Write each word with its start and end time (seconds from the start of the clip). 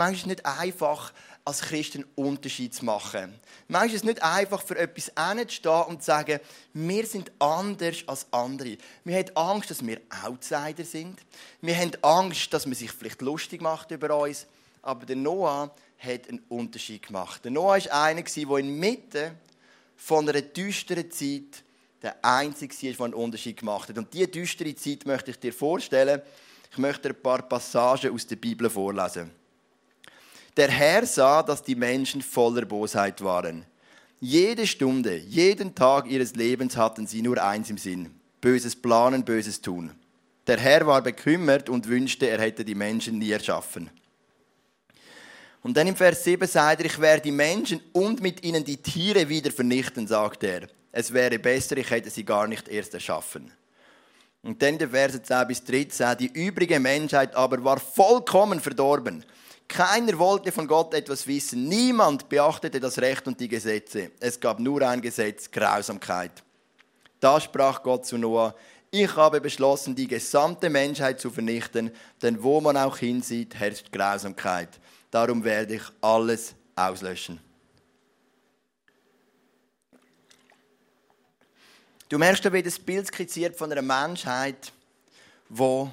Manchmal 0.00 0.14
ist 0.14 0.20
es 0.20 0.26
nicht 0.28 0.46
einfach, 0.46 1.12
als 1.44 1.60
Christen 1.60 2.04
einen 2.04 2.12
Unterschied 2.14 2.74
zu 2.74 2.86
machen. 2.86 3.38
Manchmal 3.68 3.88
ist 3.88 3.94
es 3.96 4.04
nicht 4.04 4.22
einfach, 4.22 4.62
für 4.62 4.78
etwas 4.78 5.12
hinzustehen 5.14 5.82
und 5.88 6.00
zu 6.00 6.06
sagen, 6.06 6.40
wir 6.72 7.04
sind 7.04 7.30
anders 7.38 7.98
als 8.06 8.26
andere. 8.30 8.78
Wir 9.04 9.18
haben 9.18 9.36
Angst, 9.36 9.70
dass 9.70 9.86
wir 9.86 10.00
Outsider 10.24 10.84
sind. 10.84 11.20
Wir 11.60 11.76
haben 11.76 11.92
Angst, 12.00 12.50
dass 12.54 12.64
man 12.64 12.76
sich 12.76 12.90
vielleicht 12.90 13.20
lustig 13.20 13.60
macht 13.60 13.90
über 13.90 14.16
uns. 14.16 14.46
Aber 14.80 15.04
der 15.04 15.16
Noah 15.16 15.70
hat 15.98 16.30
einen 16.30 16.40
Unterschied 16.48 17.06
gemacht. 17.06 17.44
Der 17.44 17.50
Noah 17.50 17.76
war 17.76 18.04
einer, 18.04 18.22
der 18.22 18.56
inmitten 18.56 19.32
von 19.96 20.26
einer 20.26 20.40
düsteren 20.40 21.10
Zeit 21.10 21.62
der 22.00 22.24
Einzige 22.24 22.74
war, 22.74 22.90
der 22.96 23.04
einen 23.04 23.14
Unterschied 23.22 23.58
gemacht 23.58 23.90
hat. 23.90 23.98
Und 23.98 24.14
diese 24.14 24.28
düstere 24.28 24.74
Zeit 24.74 25.04
möchte 25.04 25.32
ich 25.32 25.38
dir 25.38 25.52
vorstellen. 25.52 26.22
Ich 26.72 26.78
möchte 26.78 27.10
ein 27.10 27.20
paar 27.20 27.42
Passagen 27.42 28.14
aus 28.14 28.26
der 28.26 28.36
Bibel 28.36 28.70
vorlesen. 28.70 29.38
Der 30.56 30.70
Herr 30.70 31.06
sah, 31.06 31.42
dass 31.42 31.62
die 31.62 31.74
Menschen 31.74 32.22
voller 32.22 32.64
Bosheit 32.64 33.22
waren. 33.22 33.64
Jede 34.20 34.66
Stunde, 34.66 35.16
jeden 35.16 35.74
Tag 35.74 36.06
ihres 36.06 36.34
Lebens 36.34 36.76
hatten 36.76 37.06
sie 37.06 37.22
nur 37.22 37.42
eins 37.42 37.70
im 37.70 37.78
Sinn. 37.78 38.14
Böses 38.40 38.76
planen, 38.76 39.24
Böses 39.24 39.60
tun. 39.60 39.92
Der 40.46 40.58
Herr 40.58 40.86
war 40.86 41.02
bekümmert 41.02 41.68
und 41.68 41.88
wünschte, 41.88 42.28
er 42.28 42.40
hätte 42.40 42.64
die 42.64 42.74
Menschen 42.74 43.18
nie 43.18 43.30
erschaffen. 43.30 43.88
Und 45.62 45.76
dann 45.76 45.86
im 45.86 45.96
Vers 45.96 46.24
7 46.24 46.46
sagt 46.46 46.80
er, 46.80 46.86
ich 46.86 47.00
werde 47.00 47.22
die 47.22 47.32
Menschen 47.32 47.80
und 47.92 48.20
mit 48.22 48.42
ihnen 48.42 48.64
die 48.64 48.78
Tiere 48.78 49.28
wieder 49.28 49.50
vernichten, 49.50 50.06
sagt 50.06 50.42
er. 50.42 50.68
Es 50.92 51.12
wäre 51.12 51.38
besser, 51.38 51.76
ich 51.76 51.90
hätte 51.90 52.10
sie 52.10 52.24
gar 52.24 52.46
nicht 52.46 52.68
erst 52.68 52.94
erschaffen. 52.94 53.52
Und 54.42 54.60
dann 54.62 54.70
in 54.70 54.78
den 54.78 54.90
Versen 54.90 55.22
10 55.22 55.46
bis 55.46 55.64
13, 55.64 56.16
die 56.18 56.32
übrige 56.32 56.80
Menschheit 56.80 57.34
aber 57.34 57.62
war 57.62 57.78
vollkommen 57.78 58.58
verdorben. 58.58 59.24
Keiner 59.70 60.18
wollte 60.18 60.50
von 60.50 60.66
Gott 60.66 60.92
etwas 60.94 61.28
wissen. 61.28 61.68
Niemand 61.68 62.28
beachtete 62.28 62.80
das 62.80 62.98
Recht 62.98 63.28
und 63.28 63.38
die 63.38 63.46
Gesetze. 63.46 64.10
Es 64.18 64.40
gab 64.40 64.58
nur 64.58 64.82
ein 64.82 65.00
Gesetz, 65.00 65.48
Grausamkeit. 65.48 66.42
Da 67.20 67.40
sprach 67.40 67.80
Gott 67.80 68.04
zu 68.04 68.18
Noah, 68.18 68.56
ich 68.90 69.14
habe 69.14 69.40
beschlossen, 69.40 69.94
die 69.94 70.08
gesamte 70.08 70.68
Menschheit 70.68 71.20
zu 71.20 71.30
vernichten, 71.30 71.92
denn 72.20 72.42
wo 72.42 72.60
man 72.60 72.76
auch 72.76 72.96
hinsieht, 72.96 73.54
herrscht 73.54 73.92
Grausamkeit. 73.92 74.70
Darum 75.08 75.44
werde 75.44 75.76
ich 75.76 75.82
alles 76.00 76.52
auslöschen. 76.74 77.38
Du 82.08 82.18
merkst 82.18 82.52
wie 82.52 82.62
das 82.62 82.76
Bild 82.76 83.06
skizziert 83.06 83.56
von 83.56 83.70
einer 83.70 83.82
Menschheit, 83.82 84.72
die 85.48 85.90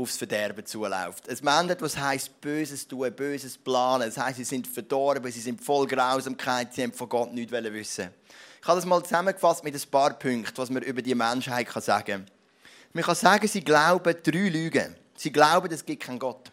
aufs 0.00 0.16
Verderben 0.16 0.64
zuläuft. 0.64 1.28
Es 1.28 1.42
Mensch 1.42 1.76
was 1.80 1.96
heißt 1.96 2.40
Böses 2.40 2.86
tun, 2.86 3.12
Böses 3.12 3.58
planen. 3.58 4.08
Das 4.08 4.16
heißt, 4.16 4.38
sie 4.38 4.44
sind 4.44 4.66
verdorben, 4.66 5.30
sie 5.30 5.40
sind 5.40 5.62
voll 5.62 5.86
Grausamkeit, 5.86 6.74
sie 6.74 6.82
haben 6.82 6.92
von 6.92 7.08
Gott 7.08 7.32
nichts 7.32 7.52
wissen. 7.52 8.10
Ich 8.60 8.68
habe 8.68 8.76
das 8.76 8.86
mal 8.86 9.02
zusammengefasst 9.02 9.64
mit 9.64 9.74
ein 9.74 9.90
paar 9.90 10.18
Punkten, 10.18 10.52
was 10.56 10.70
man 10.70 10.82
über 10.82 11.02
die 11.02 11.14
Menschheit 11.14 11.68
sagen 11.72 12.04
kann. 12.06 12.26
Man 12.92 13.04
kann 13.04 13.14
sagen, 13.14 13.46
sie 13.46 13.62
glauben 13.62 14.14
drei 14.22 14.48
Lügen. 14.48 14.96
Sie 15.16 15.30
glauben, 15.30 15.72
es 15.72 15.84
gibt 15.84 16.02
keinen 16.02 16.18
Gott. 16.18 16.50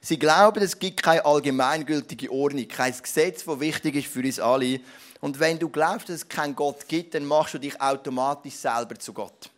Sie 0.00 0.18
glauben, 0.18 0.62
es 0.62 0.78
gibt 0.78 1.02
keine 1.02 1.24
allgemeingültige 1.24 2.30
Ordnung, 2.30 2.68
kein 2.68 2.94
Gesetz, 3.00 3.44
das 3.44 3.60
wichtig 3.60 3.94
ist 3.96 4.08
für 4.08 4.20
uns 4.20 4.38
alle. 4.38 4.80
Und 5.20 5.40
wenn 5.40 5.58
du 5.58 5.70
glaubst, 5.70 6.10
dass 6.10 6.16
es 6.16 6.28
keinen 6.28 6.54
Gott 6.54 6.86
gibt, 6.86 7.14
dann 7.14 7.24
machst 7.24 7.54
du 7.54 7.58
dich 7.58 7.80
automatisch 7.80 8.54
selber 8.54 8.98
zu 8.98 9.14
Gott. 9.14 9.50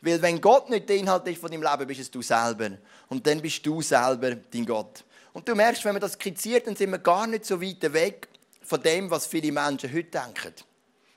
Weil 0.00 0.22
wenn 0.22 0.40
Gott 0.40 0.70
nicht 0.70 0.88
der 0.88 0.96
Inhalt 0.96 1.26
ist 1.26 1.40
von 1.40 1.50
deinem 1.50 1.62
Leben, 1.62 1.86
bist 1.86 2.00
es 2.00 2.10
du 2.10 2.22
selber. 2.22 2.70
Und 3.08 3.26
dann 3.26 3.40
bist 3.40 3.64
du 3.66 3.82
selber 3.82 4.34
dein 4.34 4.64
Gott. 4.64 5.04
Und 5.32 5.48
du 5.48 5.54
merkst, 5.54 5.84
wenn 5.84 5.92
man 5.92 6.00
das 6.00 6.12
skizziert, 6.12 6.66
dann 6.66 6.76
sind 6.76 6.90
wir 6.90 6.98
gar 6.98 7.26
nicht 7.26 7.44
so 7.44 7.60
weit 7.60 7.92
weg 7.92 8.28
von 8.62 8.82
dem, 8.82 9.10
was 9.10 9.26
viele 9.26 9.50
Menschen 9.52 9.92
heute 9.92 10.10
denken. 10.10 10.54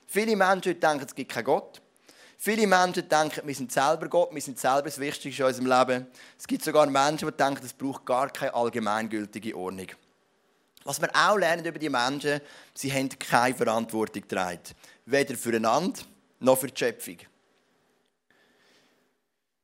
Viele 0.06 0.36
Menschen 0.36 0.70
heute 0.70 0.80
denken, 0.80 1.04
es 1.06 1.14
gibt 1.14 1.32
keinen 1.32 1.44
Gott. 1.44 1.80
Viele 2.38 2.66
Menschen 2.66 3.08
denken, 3.08 3.46
wir 3.46 3.54
sind 3.54 3.70
selber 3.70 4.08
Gott, 4.08 4.34
wir 4.34 4.42
sind 4.42 4.58
selber 4.58 4.82
das 4.82 4.98
Wichtigste 4.98 5.42
in 5.42 5.48
unserem 5.48 5.66
Leben. 5.66 6.06
Es 6.36 6.46
gibt 6.46 6.64
sogar 6.64 6.86
Menschen, 6.86 7.28
die 7.28 7.36
denken, 7.36 7.64
es 7.64 7.72
braucht 7.72 8.04
gar 8.04 8.30
keine 8.30 8.52
allgemeingültige 8.52 9.56
Ordnung. 9.56 9.86
Was 10.84 11.00
wir 11.00 11.08
auch 11.14 11.36
lernen 11.36 11.64
über 11.64 11.78
die 11.78 11.88
Menschen, 11.88 12.40
sie 12.74 12.92
haben 12.92 13.08
keine 13.10 13.54
Verantwortung 13.54 14.22
getragen. 14.22 14.60
Weder 15.06 15.36
füreinander 15.36 16.00
noch 16.40 16.58
für 16.58 16.66
die 16.66 16.76
Schöpfung. 16.76 17.18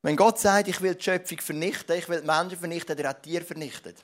Wenn 0.09 0.17
Gott 0.17 0.39
sagt, 0.39 0.69
ich 0.69 0.81
will 0.81 0.95
die 0.95 1.05
Schöpfung 1.05 1.39
vernichten, 1.39 1.99
ich 1.99 2.09
will 2.09 2.23
die 2.23 2.27
Menschen 2.27 2.59
vernichten, 2.59 2.97
hat 2.97 3.05
er 3.05 3.11
auch 3.11 3.21
Tiere 3.21 3.45
vernichtet. 3.45 4.03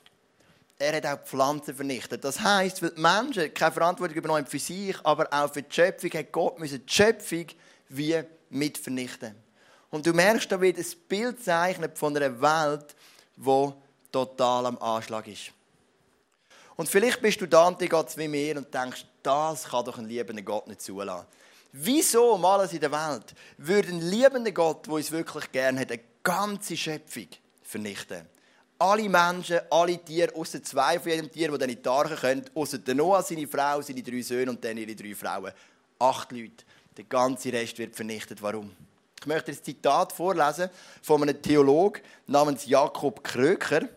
Er 0.79 0.97
hat 0.97 1.07
auch 1.07 1.23
die 1.25 1.31
Pflanzen 1.31 1.75
vernichtet. 1.75 2.23
Das 2.23 2.41
heisst, 2.41 2.83
weil 2.83 2.91
die 2.91 3.01
Menschen 3.01 3.55
keine 3.55 3.73
Verantwortung 3.73 4.15
übernommen 4.15 4.45
für 4.45 4.59
sich, 4.59 4.95
aber 5.03 5.27
auch 5.33 5.51
für 5.51 5.63
die 5.63 5.75
Schöpfung, 5.75 6.11
hat 6.11 6.31
Gott 6.31 6.57
die 6.61 6.83
Schöpfung 6.85 7.47
wie 7.89 8.23
mit 8.51 8.77
vernichten. 8.77 9.35
Und 9.89 10.05
du 10.05 10.13
merkst 10.13 10.53
da 10.53 10.61
wieder 10.61 10.77
das 10.77 10.95
Bild 10.95 11.43
zeichnet 11.43 11.97
von 11.97 12.15
einer 12.15 12.39
Welt, 12.39 12.95
die 13.37 13.73
total 14.13 14.67
am 14.67 14.77
Anschlag 14.77 15.27
ist. 15.27 15.53
Und 16.77 16.87
vielleicht 16.87 17.23
bist 17.23 17.41
du 17.41 17.47
da 17.47 17.69
und 17.69 17.81
dir 17.81 17.89
wie 18.17 18.29
mir 18.29 18.59
und 18.59 18.75
denkst, 18.75 19.07
das 19.23 19.65
kann 19.65 19.87
doch 19.87 19.97
ein 19.97 20.05
liebender 20.05 20.43
Gott 20.43 20.67
nicht 20.67 20.83
zulassen. 20.83 21.27
Wieso 21.77 22.35
um 22.35 22.45
alles 22.45 22.73
in 22.73 22.79
der 22.79 22.93
Welt 22.93 23.35
würde 23.59 23.89
ein 23.89 24.01
liebender 24.01 24.53
Gott, 24.53 24.87
der 24.87 24.93
uns 24.93 25.11
wirklich 25.11 25.51
gerne 25.51 25.81
hat, 25.81 25.91
eine 25.91 26.03
ganze 26.23 26.77
Schöpfung 26.77 27.27
vernichten? 27.65 28.29
Alle 28.79 29.09
Menschen, 29.09 29.59
alle 29.71 29.99
Tiere, 29.99 30.33
außer 30.37 30.63
zwei 30.63 31.01
von 31.01 31.11
jedem 31.11 31.33
Tier, 31.33 31.51
die 31.51 31.59
dann 31.59 31.69
in 31.69 31.83
die 31.83 31.89
Arche 31.89 32.15
können, 32.15 32.45
außer 32.55 32.79
Noah, 32.95 33.25
seine 33.25 33.49
Frau, 33.49 33.83
seine 33.83 34.05
drei 34.05 34.23
Söhne 34.23 34.53
und 34.53 34.65
dann 34.65 34.77
ihre 34.77 34.95
drei 34.95 35.17
Frauen. 35.17 35.51
Acht 35.99 36.31
Leute. 36.31 36.65
Der 36.97 37.07
ganze 37.07 37.53
Rest 37.53 37.77
wird 37.77 37.97
vernichtet. 37.97 38.41
Warum? 38.41 38.71
Ich 39.19 39.27
möchte 39.27 39.51
ein 39.51 39.61
Zitat 39.61 40.13
vorlesen 40.13 40.71
von 41.03 41.23
einem 41.23 41.43
Theologen 41.43 42.03
namens 42.29 42.67
Jakob 42.67 43.25
Kröker. 43.25 43.89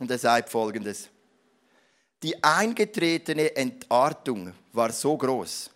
Und 0.00 0.10
er 0.10 0.18
sagt 0.18 0.50
folgendes: 0.50 1.08
Die 2.22 2.44
eingetretene 2.44 3.56
Entartung 3.56 4.52
war 4.70 4.92
so 4.92 5.16
groß, 5.16 5.70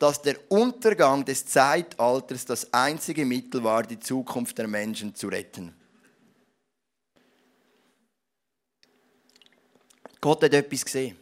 dass 0.00 0.22
der 0.22 0.36
Untergang 0.50 1.26
des 1.26 1.44
Zeitalters 1.44 2.46
das 2.46 2.72
einzige 2.72 3.26
Mittel 3.26 3.62
war, 3.62 3.82
die 3.82 4.00
Zukunft 4.00 4.56
der 4.56 4.66
Menschen 4.66 5.14
zu 5.14 5.28
retten. 5.28 5.74
Gott 10.18 10.42
hat 10.42 10.54
etwas 10.54 10.86
gesehen. 10.86 11.18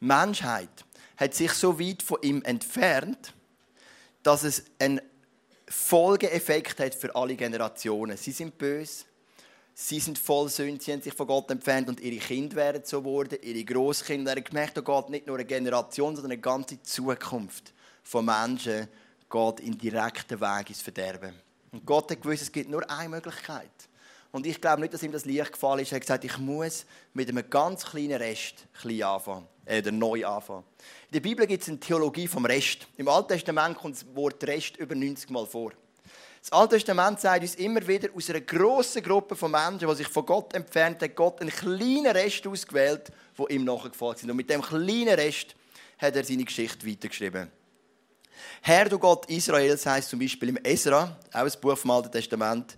Die 0.00 0.04
Menschheit 0.04 0.84
hat 1.16 1.32
sich 1.32 1.52
so 1.52 1.78
weit 1.78 2.02
von 2.02 2.18
ihm 2.22 2.42
entfernt, 2.42 3.34
dass 4.24 4.42
es 4.42 4.64
einen 4.80 5.00
Folgeeffekt 5.68 6.80
hat 6.80 6.96
für 6.96 7.14
alle 7.14 7.36
Generationen. 7.36 8.16
Sie 8.16 8.32
sind 8.32 8.58
böse, 8.58 9.04
sie 9.74 10.00
sind 10.00 10.18
voll 10.18 10.48
Sünde, 10.48 10.82
sie 10.82 10.92
haben 10.92 11.02
sich 11.02 11.14
von 11.14 11.28
Gott 11.28 11.52
entfernt 11.52 11.88
und 11.88 12.00
ihre 12.00 12.16
Kinder 12.16 12.56
werden 12.56 12.82
so 12.84 13.00
geworden, 13.00 13.38
ihre 13.42 13.64
Großkinder. 13.64 14.34
Er 14.34 14.42
gemerkt, 14.42 14.76
da 14.76 14.80
geht 14.80 15.08
nicht 15.08 15.28
nur 15.28 15.36
eine 15.36 15.44
Generation, 15.44 16.16
sondern 16.16 16.32
eine 16.32 16.40
ganze 16.40 16.82
Zukunft 16.82 17.74
von 18.08 18.24
Menschen 18.24 18.88
geht 19.28 19.60
in 19.60 19.76
direkten 19.76 20.40
Weg 20.40 20.70
ins 20.70 20.80
Verderben. 20.80 21.34
Und 21.72 21.84
Gott 21.84 22.10
hat 22.10 22.22
gewusst, 22.22 22.40
es 22.40 22.50
gibt 22.50 22.70
nur 22.70 22.88
eine 22.90 23.10
Möglichkeit. 23.10 23.70
Und 24.32 24.46
ich 24.46 24.60
glaube 24.60 24.80
nicht, 24.80 24.94
dass 24.94 25.02
ihm 25.02 25.12
das 25.12 25.26
Licht 25.26 25.52
gefallen 25.52 25.80
ist. 25.80 25.92
Er 25.92 25.96
hat 25.96 26.02
gesagt, 26.02 26.24
ich 26.24 26.38
muss 26.38 26.86
mit 27.12 27.28
einem 27.28 27.48
ganz 27.50 27.84
kleinen 27.84 28.16
Rest 28.16 28.66
klein 28.80 29.02
anfangen, 29.02 29.46
äh, 29.66 29.82
neu 29.90 30.26
anfangen. 30.26 30.64
In 31.08 31.12
der 31.12 31.20
Bibel 31.20 31.46
gibt 31.46 31.62
es 31.62 31.68
eine 31.68 31.80
Theologie 31.80 32.26
vom 32.26 32.46
Rest. 32.46 32.86
Im 32.96 33.08
Alten 33.08 33.28
Testament 33.28 33.76
kommt 33.76 33.96
das 33.96 34.06
Wort 34.14 34.42
Rest 34.44 34.78
über 34.78 34.94
90 34.94 35.28
Mal 35.28 35.46
vor. 35.46 35.72
Das 36.40 36.50
Alte 36.52 36.76
Testament 36.76 37.20
sagt 37.20 37.42
uns 37.42 37.56
immer 37.56 37.86
wieder, 37.86 38.08
aus 38.14 38.30
einer 38.30 38.40
grossen 38.40 39.02
Gruppe 39.02 39.36
von 39.36 39.50
Menschen, 39.50 39.86
die 39.86 39.94
sich 39.96 40.08
von 40.08 40.24
Gott 40.24 40.54
entfernt 40.54 41.02
hat 41.02 41.14
Gott 41.14 41.42
einen 41.42 41.50
kleinen 41.50 42.06
Rest 42.06 42.46
ausgewählt, 42.46 43.12
der 43.38 43.50
ihm 43.50 43.64
nachgefolgt 43.64 44.20
sind. 44.20 44.30
Und 44.30 44.36
mit 44.38 44.48
dem 44.48 44.62
kleinen 44.62 45.14
Rest 45.14 45.54
hat 45.98 46.16
er 46.16 46.24
seine 46.24 46.44
Geschichte 46.44 46.86
weitergeschrieben. 46.86 47.57
Herr, 48.62 48.88
du 48.88 48.98
Gott 48.98 49.26
Israels, 49.26 49.86
heißt 49.86 50.10
zum 50.10 50.18
Beispiel 50.18 50.50
im 50.50 50.56
Esra, 50.58 51.16
auch 51.32 51.38
ein 51.40 51.52
Buch 51.60 51.76
vom 51.76 51.90
Alten 51.90 52.12
Testament, 52.12 52.76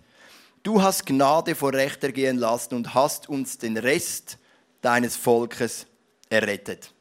du 0.63 0.81
hast 0.81 1.05
Gnade 1.05 1.55
vor 1.55 1.73
Recht 1.73 2.03
ergehen 2.03 2.37
lassen 2.37 2.75
und 2.75 2.93
hast 2.93 3.29
uns 3.29 3.57
den 3.57 3.77
Rest 3.77 4.37
deines 4.81 5.15
Volkes 5.15 5.85
errettet. 6.29 6.93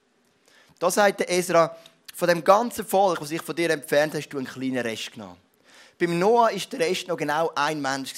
Da 0.79 0.91
sagt 0.91 1.21
der 1.21 1.31
Esra, 1.31 1.77
von 2.15 2.29
dem 2.29 2.45
ganzen 2.45 2.85
Volk, 2.85 3.21
das 3.21 3.31
sich 3.31 3.43
von 3.43 3.57
dir 3.57 3.71
entfernt 3.71 4.15
hast, 4.15 4.29
du 4.29 4.39
einen 4.39 4.47
kleinen 4.47 4.79
Rest 4.79 5.13
genommen. 5.13 5.39
Beim 5.99 6.19
Noah 6.19 6.51
war 6.51 6.51
der 6.51 6.81
Rest 6.81 7.09
noch 7.09 7.17
genau 7.17 7.51
ein 7.55 7.81
Mensch. 7.81 8.13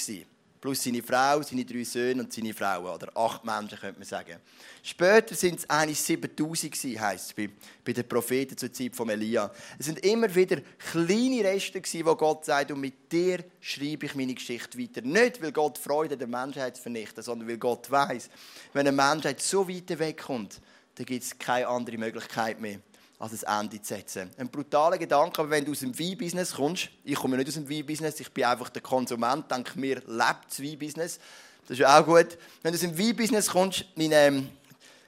Plus 0.63 0.81
seine 0.81 1.03
Frau, 1.03 1.41
seine 1.41 1.65
drei 1.65 1.83
Söhne 1.83 2.23
und 2.23 2.31
seine 2.31 2.53
Frau. 2.53 2.95
Oder 2.95 3.09
acht 3.17 3.43
Menschen, 3.43 3.77
könnte 3.77 3.99
man 3.99 4.07
sagen. 4.07 4.37
Später 4.81 5.35
sind 5.35 5.59
es 5.59 5.69
eigentlich 5.69 5.99
7000 5.99 6.71
gewesen, 6.71 7.01
heisst 7.01 7.25
es 7.25 7.33
bei, 7.33 7.49
bei 7.83 7.91
den 7.91 8.07
Propheten 8.07 8.55
zur 8.57 8.71
Zeit 8.71 8.95
von 8.95 9.09
Elia. 9.09 9.51
Es 9.77 9.87
sind 9.87 9.99
immer 10.05 10.33
wieder 10.33 10.61
kleine 10.89 11.43
Reste 11.43 11.81
gewesen, 11.81 12.05
wo 12.05 12.15
Gott 12.15 12.45
sagt, 12.45 12.71
und 12.71 12.79
mit 12.79 13.11
dir 13.11 13.43
schreibe 13.59 14.05
ich 14.05 14.15
meine 14.15 14.33
Geschichte 14.33 14.79
weiter. 14.79 15.01
Nicht, 15.01 15.41
weil 15.41 15.51
Gott 15.51 15.77
Freude 15.77 16.15
der 16.15 16.27
Menschheit 16.27 16.77
vernichtet, 16.77 17.25
sondern 17.25 17.49
weil 17.49 17.57
Gott 17.57 17.91
weiß, 17.91 18.29
wenn 18.71 18.87
eine 18.87 18.95
Menschheit 18.95 19.41
so 19.41 19.67
weit 19.67 19.99
wegkommt, 19.99 20.61
dann 20.95 21.05
gibt 21.05 21.25
es 21.25 21.37
keine 21.37 21.67
andere 21.67 21.97
Möglichkeit 21.97 22.61
mehr 22.61 22.79
als 23.23 23.45
ein 23.45 23.61
Ende 23.61 23.81
zu 23.81 23.93
setzen. 23.93 24.29
Ein 24.37 24.49
brutaler 24.49 24.97
Gedanke, 24.97 25.39
aber 25.39 25.49
wenn 25.49 25.63
du 25.63 25.71
aus 25.71 25.79
dem 25.79 25.97
Weinbusiness 25.97 26.53
kommst, 26.55 26.89
ich 27.05 27.15
komme 27.15 27.37
nicht 27.37 27.47
aus 27.47 27.53
dem 27.53 27.69
Weinbusiness, 27.69 28.19
ich 28.19 28.29
bin 28.29 28.43
einfach 28.43 28.69
der 28.69 28.81
Konsument, 28.81 29.49
denke 29.49 29.79
mir, 29.79 29.95
lebt 30.05 30.49
das 30.49 30.61
Weinbusiness. 30.61 31.19
Das 31.61 31.71
ist 31.71 31.79
ja 31.79 31.97
auch 31.97 32.05
gut. 32.05 32.37
Wenn 32.61 32.73
du 32.73 32.75
aus 32.75 32.81
dem 32.81 32.97
Weinbusiness 32.97 33.47
kommst, 33.47 33.85
meine, 33.95 34.15
ähm, 34.15 34.49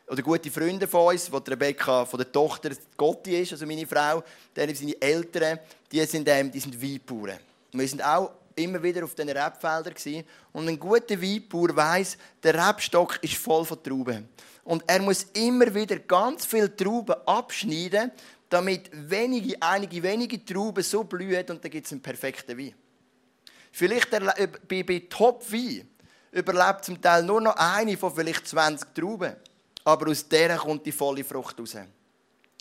oder 0.07 0.21
gute 0.21 0.49
Freunde 0.49 0.87
von 0.87 1.13
uns, 1.13 1.29
wo 1.29 1.39
die 1.39 1.51
Rebecca 1.51 2.05
von 2.05 2.17
der 2.17 2.31
Tochter 2.31 2.69
Gotti 2.95 3.41
ist, 3.41 3.51
also 3.51 3.65
meine 3.65 3.85
Frau, 3.85 4.23
dann 4.53 4.73
seine 4.73 5.01
Eltern, 5.01 5.59
die 5.91 6.05
sind, 6.05 6.27
ähm, 6.29 6.49
die 6.49 6.59
sind 6.61 6.81
Weinbauern. 6.81 7.39
Wir 7.73 7.87
sind 7.87 8.01
auch 8.01 8.31
immer 8.55 8.81
wieder 8.81 9.03
auf 9.03 9.13
diesen 9.13 9.29
Rebfeldern 9.29 10.23
Und 10.53 10.69
ein 10.69 10.79
guter 10.79 11.21
Weinbauer 11.21 11.75
weiss, 11.75 12.17
der 12.41 12.69
Rebstock 12.69 13.21
ist 13.21 13.35
voll 13.35 13.65
von 13.65 13.83
Trauben. 13.83 14.29
Und 14.65 14.83
er 14.87 15.01
muss 15.01 15.27
immer 15.33 15.73
wieder 15.73 15.99
ganz 15.99 16.45
viele 16.45 16.75
Trauben 16.75 17.15
abschneiden, 17.25 18.11
damit 18.49 18.89
wenige, 18.91 19.61
einige 19.61 20.03
wenige 20.03 20.43
Trauben 20.43 20.83
so 20.83 21.03
blühen 21.03 21.45
und 21.49 21.63
dann 21.63 21.71
gibt 21.71 21.85
es 21.85 21.91
einen 21.91 22.01
perfekten 22.01 22.57
Wein. 22.57 22.73
Vielleicht 23.71 24.09
bei, 24.09 24.83
bei 24.83 25.03
Top-Wein 25.09 25.87
überlebt 26.31 26.85
zum 26.85 26.99
Teil 26.99 27.23
nur 27.23 27.41
noch 27.41 27.55
eine 27.55 27.95
von 27.95 28.13
vielleicht 28.13 28.47
20 28.47 28.93
Trauben. 28.93 29.35
Aber 29.83 30.09
aus 30.09 30.27
der 30.27 30.57
kommt 30.57 30.85
die 30.85 30.91
volle 30.91 31.23
Frucht 31.23 31.59
raus. 31.59 31.75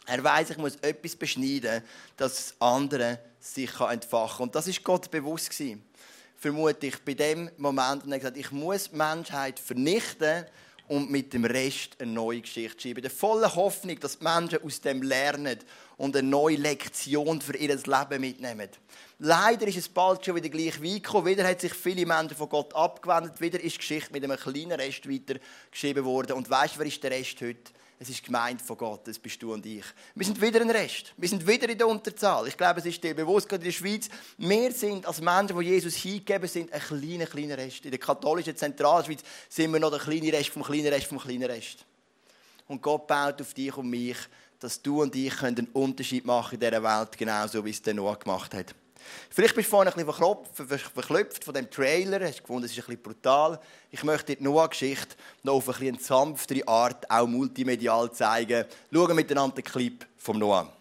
Er 0.07 0.23
weiß, 0.23 0.51
ich 0.51 0.59
muss 0.59 0.77
etwas 0.77 1.17
beschneiden, 1.17 1.83
dass 2.17 2.35
das 2.35 2.55
andere 2.61 3.19
sich 3.41 3.81
entfachen 3.81 4.37
kann. 4.37 4.47
Und 4.49 4.55
das 4.55 4.67
ist 4.67 4.85
Gott 4.85 5.11
bewusst 5.11 5.51
gewesen. 5.51 5.83
Vermute 6.37 6.89
ich 6.89 7.03
bei 7.03 7.15
dem 7.15 7.51
Moment, 7.57 8.05
und 8.05 8.13
er 8.13 8.19
gesagt, 8.19 8.37
ich 8.37 8.51
muss 8.53 8.91
die 8.91 8.97
Menschheit 8.97 9.59
vernichten, 9.59 10.45
und 10.87 11.11
mit 11.11 11.33
dem 11.33 11.45
Rest 11.45 11.97
eine 11.99 12.13
neue 12.13 12.43
Geschichte 12.43 12.81
schreiben. 12.81 13.03
Der 13.03 13.11
volle 13.11 13.55
Hoffnung, 13.55 13.99
dass 14.01 14.19
die 14.19 14.25
Menschen 14.25 14.63
aus 14.63 14.81
dem 14.81 15.03
lernen 15.03 15.59
und 15.97 16.17
eine 16.17 16.29
neue 16.29 16.57
Lektion 16.57 17.41
für 17.41 17.57
ihr 17.57 17.75
Leben 17.75 18.21
mitnehmen. 18.21 18.69
Leider 19.19 19.67
ist 19.67 19.79
es 19.79 19.89
bald 19.89 20.25
schon 20.25 20.37
wieder 20.37 20.49
gleich 20.49 20.83
weit 20.83 21.03
gekommen. 21.03 21.27
Wieder 21.27 21.49
hat 21.49 21.61
sich 21.61 21.73
viele 21.73 22.05
Menschen 22.05 22.37
von 22.37 22.49
Gott 22.49 22.75
abgewendet. 22.75 23.41
Wieder 23.41 23.61
ist 23.61 23.75
die 23.75 23.79
Geschichte 23.79 24.13
mit 24.13 24.25
einem 24.25 24.37
kleinen 24.37 24.73
Rest 24.73 25.09
weitergeschrieben 25.09 26.05
worden. 26.05 26.33
Und 26.33 26.51
weißt 26.51 26.75
du, 26.75 26.81
wer 26.81 26.87
ist 26.87 27.03
der 27.03 27.13
Rest 27.13 27.41
heute? 27.41 27.73
Es 27.99 28.09
ist 28.09 28.25
gemeint 28.25 28.61
von 28.61 28.77
Gott, 28.77 29.07
das 29.07 29.19
bist 29.19 29.41
du 29.43 29.53
und 29.53 29.65
ich. 29.65 29.85
Wir 30.15 30.27
sind 30.27 30.41
wieder 30.41 30.61
ein 30.61 30.71
Rest. 30.71 31.15
Wir 31.17 31.29
sind 31.29 31.47
wieder 31.47 31.69
in 31.69 31.79
der 31.79 31.87
Unterzahl. 31.87 32.49
Ich 32.49 32.57
glaube, 32.57 32.81
es 32.81 32.87
ist 32.87 33.03
dir 33.03 33.15
bewusst, 33.15 33.49
gerade 33.49 33.65
in 33.65 33.71
der 33.71 33.73
Schweiz, 33.73 34.09
wir 34.37 34.73
sind 34.73 35.07
als 35.07 35.21
Menschen, 35.21 35.59
die 35.59 35.67
Jesus 35.67 35.95
hingegeben 35.95 36.49
sind, 36.49 36.73
ein 36.73 36.81
kleiner, 36.81 37.27
kleiner 37.27 37.57
Rest. 37.57 37.85
In 37.85 37.93
der 37.93 38.01
katholischen 38.01 38.57
Zentralschweiz 38.57 39.21
sind 39.49 39.73
wir 39.73 39.81
noch 39.81 39.91
der 39.91 40.01
kleine 40.01 40.33
Rest 40.33 40.51
vom 40.51 40.63
kleinen 40.63 40.89
Rest 40.89 41.07
vom 41.07 41.19
kleinen 41.19 41.45
Rest. 41.45 41.85
Und 42.67 42.83
Gott 42.83 43.07
baut 43.07 43.41
auf 43.41 43.55
dich 43.55 43.77
und 43.77 43.89
mich, 43.89 44.17
dass 44.59 44.81
du 44.83 45.03
und 45.03 45.15
ich 45.15 45.43
einen 45.43 45.69
Unterschied 45.73 46.25
machen 46.25 46.55
in 46.55 46.61
dieser 46.61 46.83
Welt, 46.83 47.17
genauso 47.17 47.65
wie 47.65 47.71
es 47.71 47.83
der 47.83 47.95
Noah 47.95 48.19
gemacht 48.19 48.55
hat. 48.55 48.75
Vielleicht 49.31 49.55
bist 49.55 49.69
du 49.69 49.71
vorhin 49.71 49.93
ein 49.93 50.07
bisschen 50.07 50.79
verklopft 50.95 51.45
von 51.45 51.55
dem 51.55 51.71
Trailer, 51.71 52.25
hast 52.27 52.41
gefunden, 52.41 52.65
es 52.65 52.73
ist 52.73 52.79
ein 52.79 52.87
bisschen 52.87 53.03
brutal. 53.03 53.61
Ich 53.91 54.05
möchte 54.05 54.37
dir 54.37 54.43
nur 54.43 54.61
eine 54.61 54.69
Geschichte 54.69 55.17
noch 55.43 55.55
auf 55.55 55.69
eine 55.69 55.89
etwas 55.89 56.07
sanftere 56.07 56.67
Art, 56.69 57.11
auch 57.11 57.27
multimedial 57.27 58.13
zeigen. 58.13 58.65
Schauen 58.93 59.17
miteinander 59.17 59.57
den 59.57 59.65
Clip 59.65 60.07
vom 60.17 60.39
Noah. 60.39 60.73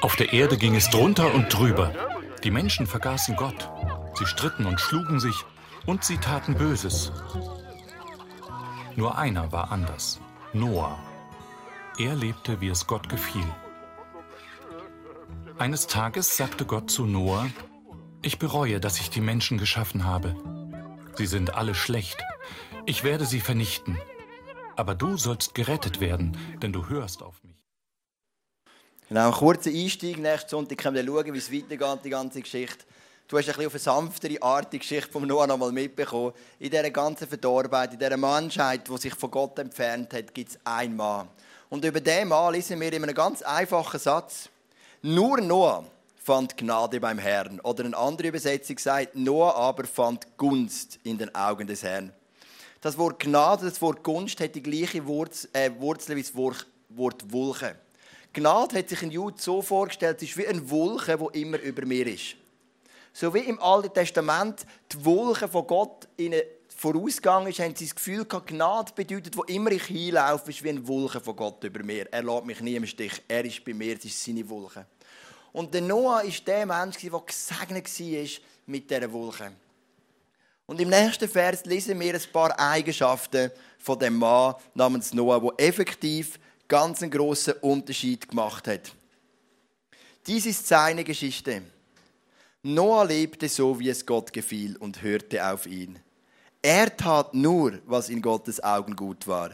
Auf 0.00 0.14
der 0.16 0.32
Erde 0.32 0.56
ging 0.56 0.76
es 0.76 0.88
drunter 0.90 1.34
und 1.34 1.52
drüber. 1.52 1.92
Die 2.44 2.50
Menschen 2.50 2.86
vergaßen 2.86 3.34
Gott. 3.34 3.68
Sie 4.14 4.26
stritten 4.26 4.66
und 4.66 4.80
schlugen 4.80 5.18
sich 5.18 5.44
und 5.86 6.04
sie 6.04 6.18
taten 6.18 6.54
Böses. 6.54 7.10
Nur 8.94 9.18
einer 9.18 9.50
war 9.52 9.72
anders. 9.72 10.20
Noah. 10.52 10.98
Er 11.98 12.14
lebte, 12.14 12.60
wie 12.60 12.68
es 12.68 12.86
Gott 12.86 13.08
gefiel. 13.08 13.44
Eines 15.58 15.88
Tages 15.88 16.36
sagte 16.36 16.64
Gott 16.64 16.92
zu 16.92 17.06
Noah, 17.06 17.50
ich 18.22 18.38
bereue, 18.38 18.78
dass 18.78 19.00
ich 19.00 19.10
die 19.10 19.20
Menschen 19.20 19.58
geschaffen 19.58 20.04
habe. 20.04 20.36
Sie 21.16 21.26
sind 21.26 21.54
alle 21.54 21.74
schlecht. 21.74 22.22
Ich 22.86 23.02
werde 23.02 23.26
sie 23.26 23.40
vernichten. 23.40 23.98
Aber 24.76 24.94
du 24.94 25.16
sollst 25.16 25.56
gerettet 25.56 25.98
werden, 25.98 26.36
denn 26.62 26.72
du 26.72 26.88
hörst 26.88 27.20
auf 27.20 27.42
mich. 27.42 27.56
Genau, 29.08 29.30
ein 29.30 29.34
kurzer 29.34 29.70
Einstieg. 29.70 30.18
Nächsten 30.18 30.50
Sonntag 30.50 30.78
können 30.78 30.94
wir 30.94 31.04
schauen, 31.04 31.34
wie 31.34 31.38
es 31.38 31.52
weitergeht, 31.52 32.04
die 32.04 32.10
ganze 32.10 32.40
Geschichte. 32.40 32.84
Du 33.26 33.36
hast 33.36 33.48
ein 33.48 33.56
bisschen 33.56 33.66
auf 33.66 33.72
eine 33.72 33.80
sanftere 33.80 34.40
Art 34.40 34.72
die 34.72 34.78
Geschichte 34.78 35.10
von 35.10 35.26
Noah 35.26 35.48
noch 35.48 35.58
mal 35.58 35.72
mitbekommen. 35.72 36.32
In 36.60 36.70
dieser 36.70 36.90
ganzen 36.90 37.26
Verdorbenheit, 37.26 37.92
in 37.94 37.98
dieser 37.98 38.16
Menschheit, 38.16 38.88
die 38.88 38.96
sich 38.98 39.14
von 39.16 39.32
Gott 39.32 39.58
entfernt 39.58 40.14
hat, 40.14 40.32
gibt 40.32 40.50
es 40.50 40.58
einen 40.64 40.94
Mann. 40.94 41.28
Und 41.70 41.84
über 41.84 42.00
den 42.00 42.28
Mann 42.28 42.54
lesen 42.54 42.80
wir 42.80 42.92
in 42.92 43.02
einem 43.02 43.14
ganz 43.14 43.42
einfachen 43.42 44.00
Satz. 44.00 44.48
Nur 45.02 45.40
Noah 45.40 45.84
fand 46.16 46.56
Gnade 46.56 46.98
beim 46.98 47.18
Herrn. 47.18 47.60
Oder 47.60 47.84
eine 47.84 47.96
andere 47.96 48.28
Übersetzung 48.28 48.78
sagt, 48.78 49.14
Noah 49.14 49.54
aber 49.54 49.84
fand 49.84 50.36
Gunst 50.38 50.98
in 51.04 51.18
den 51.18 51.34
Augen 51.34 51.66
des 51.66 51.82
Herrn. 51.82 52.12
Das 52.80 52.96
Wort 52.96 53.20
Gnade, 53.20 53.66
das 53.66 53.82
Wort 53.82 54.02
Gunst 54.02 54.40
hat 54.40 54.54
die 54.54 54.62
gleiche 54.62 55.06
Wurzel, 55.06 55.50
äh, 55.52 55.70
Wurzel 55.78 56.16
wie 56.16 56.22
das 56.22 56.34
Wort, 56.34 56.66
Wort 56.88 57.32
Wulche. 57.32 57.76
Gnade 58.32 58.78
hat 58.78 58.88
sich 58.88 59.02
ein 59.02 59.10
Jude 59.10 59.36
so 59.38 59.62
vorgestellt, 59.62 60.18
es 60.22 60.28
ist 60.28 60.36
wie 60.36 60.46
ein 60.46 60.70
Wulche, 60.70 61.18
wo 61.18 61.28
immer 61.30 61.58
über 61.58 61.84
mir 61.84 62.06
ist. 62.06 62.36
So 63.12 63.34
wie 63.34 63.40
im 63.40 63.60
Alten 63.60 63.92
Testament 63.92 64.64
die 64.92 65.04
Wulche 65.04 65.48
von 65.48 65.66
Gott 65.66 66.06
ihnen 66.16 66.40
vorausgegangen 66.78 67.48
ist, 67.48 67.58
haben 67.58 67.74
sie 67.74 67.86
das 67.86 67.94
Gefühl 67.96 68.24
gehabt, 68.24 68.46
Gnade 68.46 68.92
bedeutet, 68.94 69.36
wo 69.36 69.42
immer 69.44 69.72
ich 69.72 69.84
hinlaufe, 69.84 70.50
ist 70.50 70.62
wie 70.62 70.68
ein 70.68 70.86
Wolke 70.86 71.20
von 71.20 71.34
Gott 71.34 71.64
über 71.64 71.82
mir. 71.82 72.06
Er 72.12 72.22
lässt 72.22 72.44
mich 72.44 72.60
nie 72.60 72.76
im 72.76 72.86
Stich. 72.86 73.20
Er 73.26 73.44
ist 73.44 73.64
bei 73.64 73.74
mir, 73.74 73.96
es 73.98 74.04
ist 74.04 74.24
seine 74.24 74.48
Wolke. 74.48 74.86
Und 75.52 75.74
der 75.74 75.80
Noah 75.80 76.22
war 76.22 76.32
der 76.46 76.66
Mensch, 76.66 76.98
der 76.98 77.10
gesegnet 77.10 78.00
war 78.00 78.42
mit 78.66 78.88
dieser 78.88 79.12
Wolke. 79.12 79.52
Und 80.66 80.80
im 80.80 80.88
nächsten 80.88 81.28
Vers 81.28 81.64
lesen 81.64 81.98
wir 81.98 82.14
ein 82.14 82.32
paar 82.32 82.56
Eigenschaften 82.56 83.50
von 83.78 83.98
dem 83.98 84.16
Mann 84.16 84.54
namens 84.74 85.12
Noah, 85.12 85.40
der 85.40 85.66
effektiv 85.66 86.38
ganz 86.68 87.02
einen 87.02 87.10
grossen 87.10 87.54
Unterschied 87.54 88.28
gemacht 88.28 88.68
hat. 88.68 88.92
Dies 90.28 90.46
ist 90.46 90.68
seine 90.68 91.02
Geschichte. 91.02 91.62
Noah 92.62 93.04
lebte 93.04 93.48
so, 93.48 93.80
wie 93.80 93.88
es 93.88 94.06
Gott 94.06 94.32
gefiel 94.32 94.76
und 94.76 95.02
hörte 95.02 95.44
auf 95.44 95.66
ihn. 95.66 95.98
Er 96.62 96.96
tat 96.96 97.34
nur, 97.34 97.78
was 97.86 98.08
in 98.08 98.20
Gottes 98.20 98.62
Augen 98.62 98.96
gut 98.96 99.26
war. 99.26 99.50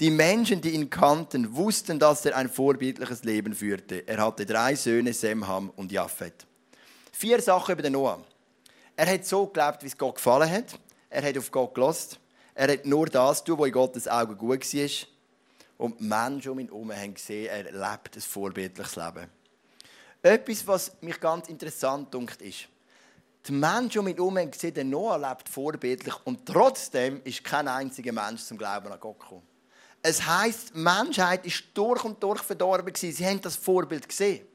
Die 0.00 0.10
Menschen, 0.10 0.60
die 0.60 0.70
ihn 0.70 0.90
kannten, 0.90 1.54
wussten, 1.54 1.98
dass 1.98 2.24
er 2.24 2.36
ein 2.36 2.48
vorbildliches 2.48 3.24
Leben 3.24 3.54
führte. 3.54 4.06
Er 4.06 4.24
hatte 4.24 4.46
drei 4.46 4.74
Söhne, 4.74 5.12
Semham 5.12 5.70
und 5.76 5.92
Japhet. 5.92 6.46
Vier 7.12 7.40
Sachen 7.40 7.72
über 7.72 7.82
den 7.82 7.92
Noah. 7.92 8.20
Er 8.96 9.12
hat 9.12 9.24
so 9.24 9.46
gelebt, 9.46 9.82
wie 9.82 9.86
es 9.86 9.96
Gott 9.98 10.16
gefallen 10.16 10.50
hat. 10.50 10.78
Er 11.10 11.22
hat 11.22 11.38
auf 11.38 11.50
Gott 11.50 11.74
gelost. 11.74 12.18
Er 12.54 12.72
hat 12.72 12.86
nur 12.86 13.06
das 13.06 13.42
tun, 13.44 13.58
was 13.58 13.66
in 13.66 13.72
Gottes 13.72 14.08
Augen 14.08 14.36
gut 14.36 14.74
war. 14.74 15.08
Und 15.78 16.00
die 16.00 16.04
Menschen 16.04 16.50
um 16.50 16.58
ihn 16.58 16.66
herum 16.66 16.92
haben 16.92 17.14
gesehen, 17.14 17.46
er 17.46 17.64
lebt 17.64 18.16
ein 18.16 18.20
vorbildliches 18.20 18.96
Leben. 18.96 19.30
Etwas, 20.22 20.66
was 20.66 20.92
mich 21.00 21.20
ganz 21.20 21.48
interessant 21.48 22.12
dunkt, 22.12 22.42
ist, 22.42 22.68
die 23.48 23.52
Menschen 23.52 24.00
um 24.00 24.08
ihn 24.08 24.16
herum 24.16 24.38
haben 24.38 24.50
gesehen, 24.50 24.74
der 24.74 24.84
Noah 24.84 25.18
lebt 25.18 25.48
vorbildlich 25.48 26.14
und 26.24 26.46
trotzdem 26.46 27.20
ist 27.24 27.42
kein 27.42 27.66
einziger 27.66 28.12
Mensch 28.12 28.42
zum 28.42 28.58
Glauben 28.58 28.92
an 28.92 29.00
Gott 29.00 29.18
gekommen. 29.18 29.42
Es 30.02 30.24
heisst, 30.24 30.74
die 30.74 30.78
Menschheit 30.78 31.44
ist 31.44 31.64
durch 31.74 32.04
und 32.04 32.22
durch 32.22 32.42
verdorben 32.42 32.92
gewesen. 32.92 33.16
Sie 33.16 33.26
haben 33.26 33.40
das 33.40 33.56
Vorbild 33.56 34.08
gesehen. 34.08 34.46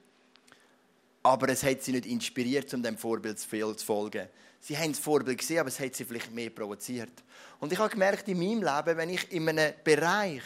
Aber 1.21 1.49
es 1.49 1.63
hat 1.63 1.81
sie 1.81 1.91
nicht 1.91 2.05
inspiriert, 2.05 2.73
um 2.73 2.83
dem 2.83 2.97
Vorbild 2.97 3.39
zu 3.39 3.47
folgen. 3.85 4.27
Sie 4.59 4.77
haben 4.77 4.91
das 4.91 4.99
Vorbild 4.99 5.37
gesehen, 5.37 5.59
aber 5.59 5.69
es 5.69 5.79
hat 5.79 5.95
sie 5.95 6.05
vielleicht 6.05 6.31
mehr 6.31 6.49
provoziert. 6.49 7.11
Und 7.59 7.73
ich 7.73 7.79
habe 7.79 7.89
gemerkt 7.89 8.27
in 8.27 8.37
meinem 8.37 8.63
Leben, 8.63 8.97
wenn 8.97 9.09
ich 9.09 9.31
in 9.31 9.49
einem 9.49 9.73
Bereich 9.83 10.43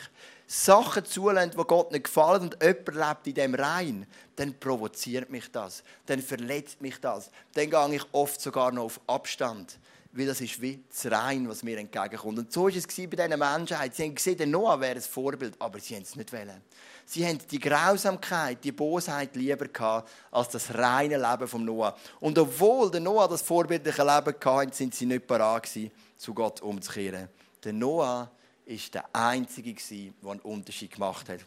Sachen 0.50 1.04
zulässt, 1.04 1.56
die 1.56 1.64
Gott 1.64 1.92
nicht 1.92 2.06
gefallen 2.06 2.44
und 2.44 2.64
jemand 2.64 2.96
lebt 2.96 3.28
in 3.28 3.34
dem 3.34 3.56
Rein, 3.56 4.08
dann 4.38 4.58
provoziert 4.58 5.30
mich 5.30 5.52
das, 5.52 5.84
dann 6.06 6.22
verletzt 6.22 6.82
mich 6.82 7.00
das. 7.02 7.30
Dann 7.54 7.70
gehe 7.70 7.96
ich 7.96 8.04
oft 8.14 8.40
sogar 8.40 8.72
noch 8.72 8.86
auf 8.86 9.02
Abstand, 9.08 9.78
weil 10.14 10.26
das 10.26 10.40
ist 10.40 10.62
wie 10.62 10.82
das 10.90 11.12
Rein, 11.12 11.50
was 11.50 11.64
mir 11.64 11.78
entgegenkommt. 11.78 12.40
Und 12.40 12.54
so 12.54 12.64
war 12.64 12.70
es 12.74 12.88
bei 12.88 13.06
diesen 13.08 13.40
Menschheit. 13.40 13.94
Sie 13.94 14.04
haben 14.04 14.16
gesehen, 14.16 14.38
der 14.38 14.48
Noah 14.48 14.80
wäre 14.80 14.96
ein 14.96 15.02
Vorbild, 15.02 15.54
aber 15.60 15.80
sie 15.80 15.96
haben 15.96 16.04
es 16.04 16.16
nicht 16.16 16.32
wollen. 16.32 16.62
Sie 17.06 17.28
haben 17.28 17.40
die 17.52 17.60
Grausamkeit, 17.60 18.64
die 18.64 18.72
Bosheit 18.72 19.36
lieber 19.36 19.68
gehabt, 19.68 20.10
als 20.32 20.50
das 20.50 20.74
reine 20.74 21.18
Leben 21.18 21.48
vom 21.48 21.66
Noah. 21.66 21.96
Und 22.22 22.40
obwohl 22.40 22.90
der 22.90 23.02
Noah 23.02 23.28
das 23.28 23.42
vorbildliche 23.42 24.02
Leben 24.02 24.34
hatte, 24.46 24.74
sind 24.74 24.96
sie 24.96 25.06
nicht 25.06 25.28
bereit 25.28 25.70
zu 26.16 26.34
Gott 26.34 26.62
umzukehren. 26.62 27.28
Der 27.64 27.74
Noah 27.74 28.32
ist 28.68 28.94
der 28.94 29.06
Einzige, 29.14 29.74
der 29.74 30.32
einen 30.32 30.40
Unterschied 30.42 30.92
gemacht 30.92 31.30
hat. 31.30 31.40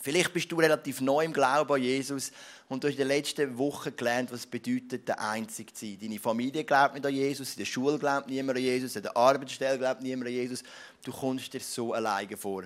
Vielleicht 0.00 0.32
bist 0.32 0.50
du 0.52 0.56
relativ 0.56 1.00
neu 1.00 1.24
im 1.24 1.32
Glauben 1.32 1.72
an 1.72 1.82
Jesus 1.82 2.30
und 2.68 2.82
du 2.82 2.88
hast 2.88 2.94
in 2.94 2.98
den 3.00 3.08
letzten 3.08 3.58
Wochen 3.58 3.94
gelernt, 3.96 4.30
was 4.30 4.40
es 4.40 4.46
bedeutet, 4.46 5.08
der 5.08 5.20
Einzige 5.20 5.72
zu 5.72 5.84
sein. 5.84 5.98
Deine 6.00 6.20
Familie 6.20 6.62
glaubt 6.62 6.94
nicht 6.94 7.04
an 7.04 7.12
Jesus, 7.12 7.54
in 7.54 7.58
der 7.58 7.64
Schule 7.64 7.98
glaubt 7.98 8.28
niemand 8.28 8.58
an 8.58 8.62
Jesus, 8.62 8.94
in 8.94 9.02
der 9.02 9.16
Arbeitsstelle 9.16 9.76
glaubt 9.76 10.00
niemand 10.00 10.28
an 10.28 10.34
Jesus. 10.34 10.62
Du 11.02 11.10
kommst 11.10 11.52
dir 11.52 11.60
so 11.60 11.92
alleine 11.92 12.36
vor. 12.36 12.62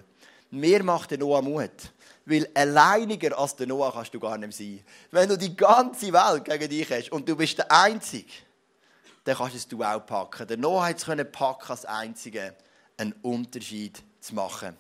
Mir 0.50 0.82
macht 0.82 1.10
der 1.10 1.18
Noah 1.18 1.40
Mut. 1.40 1.70
Weil 2.26 2.46
alleiniger 2.52 3.36
als 3.38 3.56
der 3.56 3.66
Noah 3.66 3.90
kannst 3.90 4.12
du 4.12 4.20
gar 4.20 4.36
nicht 4.36 4.52
sein. 4.52 4.80
Wenn 5.10 5.30
du 5.30 5.38
die 5.38 5.56
ganze 5.56 6.12
Welt 6.12 6.44
gegen 6.44 6.68
dich 6.68 6.90
hast 6.90 7.10
und 7.10 7.26
du 7.26 7.34
bist 7.34 7.56
der 7.56 7.72
Einzige, 7.72 8.30
dann 9.24 9.36
kannst 9.36 9.72
du 9.72 9.80
es 9.80 9.86
auch 9.86 10.04
packen. 10.04 10.46
Der 10.46 10.58
Noah 10.58 10.86
hat 10.86 10.96
es 10.98 11.32
packen 11.32 11.70
als 11.70 11.86
Einziger 11.86 12.52
einen 12.96 13.12
Unterschied 13.22 14.02
zu 14.20 14.34
machen. 14.34 14.76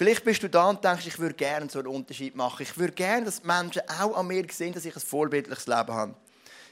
Vielleicht 0.00 0.24
bist 0.24 0.42
du 0.42 0.48
da 0.48 0.70
und 0.70 0.82
denkst, 0.82 1.06
ich 1.06 1.18
würde 1.18 1.34
gerne 1.34 1.68
so 1.68 1.78
einen 1.78 1.88
Unterschied 1.88 2.34
machen. 2.34 2.62
Ich 2.62 2.78
würde 2.78 2.94
gerne, 2.94 3.26
dass 3.26 3.42
die 3.42 3.46
Menschen 3.46 3.82
auch 4.00 4.16
an 4.16 4.28
mir 4.28 4.46
sehen, 4.50 4.72
dass 4.72 4.86
ich 4.86 4.94
ein 4.94 5.00
vorbildliches 5.02 5.66
Leben 5.66 5.92
habe. 5.92 6.14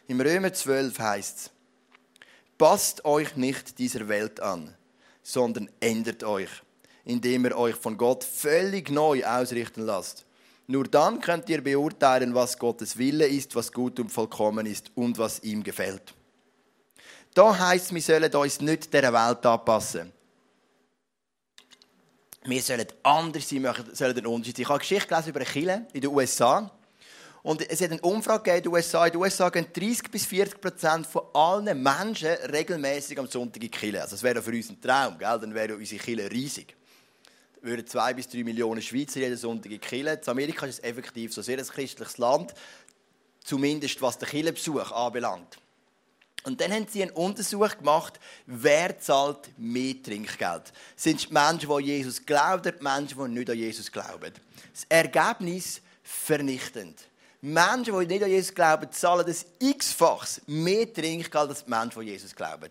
Im 0.07 0.19
Römer 0.19 0.51
12 0.51 0.99
heißt 0.99 1.37
es, 1.37 1.51
passt 2.57 3.05
euch 3.05 3.37
nicht 3.37 3.79
dieser 3.79 4.09
Welt 4.09 4.41
an, 4.41 4.75
sondern 5.23 5.69
ändert 5.79 6.25
euch, 6.25 6.49
indem 7.05 7.45
ihr 7.45 7.59
euch 7.59 7.75
von 7.75 7.99
Gott 7.99 8.25
völlig 8.25 8.91
neu 8.91 9.23
ausrichten 9.23 9.83
lasst. 9.83 10.25
Nur 10.67 10.85
dann 10.85 11.21
könnt 11.21 11.51
ihr 11.51 11.63
beurteilen, 11.63 12.35
was 12.35 12.59
Gottes 12.59 12.97
Wille 12.97 13.27
ist, 13.27 13.55
was 13.55 13.71
gut 13.71 14.01
und 14.01 14.11
vollkommen 14.11 14.65
ist 14.65 14.91
und 14.95 15.19
was 15.19 15.43
ihm 15.43 15.63
gefällt. 15.63 16.15
Da 17.35 17.59
heißt, 17.59 17.93
wir 17.93 18.01
sollen 18.01 18.35
uns 18.35 18.61
nicht 18.63 18.93
der 18.95 19.13
Welt 19.13 19.45
anpassen 19.45 20.13
wir 22.45 22.63
sollen 22.63 22.87
anders 23.03 23.49
sein, 23.49 23.63
wir 23.63 23.75
sollen 23.93 24.17
einen 24.17 24.27
Unterschied 24.27 24.57
sein. 24.57 24.63
Ich 24.63 24.69
habe 24.69 24.75
eine 24.75 24.81
Geschichte 24.81 25.09
gelesen 25.09 25.31
über 25.31 25.41
eine 25.41 25.49
Kille 25.49 25.87
in 25.93 26.01
den 26.01 26.11
USA. 26.11 26.71
Und 27.43 27.69
es 27.69 27.81
hat 27.81 27.91
eine 27.93 28.01
Umfrage 28.01 28.57
in 28.57 28.63
den 28.63 28.73
USA. 28.73 29.07
In 29.07 29.13
den 29.13 29.21
USA 29.21 29.49
gehen 29.49 29.67
30 29.73 30.11
bis 30.11 30.27
40 30.27 30.61
Prozent 30.61 31.07
von 31.07 31.23
allen 31.33 31.83
Menschen 31.83 32.29
regelmäßig 32.51 33.19
am 33.19 33.27
Sonntag 33.27 33.57
in 33.57 33.63
die 33.63 33.71
Kille. 33.71 34.01
Also 34.01 34.17
das 34.17 34.23
wäre 34.23 34.43
für 34.43 34.51
uns 34.51 34.71
ein 34.71 34.81
Traum, 34.81 35.19
gell? 35.19 35.39
dann 35.41 35.55
wäre 35.55 35.77
unsere 35.77 36.03
Kille 36.03 36.31
riesig. 36.31 36.75
Würden 37.61 37.87
zwei 37.87 38.15
bis 38.15 38.29
drei 38.29 38.45
Millionen 38.45 38.83
Schweizer 38.83 39.21
jeden 39.21 39.37
Sonntag 39.37 39.73
in 39.73 39.81
die 39.81 39.87
Kille. 39.87 40.15
In 40.15 40.29
Amerika 40.29 40.67
ist 40.67 40.79
es 40.79 40.85
effektiv 40.85 41.33
so, 41.33 41.43
sehr 41.43 41.59
ein 41.59 41.67
christliches 41.67 42.19
Land, 42.19 42.55
zumindest 43.43 44.01
was 44.01 44.19
den 44.19 44.29
Killenbesuch 44.29 44.93
anbelangt. 44.93 45.59
Und 46.45 46.61
dann 46.61 46.73
haben 46.73 46.87
sie 46.91 47.03
einen 47.03 47.11
Untersuch 47.13 47.77
gemacht, 47.77 48.19
wer 48.47 48.99
zahlt 48.99 49.51
mehr 49.59 50.01
Trinkgeld. 50.03 50.73
Sind 50.97 51.21
es 51.21 51.31
Menschen, 51.31 51.69
die 51.69 51.85
Jesus 51.85 52.25
glauben, 52.25 52.61
oder 52.61 52.83
Menschen, 52.83 53.19
die 53.19 53.39
nicht 53.39 53.51
an 53.51 53.59
Jesus 53.59 53.91
glauben? 53.91 54.33
Das 54.73 54.87
Ergebnis 54.89 55.81
vernichtend. 56.03 57.01
Menschen, 57.41 57.99
die 57.99 58.07
nicht 58.07 58.23
an 58.23 58.31
Jesus 58.31 58.55
glauben, 58.55 58.91
zahlen 58.93 59.27
das 59.27 59.47
x-fachs 59.59 60.41
mehr 60.47 60.93
Trinkgeld 60.93 61.49
als 61.49 61.67
Menschen, 61.67 62.03
die 62.03 62.11
Jesus 62.13 62.35
glauben. 62.35 62.71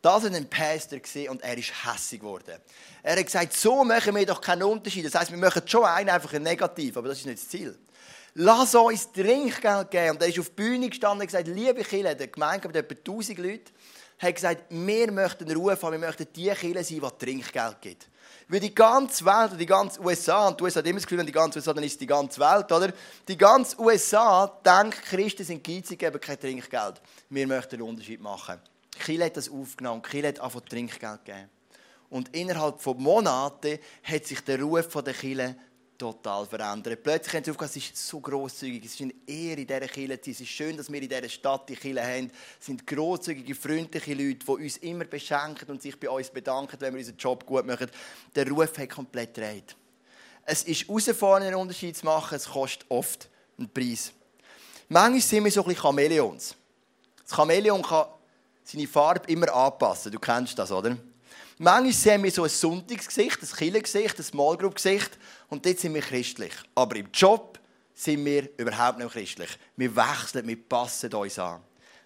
Das 0.00 0.22
war 0.22 0.30
ein 0.30 0.48
Pastor 0.48 1.00
und 1.30 1.42
er 1.42 1.58
ist 1.58 1.72
hässig 1.84 2.20
geworden. 2.20 2.60
Er 3.02 3.16
hat 3.16 3.24
gesagt, 3.24 3.52
so 3.52 3.82
machen 3.84 4.14
wir 4.14 4.26
doch 4.26 4.40
keinen 4.40 4.62
Unterschied. 4.62 5.04
Das 5.06 5.14
heißt, 5.14 5.32
wir 5.32 5.38
machen 5.38 5.66
schon 5.66 5.84
einen 5.84 6.10
einfach 6.10 6.32
ein 6.34 6.42
Negativ, 6.42 6.96
aber 6.96 7.08
das 7.08 7.18
ist 7.18 7.26
nicht 7.26 7.42
das 7.42 7.48
Ziel 7.48 7.76
lass 8.38 8.74
uns 8.74 9.10
Trinkgeld 9.12 9.90
geben. 9.90 10.10
Und 10.10 10.22
er 10.22 10.28
ist 10.28 10.38
auf 10.38 10.48
die 10.48 10.54
Bühne 10.54 10.88
gestanden 10.88 11.20
und 11.20 11.26
gesagt, 11.26 11.48
liebe 11.48 11.82
Kinder, 11.82 12.14
der 12.14 12.28
Gemeinde 12.28 12.68
mit 12.68 12.76
etwa 12.76 12.94
1000 12.94 13.38
Leuten, 13.38 13.70
hat 14.18 14.34
gesagt, 14.34 14.64
wir 14.70 15.12
möchten 15.12 15.50
Ruhe 15.52 15.76
haben, 15.80 15.92
wir 15.92 15.98
möchten 15.98 16.26
die 16.34 16.50
Kinder 16.50 16.82
sein, 16.82 17.00
die 17.00 17.24
Trinkgeld 17.24 17.80
gibt. 17.80 18.08
Weil 18.48 18.60
die 18.60 18.74
ganze 18.74 19.24
Welt, 19.24 19.60
die 19.60 19.66
ganze 19.66 20.00
USA, 20.00 20.48
und 20.48 20.60
du 20.60 20.66
hast 20.66 20.76
immer 20.76 20.94
das 20.94 21.02
Gefühl, 21.02 21.18
wenn 21.18 21.26
die 21.26 21.32
ganze 21.32 21.58
USA, 21.58 21.72
dann 21.72 21.84
ist 21.84 22.00
die 22.00 22.06
ganze 22.06 22.40
Welt, 22.40 22.72
oder? 22.72 22.92
Die 23.26 23.36
ganze 23.36 23.78
USA 23.78 24.46
denkt, 24.46 25.02
Christen 25.02 25.44
sind 25.44 25.62
geizig, 25.62 25.98
geben 25.98 26.20
kein 26.20 26.40
Trinkgeld. 26.40 27.00
Wir 27.28 27.46
möchten 27.46 27.76
einen 27.76 27.88
Unterschied 27.88 28.20
machen. 28.20 28.58
Kiel 28.98 29.22
hat 29.22 29.36
das 29.36 29.50
aufgenommen, 29.50 30.02
Kiel 30.02 30.26
hat 30.26 30.40
einfach 30.40 30.60
Trinkgeld 30.62 31.24
gegeben. 31.24 31.50
Und 32.10 32.34
innerhalb 32.34 32.80
von 32.80 32.96
Monaten 33.00 33.78
hat 34.02 34.24
sich 34.24 34.40
der 34.40 34.60
Ruf 34.62 34.88
der 34.88 35.12
Kirche 35.12 35.56
total 35.98 36.46
verändern. 36.46 36.96
Plötzlich 37.02 37.34
haben 37.34 37.44
sie 37.44 37.50
aufgehört, 37.50 37.76
es 37.76 37.84
ist 37.84 37.96
so 37.96 38.20
grosszügig, 38.20 38.84
es 38.84 38.94
ist 38.94 39.02
eine 39.02 39.14
Ehre 39.26 39.60
in 39.60 39.66
dieser 39.66 39.80
Kirche 39.88 40.20
Es 40.30 40.40
ist 40.40 40.48
schön, 40.48 40.76
dass 40.76 40.90
wir 40.90 41.02
in 41.02 41.08
dieser 41.08 41.28
Stadt 41.28 41.68
die 41.68 41.76
Kirche 41.76 42.02
haben. 42.02 42.30
Es 42.58 42.66
sind 42.66 42.86
grosszügige, 42.86 43.54
freundliche 43.54 44.14
Leute, 44.14 44.46
die 44.46 44.50
uns 44.50 44.76
immer 44.78 45.04
beschenken 45.04 45.68
und 45.68 45.82
sich 45.82 45.98
bei 45.98 46.08
uns 46.08 46.30
bedanken, 46.30 46.76
wenn 46.80 46.94
wir 46.94 47.00
unseren 47.00 47.16
Job 47.16 47.44
gut 47.44 47.66
machen. 47.66 47.90
Der 48.34 48.48
Ruf 48.48 48.78
hat 48.78 48.88
komplett 48.88 49.34
gedreht. 49.34 49.76
Es 50.44 50.62
ist 50.62 50.88
herausfordernd, 50.88 51.46
einen 51.46 51.56
Unterschied 51.56 51.96
zu 51.96 52.06
machen. 52.06 52.36
Es 52.36 52.48
kostet 52.48 52.86
oft 52.88 53.28
einen 53.58 53.68
Preis. 53.68 54.12
Manchmal 54.88 55.20
sind 55.20 55.44
wir 55.44 55.50
so 55.50 55.60
ein 55.60 55.66
bisschen 55.66 55.82
Chamäleons. 55.82 56.54
Das 57.22 57.36
Chamäleon 57.36 57.82
kann 57.82 58.06
seine 58.64 58.86
Farbe 58.86 59.30
immer 59.30 59.52
anpassen. 59.52 60.12
Du 60.12 60.18
kennst 60.18 60.58
das, 60.58 60.72
oder? 60.72 60.96
Manchmal 61.60 61.92
sehen 61.92 62.22
wir 62.22 62.30
so 62.30 62.44
ein 62.44 62.50
Sonntagsgesicht, 62.50 63.42
ein 63.42 63.48
Killengesicht, 63.48 64.18
ein 64.18 64.22
Small 64.22 64.56
Group 64.56 64.76
Gesicht 64.76 65.18
und 65.48 65.66
dort 65.66 65.78
sind 65.78 65.94
wir 65.94 66.02
christlich. 66.02 66.52
Aber 66.74 66.94
im 66.96 67.08
Job 67.12 67.58
sind 67.94 68.24
wir 68.24 68.48
überhaupt 68.56 68.98
nicht 68.98 69.10
christlich. 69.10 69.50
Wir 69.76 69.94
wechseln, 69.94 70.46
wir 70.46 70.68
passen 70.68 71.12
uns 71.12 71.38
an. 71.38 71.60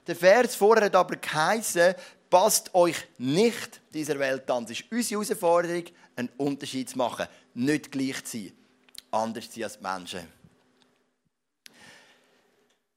Der 0.06 0.16
Vers 0.16 0.56
vorher 0.56 0.86
hat 0.86 0.96
aber 0.96 1.16
geheißen, 1.16 1.94
passt 2.30 2.74
euch 2.74 2.96
nicht 3.18 3.82
dieser 3.92 4.18
Welt 4.18 4.50
an. 4.50 4.64
Es 4.64 4.80
ist 4.80 4.90
unsere 4.90 5.18
Herausforderung, 5.18 5.84
einen 6.16 6.30
Unterschied 6.38 6.88
zu 6.88 6.96
machen. 6.96 7.28
Nicht 7.52 7.92
gleich 7.92 8.24
zu 8.24 8.38
sein. 8.38 8.52
Anders 9.10 9.50
zu 9.50 9.60
sein 9.60 9.64
als 9.64 9.80
Menschen. 9.80 10.28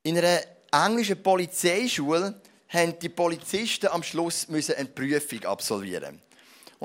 In 0.03 0.17
einer 0.17 0.39
englischen 0.71 1.21
Polizeischule 1.21 2.39
mussten 2.71 3.00
die 3.00 3.09
Polizisten 3.09 3.88
am 3.88 4.03
Schluss 4.03 4.47
eine 4.50 4.85
Prüfung 4.85 5.43
absolvieren. 5.43 6.21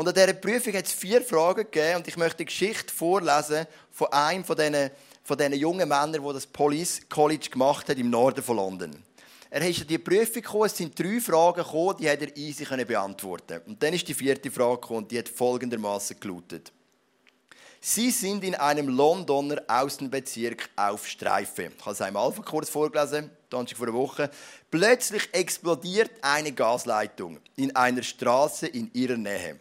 Und 0.00 0.08
an 0.08 0.14
dieser 0.14 0.32
Prüfung 0.32 0.72
hat 0.72 0.86
es 0.86 0.92
vier 0.92 1.20
Fragen 1.20 1.64
gegeben 1.70 1.96
und 1.96 2.08
ich 2.08 2.16
möchte 2.16 2.38
die 2.38 2.46
Geschichte 2.46 2.90
vorlesen 2.90 3.66
von 3.90 4.10
einem 4.10 4.44
von 4.44 4.56
diesen, 4.56 4.90
von 5.22 5.36
diesen 5.36 5.52
jungen 5.52 5.86
Männern, 5.86 6.22
der 6.22 6.32
das 6.32 6.46
Police 6.46 7.02
College 7.10 7.50
gemacht 7.50 7.86
hat 7.86 7.98
im 7.98 8.08
Norden 8.08 8.42
von 8.42 8.56
London. 8.56 9.04
Er 9.50 9.68
ist 9.68 9.82
an 9.82 9.88
die 9.88 9.98
Prüfung 9.98 10.40
gekommen, 10.40 10.64
es 10.64 10.76
sind 10.78 10.98
drei 10.98 11.20
Fragen 11.20 11.62
gekommen, 11.62 11.96
die 12.00 12.08
hat 12.08 12.22
er 12.22 12.34
easy 12.34 12.64
beantworten 12.64 13.60
Und 13.66 13.82
dann 13.82 13.92
ist 13.92 14.08
die 14.08 14.14
vierte 14.14 14.50
Frage 14.50 14.80
gekommen, 14.80 15.06
die 15.06 15.18
hat 15.18 15.28
folgendermaßen 15.28 16.18
gelautet. 16.18 16.72
Sie 17.78 18.10
sind 18.10 18.42
in 18.42 18.54
einem 18.54 18.88
Londoner 18.88 19.62
Außenbezirk 19.68 20.70
auf 20.76 21.06
Streife. 21.06 21.64
Ich 21.76 21.84
habe 21.84 21.92
es 21.92 22.00
einmal 22.00 22.32
kurz 22.32 22.70
vorgelesen, 22.70 23.30
Donnerstag 23.50 23.76
vor 23.76 23.88
einer 23.88 23.96
Woche. 23.98 24.30
Plötzlich 24.70 25.28
explodiert 25.32 26.10
eine 26.22 26.52
Gasleitung 26.52 27.38
in 27.56 27.76
einer 27.76 28.02
Straße 28.02 28.66
in 28.66 28.90
ihrer 28.94 29.18
Nähe. 29.18 29.60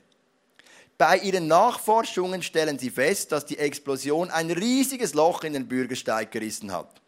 Bei 0.99 1.17
ihren 1.17 1.47
Nachforschungen 1.47 2.43
stellen 2.43 2.77
sie 2.77 2.89
fest, 2.89 3.31
dass 3.31 3.45
die 3.45 3.57
Explosion 3.57 4.29
ein 4.29 4.51
riesiges 4.51 5.13
Loch 5.13 5.45
in 5.45 5.53
den 5.53 5.65
Bürgersteig 5.65 6.29
gerissen 6.29 6.73
hat. 6.73 7.01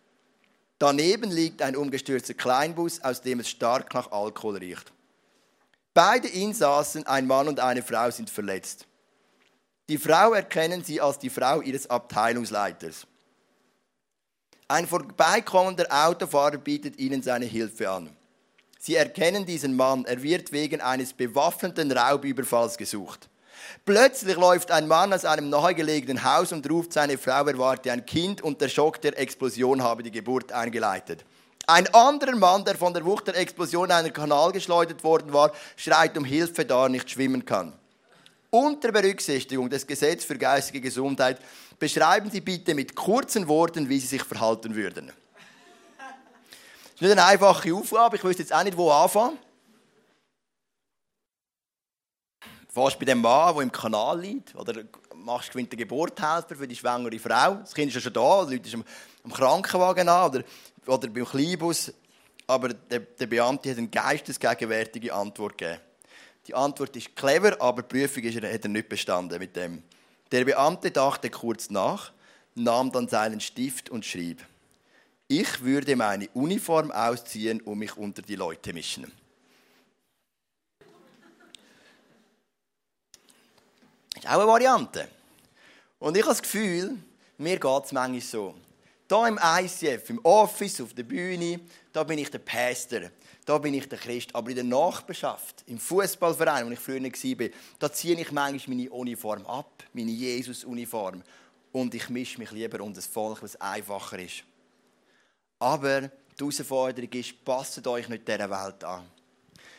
Daneben 0.80 1.30
liegt 1.30 1.62
ein 1.62 1.76
umgestürzter 1.76 2.34
Kleinbus, 2.34 3.02
aus 3.02 3.22
dem 3.22 3.42
es 3.42 3.50
stark 3.50 3.94
nach 3.94 4.10
Alkohol 4.14 4.56
riecht. 4.60 4.94
Beide 5.94 6.30
Insassen, 6.30 7.06
ein 7.06 7.28
Mann 7.28 7.50
und 7.50 7.60
eine 7.60 7.84
Frau, 7.84 8.10
sind 8.10 8.30
verletzt. 8.30 8.88
Die 9.90 9.98
Frau 9.98 10.32
erkennen 10.32 10.86
sie 10.86 11.02
als 11.02 11.20
die 11.20 11.30
Frau 11.30 11.60
ihres 11.60 11.90
Abteilungsleiters. 11.90 13.06
Ein 14.70 14.88
vorbeikommender 14.88 15.88
Autofahrer 15.90 16.60
bietet 16.60 16.98
ihnen 16.98 17.22
seine 17.22 17.46
Hilfe 17.46 17.90
an. 17.90 18.10
Sie 18.80 18.96
erkennen 18.96 19.46
diesen 19.46 19.76
Mann, 19.76 20.06
er 20.06 20.24
wird 20.24 20.54
wegen 20.54 20.80
eines 20.80 21.12
bewaffneten 21.12 21.92
Raubüberfalls 21.92 22.78
gesucht. 22.78 23.28
Plötzlich 23.86 24.36
läuft 24.36 24.72
ein 24.72 24.88
Mann 24.88 25.14
aus 25.14 25.26
einem 25.26 25.50
nahegelegenen 25.50 26.24
Haus 26.24 26.52
und 26.52 26.70
ruft 26.70 26.94
seine 26.94 27.18
Frau, 27.18 27.46
erwarte 27.46 27.92
ein 27.92 28.06
Kind 28.06 28.42
und 28.42 28.62
der 28.62 28.70
Schock 28.70 29.02
der 29.02 29.18
Explosion 29.18 29.82
habe 29.82 30.04
die 30.04 30.12
Geburt 30.12 30.52
eingeleitet. 30.52 31.26
Ein 31.68 31.94
anderer 31.94 32.36
Mann, 32.36 32.66
der 32.66 32.76
von 32.76 32.94
der 32.94 33.06
Wucht 33.06 33.28
der 33.28 33.38
Explosion 33.38 33.86
in 33.86 33.92
einen 33.92 34.14
Kanal 34.14 34.52
geschleudert 34.52 35.04
worden 35.04 35.32
war, 35.32 35.52
schreit 35.76 36.18
um 36.18 36.26
Hilfe, 36.26 36.66
da 36.66 36.84
er 36.84 36.90
nicht 36.90 37.10
schwimmen 37.10 37.46
kann. 37.46 37.74
Unter 38.50 38.92
Berücksichtigung 38.92 39.70
des 39.70 39.88
Gesetzes 39.88 40.26
für 40.26 40.38
geistige 40.38 40.82
Gesundheit 40.82 41.40
beschreiben 41.80 42.30
Sie 42.30 42.42
bitte 42.42 42.76
mit 42.76 42.96
kurzen 42.96 43.48
Worten, 43.48 43.88
wie 43.88 44.00
Sie 44.00 44.08
sich 44.08 44.24
verhalten 44.24 44.76
würden. 44.76 45.08
Das 45.08 46.96
ist 46.96 47.02
nicht 47.02 47.12
eine 47.12 47.26
einfache 47.26 47.74
Aufgabe, 47.74 48.18
ich 48.18 48.24
wüsste 48.24 48.44
jetzt 48.44 48.54
auch 48.54 48.64
nicht, 48.64 48.76
wo 48.76 48.92
anfangen. 48.92 49.38
Fast 52.74 52.98
bei 52.98 53.06
dem 53.06 53.20
Mann, 53.20 53.54
der 53.54 53.64
im 53.64 53.72
Kanal 53.72 54.22
liegt, 54.22 54.56
oder 54.56 54.84
machst 55.14 55.54
du 55.54 55.58
den 55.58 55.70
Geburthelfer 55.70 56.56
für 56.56 56.68
die 56.68 56.76
schwangere 56.76 57.20
Frau. 57.20 57.56
Das 57.56 57.74
Kind 57.74 57.90
ist 57.90 57.96
ja 57.96 58.02
schon 58.02 58.14
da, 58.14 58.46
die 58.46 58.56
Leute 58.56 58.70
sind 58.70 58.86
am 59.26 59.34
Krankenwagen 59.34 60.08
an 60.08 60.30
oder, 60.30 60.44
oder 60.88 61.10
beim 61.10 61.26
Kleinbus. 61.26 61.92
Aber 62.48 62.70
der, 62.70 63.02
der 63.02 63.28
Beamte 63.28 63.72
hat 63.72 63.78
eine 63.78 63.90
geistesgegenwärtige 63.90 65.14
Antwort 65.14 65.58
gegeben. 65.58 65.82
Die 66.48 66.56
Antwort 66.56 66.96
ist 66.96 67.14
clever, 67.14 67.62
aber 67.62 67.82
die 67.82 67.90
Prüfung 67.90 68.24
ist, 68.24 68.36
hat 68.38 68.64
er 68.64 68.70
nicht 68.70 68.88
bestanden 68.88 69.38
mit 69.38 69.56
dem. 69.56 69.84
Der 70.32 70.46
Beamte 70.46 70.92
dachte 70.92 71.30
kurz 71.30 71.70
nach, 71.70 72.14
nahm 72.56 72.90
dann 72.92 73.10
seinen 73.10 73.42
Stift 73.42 73.90
und 73.90 74.06
schrieb: 74.06 74.46
Ich 75.28 75.62
würde 75.62 75.98
meine 75.98 76.30
Uniform 76.30 76.90
ausziehen 76.90 77.60
und 77.62 77.80
mich 77.80 77.98
unter 77.98 78.22
die 78.22 78.36
Leute 78.36 78.74
mischen. 78.74 79.12
Ist 84.22 84.28
auch 84.28 84.40
eine 84.40 84.48
Variante. 84.48 85.08
Und 86.00 86.16
ich 86.16 86.24
habe 86.24 86.32
das 86.32 86.42
Gefühl, 86.42 86.98
mir 87.38 87.60
geht 87.60 87.86
es 87.86 87.92
manchmal 87.92 88.22
so. 88.22 88.56
Hier 89.10 89.28
im 89.28 89.40
ICF, 89.42 90.10
im 90.10 90.20
Office, 90.24 90.80
auf 90.80 90.94
der 90.94 91.04
Bühne, 91.04 91.60
da 91.92 92.04
bin 92.04 92.20
ich 92.20 92.30
der 92.30 92.40
Pastor, 92.40 93.02
da 93.46 93.58
bin 93.58 93.74
ich 93.74 93.90
der 93.90 93.98
Christ. 93.98 94.34
Aber 94.34 94.50
in 94.50 94.56
der 94.56 94.64
Nachbarschaft, 94.64 95.64
im 95.68 95.80
Fußballverein, 95.80 96.68
wo 96.68 96.72
ich 96.72 96.80
früher 96.80 97.02
war, 97.04 97.50
da 97.80 97.92
ziehe 97.92 98.20
ich 98.20 98.32
manchmal 98.32 98.78
meine 98.78 98.90
Uniform 98.90 99.46
ab, 99.46 99.84
meine 99.92 100.12
Jesus-Uniform. 100.12 101.24
Und 101.74 101.94
ich 101.96 102.10
mische 102.10 102.38
mich 102.38 102.52
lieber 102.52 102.82
unter 102.82 102.96
das 102.96 103.08
Volk, 103.08 103.42
was 103.44 103.60
einfacher 103.60 104.20
ist. 104.20 104.44
Aber 105.60 106.02
die 106.02 106.10
Herausforderung 106.40 107.12
ist, 107.12 107.44
passt 107.44 107.86
euch 107.86 108.08
nicht 108.08 108.28
dieser 108.28 108.50
Welt 108.50 108.84
an. 108.84 109.06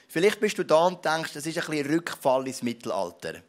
Vielleicht 0.08 0.40
bist 0.40 0.58
du 0.58 0.64
da 0.64 0.86
und 0.86 1.04
denkst, 1.04 1.32
das 1.32 1.46
ist 1.46 1.58
ein 1.58 1.70
bisschen 1.70 1.90
Rückfall 1.90 2.46
ins 2.46 2.62
Mittelalter 2.62 3.42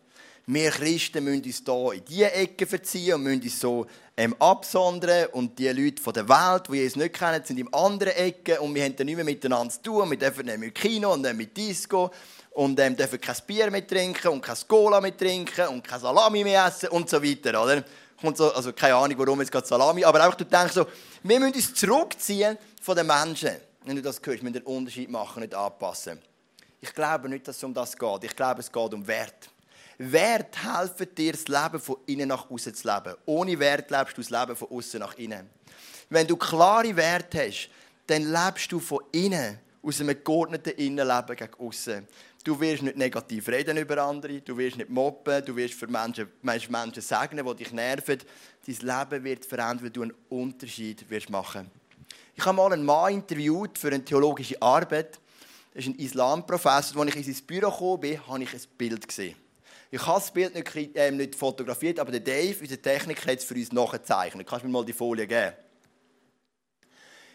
wir 0.46 0.72
Christen 0.72 1.24
müssen 1.24 1.44
uns 1.44 1.64
hier 1.66 1.94
in 1.94 2.06
diese 2.06 2.34
Ecke 2.34 2.68
verziehen 2.68 3.16
und 3.16 3.24
müssen 3.24 3.42
uns 3.42 3.60
so 3.60 3.86
ähm, 4.18 4.36
absondern 4.40 5.28
und 5.32 5.58
die 5.58 5.70
Leute 5.70 6.02
von 6.02 6.14
der 6.14 6.28
Welt, 6.28 6.68
die 6.68 6.78
Jesus 6.78 6.98
nicht 6.98 7.18
kennen, 7.18 7.42
sind 7.46 7.60
in 7.60 7.74
anderen 7.74 8.14
Ecken 8.14 8.58
und 8.58 8.76
wir 8.76 8.84
haben 8.84 8.96
dann 8.96 9.06
nicht 9.06 9.16
mehr 9.16 9.26
miteinander 9.26 9.74
zu 9.74 9.82
tun. 9.82 10.10
Wir 10.10 10.18
dürfen 10.18 10.46
nicht 10.46 10.58
mit 10.58 10.76
Kino 10.76 11.14
und 11.14 11.22
nicht 11.22 11.36
mit 11.36 11.56
Disco 11.56 12.12
und 12.52 12.78
ähm, 12.80 12.96
dürfen 12.96 13.22
kein 13.22 13.36
Bier 13.48 13.72
mehr 13.72 13.88
trinken 13.88 14.28
und 14.28 14.42
kein 14.42 14.58
Cola 14.68 15.00
mehr 15.00 15.16
trinken 15.16 15.68
und 15.68 15.84
kein 15.84 16.02
Salami 16.02 16.44
mehr 16.44 16.66
essen 16.66 16.90
und 16.90 17.10
so 17.10 17.24
weiter, 17.24 17.64
oder? 17.64 17.84
Kommt 18.20 18.38
so, 18.38 18.54
also 18.54 18.74
keine 18.74 18.96
Ahnung, 18.96 19.18
warum 19.20 19.40
jetzt 19.40 19.52
gerade 19.52 19.66
Salami, 19.66 20.04
aber 20.04 20.24
einfach 20.24 20.38
du 20.38 20.46
denkst 20.46 20.74
so, 20.74 20.86
wir 21.24 21.40
müssen 21.40 21.56
uns 21.56 21.74
zurückziehen 21.74 22.58
von 22.82 22.98
den 22.98 23.08
Menschen. 23.08 23.52
Wenn 23.86 23.96
du 23.96 24.02
das 24.02 24.18
hörst, 24.18 24.28
wir 24.28 24.44
müssen 24.44 24.54
den 24.54 24.64
Unterschied 24.64 25.10
machen, 25.10 25.42
nicht 25.42 25.56
anpassen. 25.56 26.22
Ich 26.82 26.94
glaube 26.94 27.30
nicht, 27.30 27.48
dass 27.48 27.56
es 27.56 27.64
um 27.64 27.74
das 27.74 27.98
geht. 27.98 28.24
Ich 28.24 28.36
glaube, 28.36 28.60
es 28.60 28.72
geht 28.72 28.94
um 28.94 29.08
Wert. 29.08 29.50
Wert 30.12 30.64
helfen 30.64 31.08
dir, 31.16 31.34
das 31.34 31.48
Leben 31.48 31.80
von 31.80 31.98
innen 32.06 32.30
nach 32.30 32.50
außen 32.50 32.74
zu 32.74 32.88
leben. 32.88 33.16
Ohne 33.26 33.60
Wert 33.60 33.92
lebst 33.92 34.18
du 34.18 34.22
das 34.22 34.30
Leben 34.30 34.56
von 34.56 34.70
außen 34.70 35.00
nach 35.00 35.16
innen. 35.18 35.50
Wenn 36.10 36.28
du 36.28 36.36
klare 36.36 36.96
Werte 36.96 37.48
hast, 37.48 37.70
dann 38.08 38.24
lebst 38.32 38.72
du 38.72 38.80
von 38.80 39.04
innen, 39.12 39.60
aus 39.82 40.00
einem 40.00 40.24
geordneten 40.24 40.70
Innenleben 40.78 41.36
gegen 41.36 41.54
außen. 41.60 42.08
Du 42.44 42.60
wirst 42.60 42.84
nicht 42.84 42.98
negativ 42.98 43.48
reden 43.48 43.78
über 43.78 43.98
andere, 44.04 44.42
du 44.42 44.58
wirst 44.58 44.78
nicht 44.78 44.90
mobben, 44.90 45.46
du 45.46 45.56
wirst 45.56 45.76
für 45.76 45.88
Menschen, 45.88 46.30
Menschen 46.42 47.02
segnen, 47.02 47.46
die 47.46 47.56
dich 47.56 47.72
nerven. 47.72 48.20
Dein 48.66 48.76
Leben 48.76 49.24
wird 49.24 49.46
verändern, 49.46 49.84
weil 49.84 49.90
du 49.92 50.02
einen 50.02 50.14
Unterschied 50.30 51.10
wirst 51.10 51.30
machen 51.30 51.72
Ich 52.36 52.46
habe 52.46 52.58
mal 52.58 52.74
einen 52.74 52.84
Mann 52.84 53.14
interviewt 53.14 53.78
für 53.78 53.88
eine 53.88 54.04
theologische 54.04 54.62
Arbeit. 54.62 55.20
Das 55.74 55.86
ist 55.86 55.90
ein 55.90 56.00
Islamprofessor. 56.00 57.02
Als 57.02 57.16
ich 57.16 57.28
in 57.28 57.34
sein 57.34 57.46
Büro 57.46 57.98
bin, 57.98 58.28
habe 58.28 58.44
ich 58.44 58.54
ein 58.54 58.62
Bild 58.78 59.08
gesehen. 59.08 59.43
Ich 59.94 60.08
habe 60.08 60.20
das 60.20 60.32
Bild 60.32 60.56
nicht, 60.56 60.96
äh, 60.96 61.12
nicht 61.12 61.36
fotografiert, 61.36 62.00
aber 62.00 62.10
der 62.10 62.22
Dave, 62.22 62.58
unser 62.60 62.82
Techniker, 62.82 63.32
hat 63.32 63.38
es 63.38 63.46
für 63.46 63.54
uns 63.54 63.72
nachgezeichnet. 63.72 64.48
Kannst 64.48 64.64
du 64.64 64.68
mir 64.68 64.74
mal 64.74 64.84
die 64.84 64.92
Folie 64.92 65.28
geben? 65.28 65.54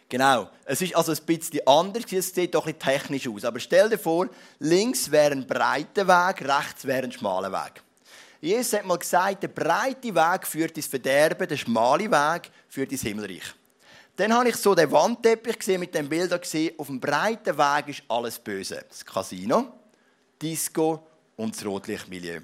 Genau. 0.08 0.50
Es 0.64 0.82
ist 0.82 0.96
also 0.96 1.12
ein 1.12 1.18
bisschen 1.24 1.64
anders, 1.68 2.02
es 2.10 2.34
sieht 2.34 2.56
doch 2.56 2.64
bisschen 2.64 2.80
technisch 2.80 3.28
aus. 3.28 3.44
Aber 3.44 3.60
stell 3.60 3.88
dir 3.88 3.96
vor, 3.96 4.28
links 4.58 5.08
wäre 5.08 5.34
ein 5.34 5.46
breiter 5.46 6.08
Weg, 6.08 6.48
rechts 6.48 6.84
wäre 6.84 7.04
ein 7.04 7.12
schmaler 7.12 7.52
Weg. 7.52 7.80
Jesus 8.40 8.72
hat 8.72 8.86
mal 8.86 8.98
gesagt, 8.98 9.44
der 9.44 9.48
breite 9.48 10.12
Weg 10.12 10.44
führt 10.44 10.76
ins 10.76 10.88
Verderben, 10.88 11.46
der 11.46 11.56
schmale 11.56 12.10
Weg 12.10 12.50
führt 12.68 12.90
ins 12.90 13.02
Himmelreich. 13.02 13.54
Dann 14.16 14.32
habe 14.32 14.48
ich 14.48 14.56
so 14.56 14.74
den 14.74 14.90
Wandteppich 14.90 15.60
gesehen, 15.60 15.78
mit 15.78 15.94
den 15.94 16.08
Bildern 16.08 16.40
gesehen, 16.40 16.74
auf 16.76 16.88
dem 16.88 16.98
breiten 16.98 17.56
Weg 17.56 17.86
ist 17.86 18.02
alles 18.08 18.36
böse. 18.36 18.84
Das 18.88 19.04
Casino, 19.04 19.74
Disco, 20.42 21.07
und 21.38 21.56
das 21.56 21.64
Rotlichtmilieu. 21.64 22.40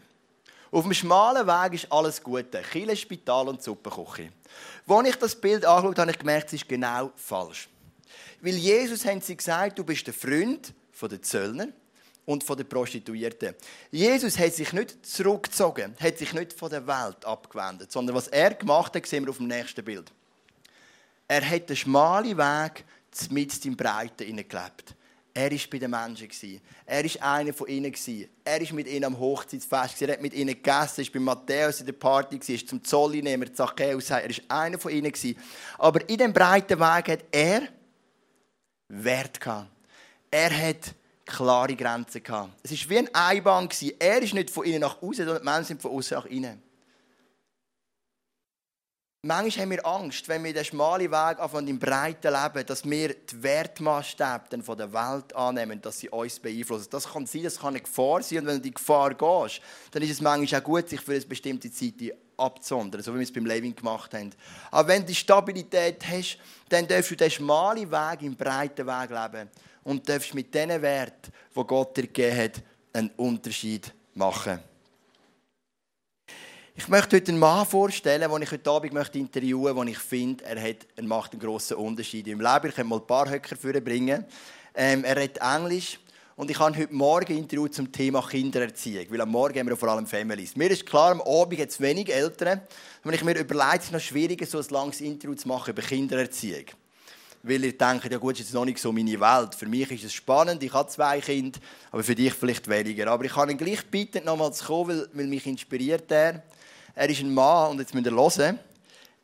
Auf 0.70 0.84
dem 0.84 0.94
schmalen 0.94 1.46
Weg 1.46 1.74
ist 1.74 1.92
alles 1.92 2.22
Gute. 2.22 2.62
Kille, 2.62 2.96
Spital 2.96 3.48
und 3.48 3.62
Suppenküche. 3.62 4.30
Als 4.86 5.08
ich 5.08 5.16
das 5.16 5.36
Bild 5.36 5.64
angeschaut 5.64 5.98
habe, 5.98 6.10
ich 6.10 6.18
gemerkt, 6.18 6.46
es 6.46 6.54
ist 6.54 6.68
genau 6.68 7.12
falsch. 7.16 7.68
Weil 8.40 8.54
Jesus 8.54 9.04
haben 9.04 9.20
sie 9.20 9.36
gesagt, 9.36 9.78
du 9.78 9.84
bist 9.84 10.06
der 10.06 10.14
Freund 10.14 10.72
der 11.00 11.20
Zöllner 11.20 11.68
und 12.24 12.48
der 12.48 12.64
Prostituierten. 12.64 13.54
Jesus 13.90 14.38
hat 14.38 14.54
sich 14.54 14.72
nicht 14.72 15.04
zurückgezogen, 15.04 15.94
hat 16.00 16.18
sich 16.18 16.32
nicht 16.32 16.52
von 16.52 16.70
der 16.70 16.86
Welt 16.86 17.24
abgewendet, 17.24 17.92
sondern 17.92 18.16
was 18.16 18.28
er 18.28 18.54
gemacht 18.54 18.94
hat, 18.94 19.06
sehen 19.06 19.24
wir 19.24 19.30
auf 19.30 19.36
dem 19.36 19.48
nächsten 19.48 19.84
Bild. 19.84 20.10
Er 21.28 21.48
hat 21.48 21.68
den 21.68 21.76
schmalen 21.76 22.38
Weg 22.38 22.84
mit 23.30 23.64
im 23.64 23.76
Breiten 23.76 24.26
gelebt. 24.36 24.94
Er 25.36 25.50
war 25.50 25.58
bei 25.68 25.78
den 25.78 25.90
Menschen. 25.90 26.60
Er 26.86 27.04
war 27.04 27.32
einer 27.32 27.52
von 27.52 27.66
ihnen. 27.66 27.92
Er 28.44 28.60
war 28.60 28.72
mit 28.72 28.86
ihnen 28.86 29.04
am 29.04 29.18
Hochzeitsfest. 29.18 30.02
Er 30.02 30.12
hat 30.12 30.22
mit 30.22 30.32
ihnen 30.32 30.54
gegessen. 30.54 31.00
Er 31.00 31.06
war 31.06 31.12
bei 31.12 31.20
Matthäus 31.20 31.80
in 31.80 31.86
der 31.86 31.92
Party. 31.94 32.38
Er 32.40 32.60
war 32.60 32.66
zum 32.66 32.84
Zollinnehmer, 32.84 33.52
Zacchaeus. 33.52 34.10
Er 34.10 34.22
war 34.22 34.60
einer 34.60 34.78
von 34.78 34.92
ihnen. 34.92 35.12
Aber 35.78 36.08
in 36.08 36.16
diesem 36.16 36.32
breiten 36.32 36.78
Weg 36.78 37.08
hat 37.08 37.24
er 37.32 37.62
Wert 38.88 39.40
gehabt. 39.40 39.70
Er 40.30 40.68
hat 40.68 40.94
klare 41.26 41.74
Grenzen 41.74 42.22
gehabt. 42.22 42.52
Es 42.62 42.70
war 42.70 42.90
wie 42.90 42.98
ein 42.98 43.14
Einbahn. 43.14 43.68
Er 43.98 44.22
ist 44.22 44.34
nicht 44.34 44.50
von 44.50 44.64
innen 44.64 44.82
nach 44.82 45.02
außen, 45.02 45.24
sondern 45.24 45.38
die 45.38 45.44
Menschen 45.44 45.64
sind 45.64 45.82
von 45.82 45.90
außen 45.90 46.16
nach 46.16 46.26
innen. 46.26 46.62
Manchmal 49.26 49.62
haben 49.62 49.70
wir 49.70 49.86
Angst, 49.86 50.28
wenn 50.28 50.44
wir 50.44 50.52
den 50.52 50.66
schmalen 50.66 51.10
Weg 51.10 51.50
von 51.50 51.64
dem 51.64 51.78
breiten 51.78 52.30
Leben, 52.30 52.66
dass 52.66 52.84
wir 52.84 53.14
die 53.14 53.42
Wertmaßstäbe 53.42 54.62
von 54.62 54.76
der 54.76 54.92
Welt 54.92 55.34
annehmen, 55.34 55.80
dass 55.80 56.00
sie 56.00 56.10
uns 56.10 56.38
beeinflussen. 56.38 56.88
Das 56.90 57.10
kann 57.10 57.24
sein, 57.24 57.44
das 57.44 57.58
kann 57.58 57.70
eine 57.70 57.80
Gefahr 57.80 58.22
sein. 58.22 58.40
Und 58.40 58.46
wenn 58.48 58.52
du 58.52 58.56
in 58.56 58.62
die 58.64 58.74
Gefahr 58.74 59.14
gehst, 59.14 59.62
dann 59.92 60.02
ist 60.02 60.10
es 60.10 60.20
manchmal 60.20 60.60
auch 60.60 60.64
gut, 60.64 60.90
sich 60.90 61.00
für 61.00 61.12
eine 61.12 61.22
bestimmte 61.22 61.72
Zeit 61.72 61.94
abzusondern, 62.36 63.02
so 63.02 63.14
wie 63.14 63.20
wir 63.20 63.22
es 63.22 63.32
beim 63.32 63.46
Levin 63.46 63.74
gemacht 63.74 64.12
haben. 64.12 64.28
Aber 64.70 64.88
wenn 64.88 65.00
du 65.00 65.06
die 65.06 65.14
Stabilität 65.14 66.04
hast, 66.06 66.36
dann 66.68 66.86
darfst 66.86 67.12
du 67.12 67.16
den 67.16 67.30
schmalen 67.30 67.90
Weg 67.90 68.20
im 68.20 68.36
breiten 68.36 68.86
Weg 68.86 69.08
leben 69.08 69.48
und 69.84 70.06
darfst 70.06 70.34
mit 70.34 70.54
diesen 70.54 70.82
Werten, 70.82 71.32
die 71.56 71.64
Gott 71.64 71.96
dir 71.96 72.02
gegeben 72.02 72.36
hat, 72.36 72.62
einen 72.92 73.08
Unterschied 73.16 73.90
machen. 74.12 74.60
Ich 76.76 76.88
möchte 76.88 77.14
heute 77.14 77.28
einen 77.30 77.38
Mann 77.38 77.64
vorstellen, 77.64 78.28
den 78.28 78.42
ich 78.42 78.50
heute 78.50 78.68
Abend 78.68 78.92
möchte 78.92 79.16
interviewen 79.16 79.76
möchte, 79.76 79.92
ich 79.92 79.98
finde, 79.98 80.44
er, 80.44 80.60
hat, 80.60 80.78
er 80.96 81.04
macht 81.04 81.30
einen 81.30 81.40
grossen 81.40 81.76
Unterschied 81.76 82.26
im 82.26 82.40
Leben. 82.40 82.66
Ich 82.66 82.74
kann 82.74 82.88
mal 82.88 82.98
ein 82.98 83.06
paar 83.06 83.30
Höcker 83.30 83.80
bringen. 83.80 84.24
Ähm, 84.74 85.04
er 85.04 85.16
redet 85.16 85.38
Englisch. 85.38 86.00
Und 86.34 86.50
ich 86.50 86.58
habe 86.58 86.76
heute 86.76 86.92
Morgen 86.92 87.32
ein 87.32 87.38
Interview 87.38 87.68
zum 87.68 87.92
Thema 87.92 88.26
Kindererziehung, 88.26 89.06
weil 89.08 89.20
am 89.20 89.30
Morgen 89.30 89.56
haben 89.56 89.68
wir 89.68 89.76
vor 89.76 89.90
allem 89.90 90.04
Families. 90.04 90.56
Mir 90.56 90.68
ist 90.68 90.84
klar, 90.84 91.12
am 91.12 91.20
Abend 91.20 91.56
gibt 91.56 91.70
es 91.70 91.80
wenig 91.80 92.12
Eltern. 92.12 92.60
Wenn 93.04 93.14
ich 93.14 93.22
mir 93.22 93.38
überlege, 93.38 93.76
ist 93.76 93.84
es 93.84 93.92
noch 93.92 94.00
schwieriger, 94.00 94.44
so 94.44 94.58
ein 94.58 94.66
langes 94.70 95.00
Interview 95.00 95.36
zu 95.36 95.46
machen 95.46 95.70
über 95.70 95.82
Kindererziehung. 95.82 96.64
Weil 97.44 97.64
ihr 97.66 97.78
denkt, 97.78 98.10
ja 98.10 98.18
gut, 98.18 98.32
ist 98.32 98.40
jetzt 98.40 98.54
noch 98.54 98.64
nicht 98.64 98.80
so 98.80 98.90
meine 98.90 99.20
Welt. 99.20 99.54
Für 99.54 99.66
mich 99.66 99.92
ist 99.92 100.04
es 100.04 100.12
spannend, 100.12 100.60
ich 100.60 100.72
habe 100.72 100.90
zwei 100.90 101.20
Kinder, 101.20 101.60
aber 101.92 102.02
für 102.02 102.16
dich 102.16 102.34
vielleicht 102.34 102.68
weniger. 102.68 103.12
Aber 103.12 103.24
ich 103.24 103.32
kann 103.32 103.48
ihn 103.48 103.58
gleich 103.58 103.86
bitten, 103.86 104.24
nochmal 104.24 104.52
zu 104.52 104.64
kommen, 104.64 104.88
weil, 104.88 105.08
weil 105.12 105.26
mich 105.28 105.46
inspiriert 105.46 106.10
er. 106.10 106.42
Er 106.94 107.08
ist 107.08 107.20
ein 107.20 107.32
Mann, 107.34 107.72
und 107.72 107.80
jetzt 107.80 107.94
müsst 107.94 108.06
ihr 108.06 108.12
hören, 108.12 108.58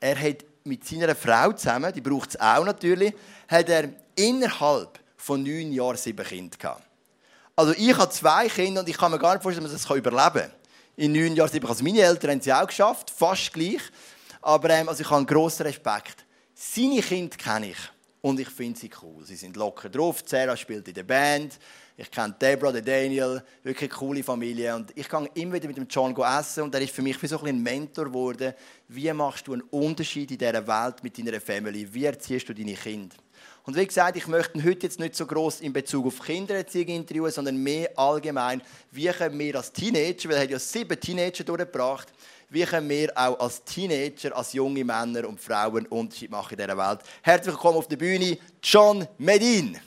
er 0.01 0.21
hat 0.21 0.45
mit 0.65 0.87
seiner 0.87 1.15
Frau 1.15 1.53
zusammen, 1.53 1.93
die 1.93 2.01
braucht 2.01 2.31
es 2.31 2.41
auch 2.41 2.65
natürlich, 2.65 3.15
hat 3.49 3.69
er 3.69 3.91
innerhalb 4.17 4.99
von 5.17 5.43
neun 5.43 5.73
Jahren 5.73 5.97
sieben 5.97 6.25
Kinder 6.25 6.57
gehabt. 6.57 6.83
Also 7.55 7.73
ich 7.77 7.97
habe 7.97 8.11
zwei 8.11 8.49
Kinder 8.49 8.81
und 8.81 8.89
ich 8.89 8.97
kann 8.97 9.11
mir 9.11 9.19
gar 9.19 9.35
nicht 9.35 9.43
vorstellen, 9.43 9.65
dass 9.65 9.73
man 9.73 9.99
das 9.99 9.99
überleben 9.99 10.51
kann. 10.51 10.53
In 10.97 11.13
neun 11.13 11.37
Jahren 11.37 11.51
sieben. 11.51 11.67
Also 11.67 11.85
meine 11.85 12.01
Eltern 12.01 12.31
haben 12.31 12.39
es 12.41 12.49
auch 12.49 12.67
geschafft, 12.67 13.11
fast 13.11 13.53
gleich. 13.53 13.83
Aber 14.43 14.71
ähm, 14.71 14.89
also 14.89 15.03
ich 15.03 15.07
habe 15.11 15.19
einen 15.19 15.27
grossen 15.27 15.65
Respekt. 15.65 16.25
Seine 16.55 17.01
Kinder 17.03 17.37
kenne 17.37 17.71
ich 17.71 17.79
und 18.23 18.41
ich 18.41 18.49
finde 18.49 18.79
sie 18.79 18.91
cool. 19.03 19.25
Sie 19.25 19.37
sind 19.37 19.57
locker 19.57 19.89
drauf. 19.89 20.23
Sarah 20.25 20.57
spielt 20.57 20.89
in 20.89 20.95
der 20.95 21.03
Band 21.05 21.59
Ich 22.01 22.11
kenne 22.11 22.35
Deborah, 22.41 22.73
Daniel, 22.81 23.43
wirklich 23.63 23.91
eine 23.91 23.99
coole 23.99 24.23
Familie. 24.23 24.75
Und 24.75 24.91
ich 24.95 25.07
gehe 25.07 25.31
immer 25.35 25.53
wieder 25.53 25.69
mit 25.69 25.77
dem 25.77 25.87
John 25.87 26.17
essen 26.17 26.63
und 26.63 26.75
er 26.75 26.81
ist 26.81 26.95
für 26.95 27.03
mich 27.03 27.23
wie 27.23 27.27
so 27.27 27.39
ein, 27.43 27.63
Mentor 27.63 28.07
geworden. 28.07 28.55
Wie 28.89 29.13
machst 29.13 29.47
du 29.47 29.53
einen 29.53 29.61
Unterschied 29.65 30.31
in 30.31 30.39
dieser 30.39 30.67
Welt 30.67 31.03
mit 31.03 31.19
deiner 31.19 31.39
Family? 31.43 31.87
Wie 31.93 32.07
erziehst 32.07 32.49
du 32.49 32.55
deine 32.55 32.73
Kinder? 32.73 33.15
Und 33.65 33.77
wie 33.77 33.87
gesagt, 33.87 34.17
ich 34.17 34.27
möchte 34.29 34.65
heute 34.65 34.87
jetzt 34.87 34.99
nicht 34.99 35.15
so 35.15 35.27
groß 35.27 35.61
in 35.61 35.75
Bezug 35.75 36.07
auf 36.07 36.23
Kindererziehung 36.23 36.89
interviewen, 36.89 37.31
sondern 37.33 37.59
mehr 37.59 37.91
allgemein, 37.99 38.63
wie 38.91 39.09
können 39.09 39.39
wir 39.39 39.57
als 39.57 39.71
Teenager, 39.71 40.31
weil 40.31 40.37
er 40.37 40.43
hat 40.45 40.51
ja 40.51 40.59
sieben 40.59 40.99
Teenager 40.99 41.45
durchgebracht, 41.45 42.09
wie 42.49 42.65
können 42.65 42.89
wir 42.89 43.13
auch 43.15 43.39
als 43.39 43.63
Teenager, 43.63 44.35
als 44.35 44.55
junge 44.55 44.87
Männer 44.87 45.29
und 45.29 45.39
Frauen 45.39 45.77
einen 45.77 45.87
Unterschied 45.89 46.31
machen 46.31 46.59
in 46.59 46.65
dieser 46.65 46.79
Welt. 46.79 47.01
Herzlich 47.21 47.55
willkommen 47.55 47.77
auf 47.77 47.89
der 47.89 47.99
Bühne, 47.99 48.39
John 48.63 49.07
Medin. 49.19 49.79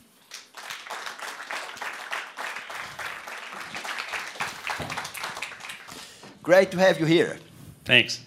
Great 6.43 6.71
to 6.71 6.77
have 6.77 6.99
you 6.99 7.05
here. 7.05 7.37
Thanks. 7.85 8.19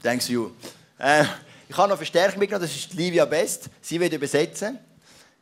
Thanks 0.00 0.28
you. 0.28 0.52
Äh, 1.00 1.24
ich 1.68 1.76
habe 1.76 1.88
noch 1.88 1.96
Verstärkung 1.96 2.38
mitgenommen, 2.38 2.64
das 2.64 2.76
ist 2.76 2.94
Livia 2.94 3.24
Best. 3.24 3.68
Sie 3.80 3.98
wird 3.98 4.12
übersetzen. 4.12 4.78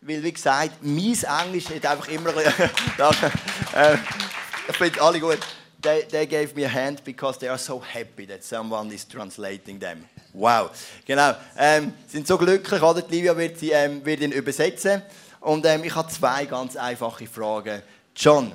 Weil, 0.00 0.22
wie 0.22 0.32
gesagt, 0.32 0.78
mein 0.80 1.18
Englisch 1.44 1.68
hat 1.68 1.84
einfach 1.84 2.08
immer 2.08 2.30
ein 2.30 2.36
bisschen... 2.36 2.70
Äh, 3.74 3.98
ich 4.68 4.76
finde 4.76 5.02
alle 5.02 5.20
gut. 5.20 5.40
They, 5.82 6.04
they 6.04 6.26
gave 6.26 6.54
me 6.54 6.64
a 6.64 6.72
hand 6.72 7.04
because 7.04 7.38
they 7.38 7.48
are 7.48 7.58
so 7.58 7.82
happy 7.82 8.26
that 8.26 8.42
someone 8.42 8.90
is 8.94 9.06
translating 9.06 9.78
them. 9.78 10.06
Wow. 10.32 10.70
Genau. 11.04 11.34
Ähm, 11.58 11.92
sind 12.06 12.26
so 12.26 12.38
glücklich, 12.38 12.80
oder? 12.80 13.02
Die 13.02 13.16
Livia 13.16 13.36
wird, 13.36 13.58
sie, 13.58 13.72
ähm, 13.72 14.02
wird 14.02 14.20
ihn 14.20 14.32
übersetzen. 14.32 15.02
Und 15.40 15.66
ähm, 15.66 15.84
ich 15.84 15.94
habe 15.94 16.10
zwei 16.10 16.46
ganz 16.46 16.74
einfache 16.76 17.26
Fragen. 17.26 17.82
John, 18.16 18.52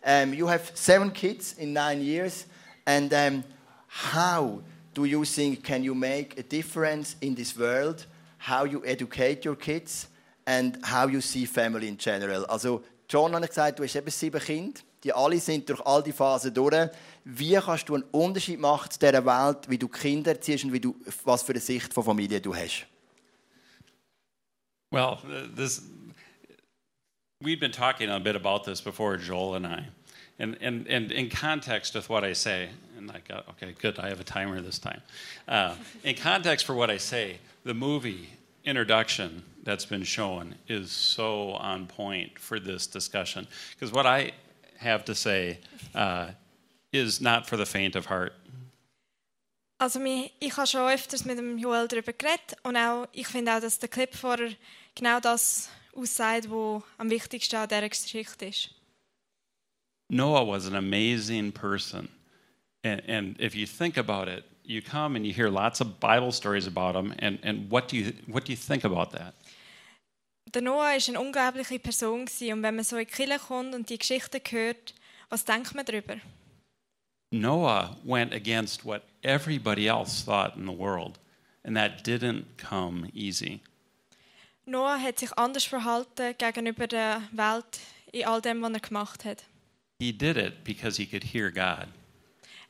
um, 0.00 0.32
you 0.32 0.48
have 0.48 0.70
seven 0.72 1.12
kids 1.12 1.52
in 1.52 1.74
nine 1.74 2.00
years. 2.00 2.46
And 2.86 3.12
um, 3.12 3.44
how 3.86 4.62
do 4.92 5.04
you 5.04 5.24
think 5.24 5.64
can 5.64 5.82
you 5.82 5.94
make 5.94 6.38
a 6.38 6.42
difference 6.42 7.16
in 7.20 7.34
this 7.34 7.56
world? 7.56 8.06
How 8.38 8.64
you 8.64 8.82
educate 8.84 9.44
your 9.44 9.56
kids 9.56 10.08
and 10.46 10.78
how 10.82 11.08
you 11.08 11.20
see 11.20 11.46
family 11.46 11.88
in 11.88 11.96
general? 11.96 12.44
Also 12.48 12.82
John 13.08 13.34
hat 13.34 13.48
gesagt, 13.48 13.78
du 13.78 13.84
hast 13.84 13.96
eben 13.96 14.10
sieben 14.10 14.40
Kinder, 14.40 14.80
die 15.02 15.12
alle 15.12 15.38
sind 15.38 15.68
durch 15.68 15.80
all 15.86 16.02
die 16.02 16.12
Phasen 16.12 16.52
durch. 16.52 16.90
Wie 17.24 17.54
kannst 17.54 17.88
du 17.88 17.94
einen 17.94 18.04
Unterschied 18.10 18.60
machen 18.60 18.90
zu 18.90 18.98
dieser 18.98 19.24
Welt, 19.24 19.68
wie 19.68 19.78
du 19.78 19.88
Kinder 19.88 20.32
erziehst 20.32 20.64
und 20.64 20.72
wie 20.72 20.80
du, 20.80 20.94
was 21.24 21.42
für 21.42 21.52
eine 21.52 21.60
Sicht 21.60 21.92
von 21.92 22.04
Familie 22.04 22.40
du 22.40 22.54
hast? 22.54 22.86
Well, 24.90 25.18
this 25.56 25.82
we've 27.42 27.58
been 27.58 27.72
talking 27.72 28.10
a 28.10 28.18
bit 28.18 28.36
about 28.36 28.64
this 28.64 28.80
before, 28.80 29.16
Joel 29.16 29.56
and 29.56 29.66
I. 29.66 29.88
And, 30.38 30.56
and, 30.60 30.88
and 30.88 31.12
in 31.12 31.30
context 31.30 31.94
with 31.94 32.08
what 32.08 32.24
I 32.24 32.32
say, 32.32 32.68
and 32.98 33.10
I 33.10 33.20
got, 33.26 33.48
okay, 33.50 33.74
good, 33.80 33.98
I 33.98 34.08
have 34.08 34.20
a 34.20 34.24
timer 34.24 34.60
this 34.60 34.78
time. 34.78 35.00
Uh, 35.46 35.74
in 36.02 36.16
context 36.16 36.66
for 36.66 36.74
what 36.74 36.90
I 36.90 36.98
say, 36.98 37.38
the 37.64 37.74
movie 37.74 38.30
introduction 38.64 39.42
that's 39.62 39.86
been 39.86 40.02
shown 40.02 40.54
is 40.68 40.90
so 40.90 41.52
on 41.52 41.86
point 41.86 42.38
for 42.38 42.58
this 42.58 42.86
discussion. 42.86 43.46
Because 43.70 43.92
what 43.92 44.06
I 44.06 44.32
have 44.78 45.04
to 45.04 45.14
say 45.14 45.58
uh, 45.94 46.28
is 46.92 47.20
not 47.20 47.46
for 47.46 47.56
the 47.56 47.66
faint 47.66 47.96
of 47.96 48.06
heart. 48.06 48.32
Also 49.78 50.00
ich 50.40 50.56
habe 50.56 50.66
schon 50.66 50.88
öfters 50.88 51.24
mit 51.24 51.36
dem 51.36 51.58
Joel 51.58 51.88
darüber 51.88 52.12
geredet 52.12 52.56
und 52.62 52.76
auch, 52.76 53.06
ich 53.12 53.26
finde 53.26 53.54
auch, 53.54 53.60
dass 53.60 53.78
der 53.78 53.88
Clip 53.88 54.14
vorher 54.14 54.52
genau 54.94 55.20
das 55.20 55.68
aussagt, 55.94 56.48
was 56.48 56.82
am 56.96 57.10
wichtigsten 57.10 57.56
an 57.56 57.68
dieser 57.68 57.88
Geschichte 57.88 58.46
ist. 58.46 58.70
Noah 60.10 60.44
was 60.44 60.66
an 60.66 60.74
amazing 60.74 61.52
person. 61.52 62.08
And, 62.82 63.02
and 63.06 63.36
if 63.38 63.54
you 63.54 63.66
think 63.66 63.96
about 63.96 64.28
it, 64.28 64.44
you 64.64 64.82
come 64.82 65.16
and 65.16 65.26
you 65.26 65.32
hear 65.32 65.48
lots 65.48 65.80
of 65.80 66.00
Bible 66.00 66.32
stories 66.32 66.66
about 66.66 66.94
him, 66.94 67.14
and, 67.18 67.38
and 67.42 67.70
what, 67.70 67.88
do 67.88 67.96
you, 67.96 68.12
what 68.26 68.44
do 68.44 68.52
you 68.52 68.56
think 68.56 68.84
about 68.84 69.10
that? 69.12 69.34
Der 70.52 70.60
Noah 70.60 70.76
war 70.76 71.08
eine 71.08 71.20
unglaubliche 71.20 71.78
Person 71.78 72.20
und 72.20 72.62
wenn 72.62 72.76
man 72.76 72.84
so 72.84 72.96
in 72.96 73.06
die 73.06 73.10
Kirche 73.10 73.38
kommt 73.38 73.74
und 73.74 73.88
die 73.88 73.98
Geschichten 73.98 74.40
hört, 74.50 74.94
was 75.28 75.44
denkt 75.44 75.74
man 75.74 75.84
darüber? 75.84 76.20
Noah 77.32 77.96
went 78.04 78.32
against 78.32 78.84
what 78.84 79.02
everybody 79.24 79.88
else 79.88 80.22
thought 80.22 80.56
in 80.56 80.66
the 80.66 80.72
world, 80.72 81.18
and 81.64 81.76
that 81.76 82.04
didn't 82.04 82.44
come 82.56 83.10
easy. 83.12 83.60
Noah 84.66 84.98
hat 84.98 85.18
sich 85.18 85.36
anders 85.36 85.64
verhalten 85.64 86.34
gegenüber 86.38 86.86
der 86.86 87.22
Welt 87.32 87.80
in 88.12 88.24
all 88.24 88.40
dem, 88.40 88.62
was 88.62 88.72
er 88.72 88.80
gemacht 88.80 89.24
hat. 89.24 89.44
He 90.04 90.12
did 90.12 90.36
it 90.36 90.64
because 90.64 90.98
he 90.98 91.06
could 91.06 91.32
hear 91.32 91.50
God. 91.50 91.88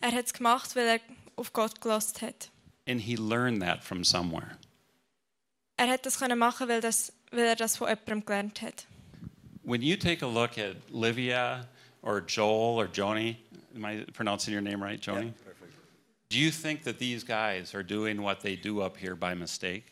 Er 0.00 0.12
hat 0.12 0.26
es 0.26 0.32
gemacht, 0.32 0.76
weil 0.76 0.86
er 0.86 1.00
auf 1.34 1.52
Gott 1.52 1.80
gelost 1.80 2.22
hat. 2.22 2.48
And 2.86 3.00
he 3.00 3.16
learned 3.16 3.60
that 3.60 3.82
from 3.82 4.04
somewhere. 4.04 4.56
Er 5.76 5.88
hat 5.88 6.06
das 6.06 6.20
können 6.20 6.38
machen, 6.38 6.68
weil, 6.68 6.80
das, 6.80 7.12
weil 7.32 7.46
er 7.46 7.56
das 7.56 7.76
von 7.76 7.88
jemandem 7.88 8.24
gelernt 8.24 8.62
hat. 8.62 8.86
When 9.64 9.82
you 9.82 9.96
take 9.96 10.22
a 10.22 10.28
look 10.28 10.58
at 10.58 10.76
Livia 10.90 11.66
or 12.02 12.20
Joel 12.20 12.78
or 12.78 12.86
Joni, 12.86 13.38
am 13.74 13.84
I 13.84 14.04
pronouncing 14.12 14.54
your 14.54 14.62
name 14.62 14.80
right, 14.80 15.00
Joni? 15.00 15.24
Yeah, 15.24 15.44
perfect. 15.44 15.74
Do 16.28 16.38
you 16.38 16.52
think 16.52 16.84
that 16.84 17.00
these 17.00 17.24
guys 17.24 17.74
are 17.74 17.82
doing 17.82 18.22
what 18.22 18.42
they 18.42 18.54
do 18.54 18.80
up 18.80 18.96
here 18.96 19.16
by 19.16 19.34
mistake? 19.34 19.86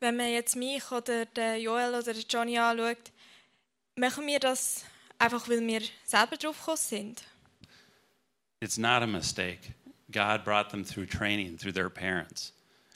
Wenn 0.00 0.18
man 0.18 0.30
jetzt 0.30 0.54
mich 0.56 0.92
oder 0.92 1.24
Joel 1.56 1.94
oder 1.94 2.12
Johnny 2.28 2.58
anschaut, 2.58 3.10
machen 3.96 4.26
wir 4.26 4.38
das 4.38 4.84
einfach 5.22 5.48
weil 5.48 5.66
wir 5.66 5.82
selber 6.04 6.36
drauf 6.36 6.58
gekommen 6.58 6.76
sind. 6.76 7.22
It's 8.60 8.76
not 8.76 9.02
a 9.02 9.06
mistake. 9.06 9.74
God 10.10 10.44
brought 10.44 10.70
them 10.70 10.84
through 10.84 11.06
training 11.06 11.56
through 11.58 11.72
their 11.72 11.90
parents. 11.90 12.52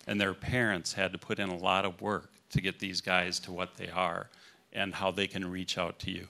And 0.06 0.20
their 0.20 0.34
parents 0.34 0.94
had 0.94 1.12
to 1.12 1.18
put 1.18 1.38
in 1.38 1.48
a 1.48 1.56
lot 1.56 1.84
of 1.84 2.00
work 2.00 2.30
to 2.50 2.60
get 2.60 2.78
these 2.78 3.00
guys 3.00 3.40
to 3.40 3.52
what 3.52 3.76
they 3.76 3.88
are 3.88 4.28
and 4.72 4.94
how 4.94 5.10
they 5.10 5.26
can 5.26 5.50
reach 5.50 5.78
out 5.78 5.98
to 6.00 6.10
you. 6.10 6.28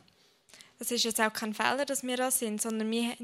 Das 0.78 0.90
ist 0.90 1.04
jetzt 1.04 1.20
auch 1.20 1.32
kein 1.32 1.54
Fehler, 1.54 1.86
dass 1.86 2.02
wir 2.02 2.16
das 2.16 2.38
sind, 2.38 2.60
sondern 2.60 2.90
wir, 2.90 3.16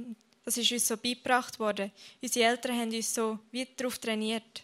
das 0.44 0.56
ist 0.56 0.72
uns 0.72 0.88
so 0.88 0.96
beigebracht 0.96 1.58
worden. 1.58 1.92
Unsere 2.22 2.46
Eltern 2.46 2.78
haben 2.78 2.94
uns 2.94 3.14
so 3.14 3.38
weit 3.52 3.78
darauf 3.78 3.98
trainiert. 3.98 4.62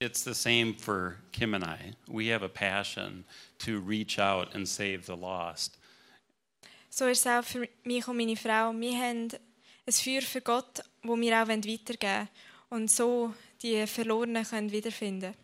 It's 0.00 0.24
the 0.24 0.34
same 0.34 0.74
for 0.74 1.16
Kim 1.32 1.54
and 1.54 1.64
I. 1.64 1.94
We 2.06 2.30
have 2.32 2.44
a 2.44 2.48
passion 2.48 3.24
to 3.60 3.80
reach 3.80 4.18
out 4.18 4.54
and 4.54 4.68
save 4.68 5.06
the 5.06 5.16
lost. 5.16 5.78
So 6.98 7.06
ist 7.08 7.26
es 7.26 7.26
auch 7.26 7.44
für 7.44 7.68
mich 7.84 8.08
und 8.08 8.16
meine 8.16 8.36
Frau. 8.36 8.72
Wir 8.72 8.96
haben 8.96 9.28
ein 9.28 9.92
Feuer 9.92 10.22
für 10.22 10.40
Gott, 10.40 10.82
wo 11.02 11.14
wir 11.20 11.42
auch 11.42 11.46
weitergeben 11.46 11.98
wollen 12.00 12.28
und 12.70 12.90
so 12.90 13.34
die 13.60 13.86
Verlorenen 13.86 14.42
können 14.46 14.72
wiederfinden. 14.72 15.34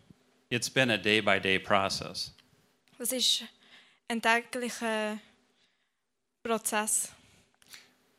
It's 0.48 0.70
been 0.70 0.90
a 0.90 0.96
day 0.96 1.20
by 1.20 1.38
day 1.38 1.58
process. 1.58 2.32
Das 2.96 3.12
ist 3.12 3.44
ein 4.08 4.22
täglicher 4.22 5.18
Prozess. 6.42 7.12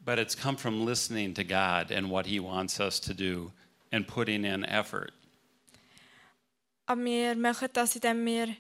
But 0.02 0.20
it's 0.20 0.38
come 0.38 0.56
from 0.56 0.86
listening 0.86 1.34
to 1.34 1.44
God 1.44 1.92
and 1.92 2.12
what 2.12 2.28
He 2.28 2.40
wants 2.40 2.80
us 2.80 3.02
to 3.02 3.16
do 3.16 3.52
and 3.92 4.06
putting 4.06 4.44
in 4.44 4.64
effort. 4.64 5.12
Aber 6.86 7.04
wir 7.04 7.36
machen 7.36 7.70
das, 7.74 7.96
indem 7.96 8.24
wir 8.28 8.56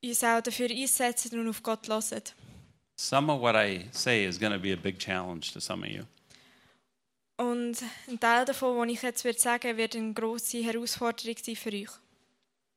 uns 0.00 0.22
auch 0.22 0.40
dafür 0.40 0.70
einsetzen 0.70 1.40
und 1.40 1.48
auf 1.48 1.60
Gott 1.60 1.88
hören. 1.88 2.22
Some 2.96 3.30
of 3.30 3.40
what 3.40 3.54
I 3.54 3.88
say 3.92 4.24
is 4.24 4.38
going 4.38 4.52
to 4.52 4.58
be 4.58 4.72
a 4.72 4.76
big 4.76 4.98
challenge 4.98 5.52
to 5.52 5.60
some 5.60 5.82
of 5.82 5.90
you. 5.90 6.06
Und 7.38 7.82
ein 8.08 8.18
Teil 8.18 8.46
davon, 8.46 8.78
was 8.78 8.88
ich 8.90 9.02
jetzt 9.02 9.24
würde 9.24 9.38
sagen, 9.38 9.76
wird 9.76 9.94
eine 9.94 10.14
große 10.14 10.62
Herausforderung 10.62 11.36
sein 11.36 11.56
für 11.56 11.72
euch. 11.72 11.90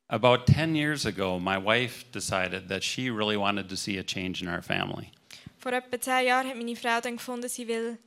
About 0.09 0.45
10 0.51 0.75
years 0.75 1.05
ago, 1.05 1.39
my 1.39 1.57
wife 1.57 2.03
decided 2.11 2.67
that 2.67 2.83
she 2.83 3.09
really 3.09 3.37
wanted 3.37 3.69
to 3.69 3.75
see 3.75 3.97
a 3.97 4.03
change 4.03 4.41
in 4.41 4.49
our 4.49 4.61
family. 4.61 5.11
Vor 5.59 5.71
etwa 5.71 5.99
10 5.99 6.25
Jahren 6.25 6.47
hat 6.47 6.57
meine 6.57 6.75
Frau 6.75 6.99
dann 6.99 7.15
gefunden, 7.15 7.47
sie 7.47 7.67
will 7.67 7.97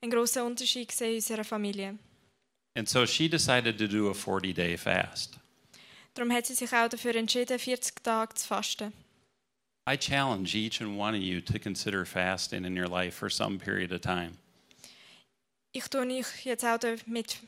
einen 0.00 0.10
großen 0.10 0.42
Unterschied 0.42 0.90
sehen 0.90 1.10
in 1.10 1.16
unserer 1.16 1.44
Familie. 1.44 1.98
And 2.74 2.88
so 2.88 3.06
she 3.06 3.28
decided 3.28 3.78
to 3.78 3.86
do 3.86 4.08
a 4.10 4.14
40-day 4.14 4.76
fast. 4.76 5.38
Darum 6.14 6.32
hat 6.32 6.46
sie 6.46 6.54
sich 6.54 6.72
auch 6.72 6.88
dafür 6.88 7.14
entschieden, 7.14 7.58
40 7.58 8.02
Tage 8.02 8.34
zu 8.34 8.46
fasten. 8.46 8.92
I 9.90 9.96
challenge 9.96 10.54
each 10.54 10.80
and 10.80 10.96
one 10.96 11.16
of 11.16 11.20
you 11.20 11.40
to 11.40 11.58
consider 11.58 12.04
fasting 12.04 12.64
in 12.64 12.76
your 12.76 12.86
life 12.86 13.12
for 13.12 13.28
some 13.28 13.58
period 13.58 13.90
of 13.90 14.00
time. 14.00 14.36
Ich 15.72 15.88
tue 15.88 16.06
euch 16.06 16.44
jetzt 16.44 16.64
auch 16.64 16.78
damit 16.78 17.38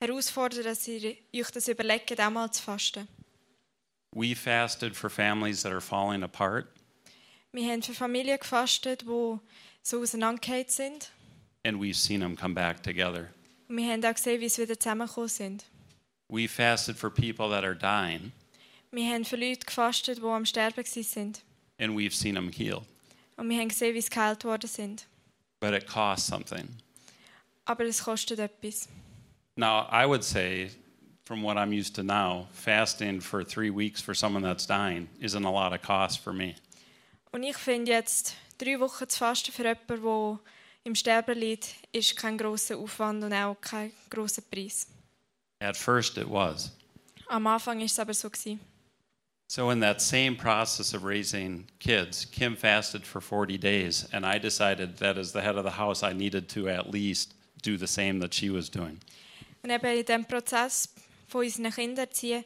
herausfordern, 0.00 0.64
dass 0.64 0.88
ihr 0.88 1.16
euch 1.34 1.50
das 1.50 1.68
überlegt, 1.68 2.18
auch 2.18 2.30
mal 2.30 2.50
zu 2.50 2.62
fasten. 2.62 3.06
We 4.14 4.34
fasted 4.34 4.96
for 4.96 5.10
families 5.10 5.62
that 5.64 5.72
are 5.72 5.82
falling 5.82 6.22
apart. 6.22 6.68
Wir 7.52 7.70
haben 7.70 7.82
für 7.82 7.92
Familien 7.92 8.38
gefastet, 8.38 9.02
die 9.02 9.38
so 9.82 10.00
auseinandergefallen 10.00 10.68
sind. 10.68 11.10
And 11.62 11.78
we've 11.78 11.94
seen 11.94 12.20
them 12.20 12.36
come 12.36 12.54
back 12.54 12.82
together. 12.82 13.28
Und 13.68 13.76
wir 13.76 13.92
haben 13.92 14.02
auch 14.02 14.14
gesehen, 14.14 14.40
wie 14.40 14.48
sie 14.48 14.62
wieder 14.62 14.80
zusammengekommen 14.80 15.28
sind. 15.28 15.66
We 16.30 16.48
fasted 16.48 16.96
for 16.96 17.10
people 17.10 17.50
that 17.50 17.64
are 17.64 17.76
dying. 17.76 18.32
Wir 18.92 19.12
haben 19.12 19.26
für 19.26 19.36
Leute 19.36 19.66
gefastet, 19.66 20.18
die 20.18 20.22
am 20.22 20.46
Sterben 20.46 20.82
sind 20.86 21.42
and 21.78 21.96
we've 21.96 22.14
seen 22.14 22.34
them 22.34 22.50
healed. 22.50 22.84
Und 23.36 23.48
wir 23.50 23.58
haben 23.58 23.68
gesehen, 23.68 23.94
wie 23.94 24.00
sie 24.00 24.10
geheilt 24.10 24.44
worden 24.44 24.68
sind. 24.68 25.06
but 25.60 25.72
it 25.74 25.86
costs 25.86 26.26
something. 26.26 26.68
Aber 27.64 27.84
es 27.84 28.02
kostet 28.02 28.38
etwas. 28.38 28.88
Now, 29.56 29.86
I 29.90 30.06
would 30.06 30.22
say, 30.22 30.70
from 31.24 31.42
what 31.42 31.56
I'm 31.56 31.72
used 31.72 31.94
to 31.96 32.02
now, 32.02 32.46
fasting 32.52 33.20
for 33.20 33.42
three 33.42 33.70
weeks 33.70 34.00
for 34.00 34.14
someone 34.14 34.42
that's 34.42 34.66
dying 34.66 35.08
isn't 35.20 35.44
a 35.44 35.50
lot 35.50 35.72
of 35.72 35.82
cost 35.82 36.20
for 36.20 36.32
me. 36.32 36.54
Und 37.32 37.42
ich 37.42 37.56
finde 37.56 37.92
jetzt, 37.92 38.34
drei 38.58 38.78
Wochen 38.78 39.08
zu 39.08 39.18
fasten 39.18 39.52
für 39.52 39.64
jemanden, 39.64 40.02
der 40.02 40.38
im 40.84 40.94
Sterben 40.94 41.38
liegt, 41.38 41.74
ist 41.92 42.16
kein 42.16 42.38
grosser 42.38 42.76
Aufwand 42.78 43.24
und 43.24 43.32
auch 43.32 43.56
kein 43.60 43.92
grosser 44.08 44.42
Preis. 44.42 44.86
At 45.60 45.76
first, 45.76 46.16
it 46.18 46.28
was. 46.30 46.70
Am 47.28 47.46
Anfang 47.46 47.78
war 47.78 47.84
es 47.84 47.98
aber 47.98 48.14
so. 48.14 48.30
Gewesen. 48.30 48.60
So, 49.48 49.70
in 49.70 49.80
that 49.80 50.02
same 50.02 50.34
process 50.36 50.92
of 50.92 51.04
raising 51.04 51.68
kids, 51.78 52.24
Kim 52.24 52.56
fasted 52.56 53.06
for 53.06 53.20
40 53.20 53.56
days, 53.58 54.08
and 54.12 54.26
I 54.26 54.38
decided 54.38 54.96
that 54.98 55.16
as 55.16 55.32
the 55.32 55.40
head 55.40 55.56
of 55.56 55.62
the 55.62 55.70
house, 55.70 56.02
I 56.02 56.12
needed 56.12 56.48
to 56.50 56.68
at 56.68 56.90
least 56.90 57.32
do 57.62 57.76
the 57.76 57.86
same 57.86 58.18
that 58.20 58.34
she 58.34 58.50
was 58.50 58.68
doing. 58.68 58.98
Und 59.62 59.70
eben 59.70 59.86
in 59.86 60.04
diesem 60.04 60.24
Prozess 60.24 60.88
von 61.28 61.44
unseren 61.44 61.70
Kindern 61.70 62.10
ziehen, 62.10 62.44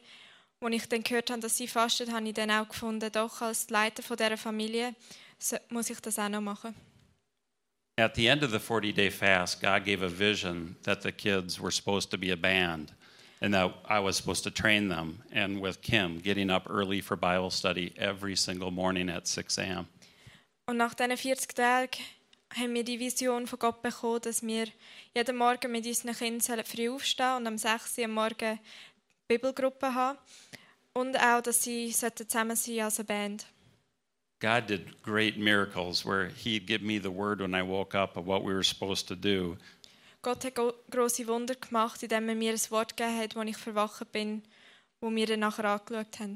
wo 0.59 0.67
ich 0.67 0.87
dann 0.87 1.01
gehört 1.01 1.31
habe, 1.31 1.41
dass 1.41 1.57
sie 1.57 1.67
fastet, 1.67 2.11
habe 2.11 2.27
ich 2.27 2.35
dann 2.35 2.51
auch 2.51 2.69
gefunden, 2.69 3.11
doch 3.11 3.41
als 3.41 3.69
Leiter 3.71 4.03
von 4.03 4.15
dieser 4.15 4.37
Familie 4.37 4.93
muss 5.69 5.89
ich 5.89 5.99
das 5.99 6.19
auch 6.19 6.29
noch 6.29 6.41
machen. 6.41 6.75
At 7.99 8.15
the 8.15 8.27
end 8.27 8.43
of 8.43 8.51
the 8.51 8.59
40 8.59 8.93
day 8.93 9.09
fast, 9.09 9.59
God 9.59 9.85
gave 9.85 10.03
a 10.03 10.09
vision 10.09 10.75
that 10.83 11.01
the 11.01 11.11
kids 11.11 11.59
were 11.59 11.71
supposed 11.71 12.09
to 12.11 12.17
be 12.17 12.31
a 12.31 12.35
band 12.35 12.93
and 13.41 13.53
that 13.53 13.73
I 13.89 13.99
was 13.99 14.15
supposed 14.15 14.43
to 14.43 14.51
train 14.51 14.89
them. 14.89 15.23
And 15.31 15.59
with 15.61 15.81
Kim, 15.81 16.19
getting 16.19 16.49
up 16.49 16.67
early 16.69 17.01
for 17.01 17.15
Bible 17.15 17.49
study 17.49 17.93
every 17.97 18.35
single 18.35 18.71
morning 18.71 19.09
at 19.09 19.27
6 19.27 19.57
a.m. 19.57 19.87
Und 20.67 20.77
nach 20.77 20.93
diesen 20.93 21.17
40 21.17 21.55
Tagen 21.55 22.03
haben 22.55 22.73
wir 22.73 22.83
die 22.83 22.99
Vision 22.99 23.47
von 23.47 23.59
Gott 23.59 23.81
bekommen, 23.81 24.21
dass 24.21 24.41
wir 24.43 24.67
jeden 25.15 25.37
Morgen 25.37 25.71
mit 25.71 25.85
unseren 25.85 26.15
Kindern 26.15 26.63
früh 26.65 26.89
aufstehen 26.89 27.37
und 27.37 27.47
am 27.47 27.57
6 27.57 27.97
Uhr 27.97 28.05
am 28.05 28.11
Morgen 28.11 28.59
Bibelgruppe 29.27 29.93
haben. 29.93 30.17
Und 30.93 31.17
auch, 31.17 31.41
dass 31.41 31.63
sie 31.63 31.91
zusammen 31.91 32.55
sein 32.55 32.81
als 32.81 32.99
eine 32.99 33.05
Band. 33.05 33.45
God 34.41 34.67
did 34.67 35.01
great 35.03 35.37
miracles 35.37 36.03
where 36.03 36.29
He'd 36.29 36.65
give 36.65 36.81
me 36.81 36.97
the 36.97 37.11
word 37.11 37.41
when 37.41 37.53
I 37.53 37.61
woke 37.61 37.95
up 37.95 38.17
of 38.17 38.25
what 38.25 38.43
we 38.43 38.53
were 38.53 38.63
supposed 38.63 39.07
to 39.07 39.15
do. 39.15 39.55
Gott 40.21 40.45
hat 40.45 40.55
grosse 40.89 41.27
Wunder 41.27 41.55
gemacht, 41.55 42.03
indem 42.03 42.29
er 42.29 42.35
mir 42.35 42.51
ein 42.51 42.71
Wort 42.71 42.95
gegeben 42.95 43.17
hat, 43.17 43.35
als 43.35 43.49
ich 43.49 43.57
verwacht 43.57 44.11
bin, 44.11 44.43
wo 44.99 45.09
wir 45.09 45.25
dann 45.25 45.39
nachher 45.39 45.65
angeschaut 45.65 46.19
haben. 46.19 46.35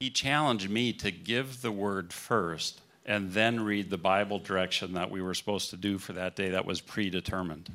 He 0.00 0.12
challenged 0.12 0.70
me 0.70 0.96
to 0.96 1.10
give 1.10 1.60
the 1.60 1.72
word 1.72 2.12
first 2.12 2.80
and 3.04 3.34
then 3.34 3.64
read 3.64 3.90
the 3.90 3.96
Bible 3.96 4.38
direction 4.38 4.94
that 4.94 5.10
we 5.10 5.20
were 5.20 5.34
supposed 5.34 5.70
to 5.70 5.76
do 5.76 5.98
for 5.98 6.14
that 6.14 6.36
day 6.36 6.50
that 6.50 6.64
was 6.64 6.80
predetermined. 6.80 7.70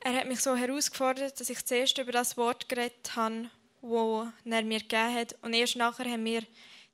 Er 0.00 0.12
hat 0.12 0.28
mich 0.28 0.40
so 0.40 0.54
herausgefordert, 0.54 1.40
dass 1.40 1.48
ich 1.48 1.64
zuerst 1.64 1.96
über 1.96 2.12
das 2.12 2.36
Wort 2.36 2.68
geredet 2.68 3.16
habe, 3.16 3.48
wo 3.80 4.26
er 4.44 4.62
mir 4.62 4.80
gegeben 4.80 5.14
hat. 5.14 5.34
Und 5.40 5.54
erst 5.54 5.76
nachher 5.76 6.04
haben 6.04 6.26
wir 6.26 6.42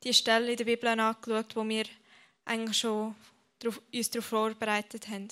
die 0.05 0.13
Stelle 0.13 0.51
in 0.51 0.57
der 0.57 0.63
Bibel 0.63 0.87
angeschaut, 0.87 1.53
wo 1.55 1.67
wir 1.67 1.83
eigentlich 2.45 2.77
schon 2.77 3.13
uns 3.93 4.09
darauf 4.09 4.25
vorbereitet 4.25 5.09
haben. 5.09 5.27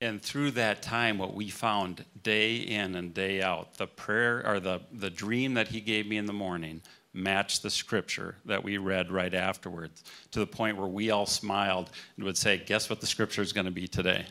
And 0.00 0.22
through 0.22 0.52
that 0.52 0.80
time, 0.80 1.18
what 1.18 1.34
we 1.34 1.50
found 1.50 2.04
day 2.22 2.56
in 2.56 2.94
and 2.94 3.12
day 3.12 3.42
out, 3.42 3.74
the 3.74 3.86
prayer 3.86 4.42
or 4.46 4.58
the, 4.58 4.80
the 4.92 5.10
dream 5.10 5.54
that 5.54 5.68
he 5.68 5.80
gave 5.80 6.06
me 6.06 6.16
in 6.16 6.24
the 6.24 6.32
morning 6.32 6.80
matched 7.12 7.62
the 7.62 7.70
scripture 7.70 8.36
that 8.46 8.64
we 8.64 8.78
read 8.78 9.10
right 9.10 9.34
afterwards 9.34 10.02
to 10.30 10.38
the 10.38 10.46
point 10.46 10.78
where 10.78 10.88
we 10.88 11.10
all 11.10 11.26
smiled 11.26 11.90
and 12.16 12.24
would 12.24 12.38
say, 12.38 12.56
Guess 12.56 12.88
what 12.88 13.00
the 13.00 13.06
scripture 13.06 13.42
is 13.42 13.52
going 13.52 13.66
to 13.66 13.72
be 13.72 13.86
today? 13.86 14.24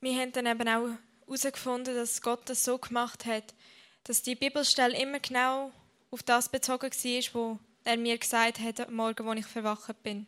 Wir 0.00 0.20
haben 0.20 0.32
dann 0.32 0.46
eben 0.46 0.68
auch 0.68 0.98
herausgefunden, 1.26 1.94
dass 1.94 2.20
Gott 2.20 2.48
das 2.48 2.64
so 2.64 2.76
gemacht 2.76 3.24
hat, 3.24 3.54
dass 4.04 4.20
die 4.20 4.34
Bibelstelle 4.34 5.00
immer 5.00 5.20
genau 5.20 5.72
auf 6.10 6.22
das 6.22 6.48
bezogen 6.48 6.90
war, 6.90 7.34
wo 7.34 7.58
er 7.84 7.96
mir 7.96 8.18
gesagt 8.18 8.58
hat, 8.60 8.90
Morgen, 8.90 9.24
wo 9.24 9.32
ich 9.32 9.46
verwacht 9.46 10.02
bin. 10.02 10.26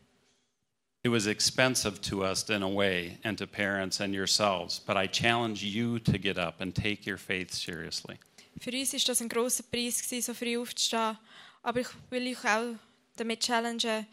It 1.04 1.12
was 1.12 1.26
expensive 1.26 2.00
to 2.08 2.24
us 2.24 2.48
in 2.48 2.62
a 2.62 2.68
way, 2.68 3.18
and 3.24 3.36
to 3.36 3.46
parents 3.46 4.00
and 4.00 4.14
yourselves, 4.14 4.80
but 4.86 4.96
I 4.96 5.06
challenge 5.06 5.62
you 5.62 5.98
to 5.98 6.16
get 6.16 6.38
up 6.38 6.62
and 6.62 6.74
take 6.74 7.06
your 7.06 7.18
faith 7.18 7.52
seriously. 7.52 8.18
Für 8.58 8.72
uns 8.72 8.94
war 8.94 9.00
das 9.06 9.20
ein 9.20 9.28
grosser 9.28 9.64
Preis, 9.64 10.00
gewesen, 10.00 10.22
so 10.22 10.32
früh 10.32 10.56
aufzustehen. 10.56 11.18
Aber 11.62 11.80
ich 11.80 11.88
will 12.08 12.26
euch 12.28 12.42
auch 12.46 12.76
damit 13.16 13.40
challengen, 13.40 14.06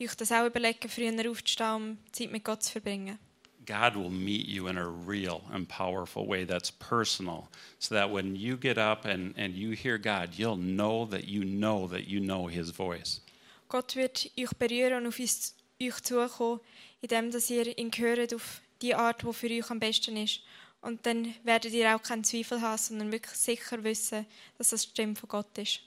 euch 0.00 0.14
das 0.14 0.30
auch 0.30 0.46
überlegen, 0.46 0.88
früher 0.88 1.28
aufzustehen, 1.28 1.74
um 1.74 1.98
Zeit 2.12 2.30
mit 2.30 2.44
Gott 2.44 2.62
zu 2.62 2.70
verbringen. 2.70 3.18
God 3.66 3.96
will 3.96 4.10
meet 4.10 4.46
you 4.46 4.68
in 4.68 4.78
a 4.78 4.86
real 4.86 5.42
and 5.52 5.68
powerful 5.68 6.28
way 6.28 6.44
that's 6.44 6.70
personal, 6.70 7.48
so 7.80 7.92
that 7.96 8.08
when 8.08 8.36
you 8.36 8.56
get 8.56 8.78
up 8.78 9.04
and, 9.04 9.34
and 9.36 9.56
you 9.56 9.72
hear 9.72 9.98
God, 9.98 10.38
you'll 10.38 10.56
know 10.56 11.06
that 11.06 11.24
you 11.24 11.42
know 11.42 11.88
that 11.88 12.06
you 12.06 12.20
know 12.20 12.46
His 12.46 12.70
voice. 12.70 13.20
Gott 13.68 13.96
wird 13.96 14.30
euch 14.38 14.54
berühren 14.56 15.02
und 15.02 15.08
auf 15.08 15.18
uns, 15.18 15.55
euch 15.82 16.00
zukommen, 16.02 16.60
indem 17.00 17.30
dass 17.30 17.50
ihr 17.50 17.76
ihn 17.78 17.90
hört 17.96 18.34
auf 18.34 18.60
die 18.82 18.94
Art, 18.94 19.22
die 19.22 19.32
für 19.32 19.50
euch 19.50 19.70
am 19.70 19.80
besten 19.80 20.16
ist. 20.16 20.40
Und 20.80 21.04
dann 21.06 21.34
werdet 21.42 21.72
ihr 21.72 21.94
auch 21.94 22.02
keinen 22.02 22.24
Zweifel 22.24 22.60
haben, 22.60 22.78
sondern 22.78 23.12
wirklich 23.12 23.36
sicher 23.36 23.82
wissen, 23.82 24.26
dass 24.58 24.70
das 24.70 24.82
die 24.82 24.90
Stimme 24.90 25.16
von 25.16 25.28
Gott 25.28 25.58
ist. 25.58 25.80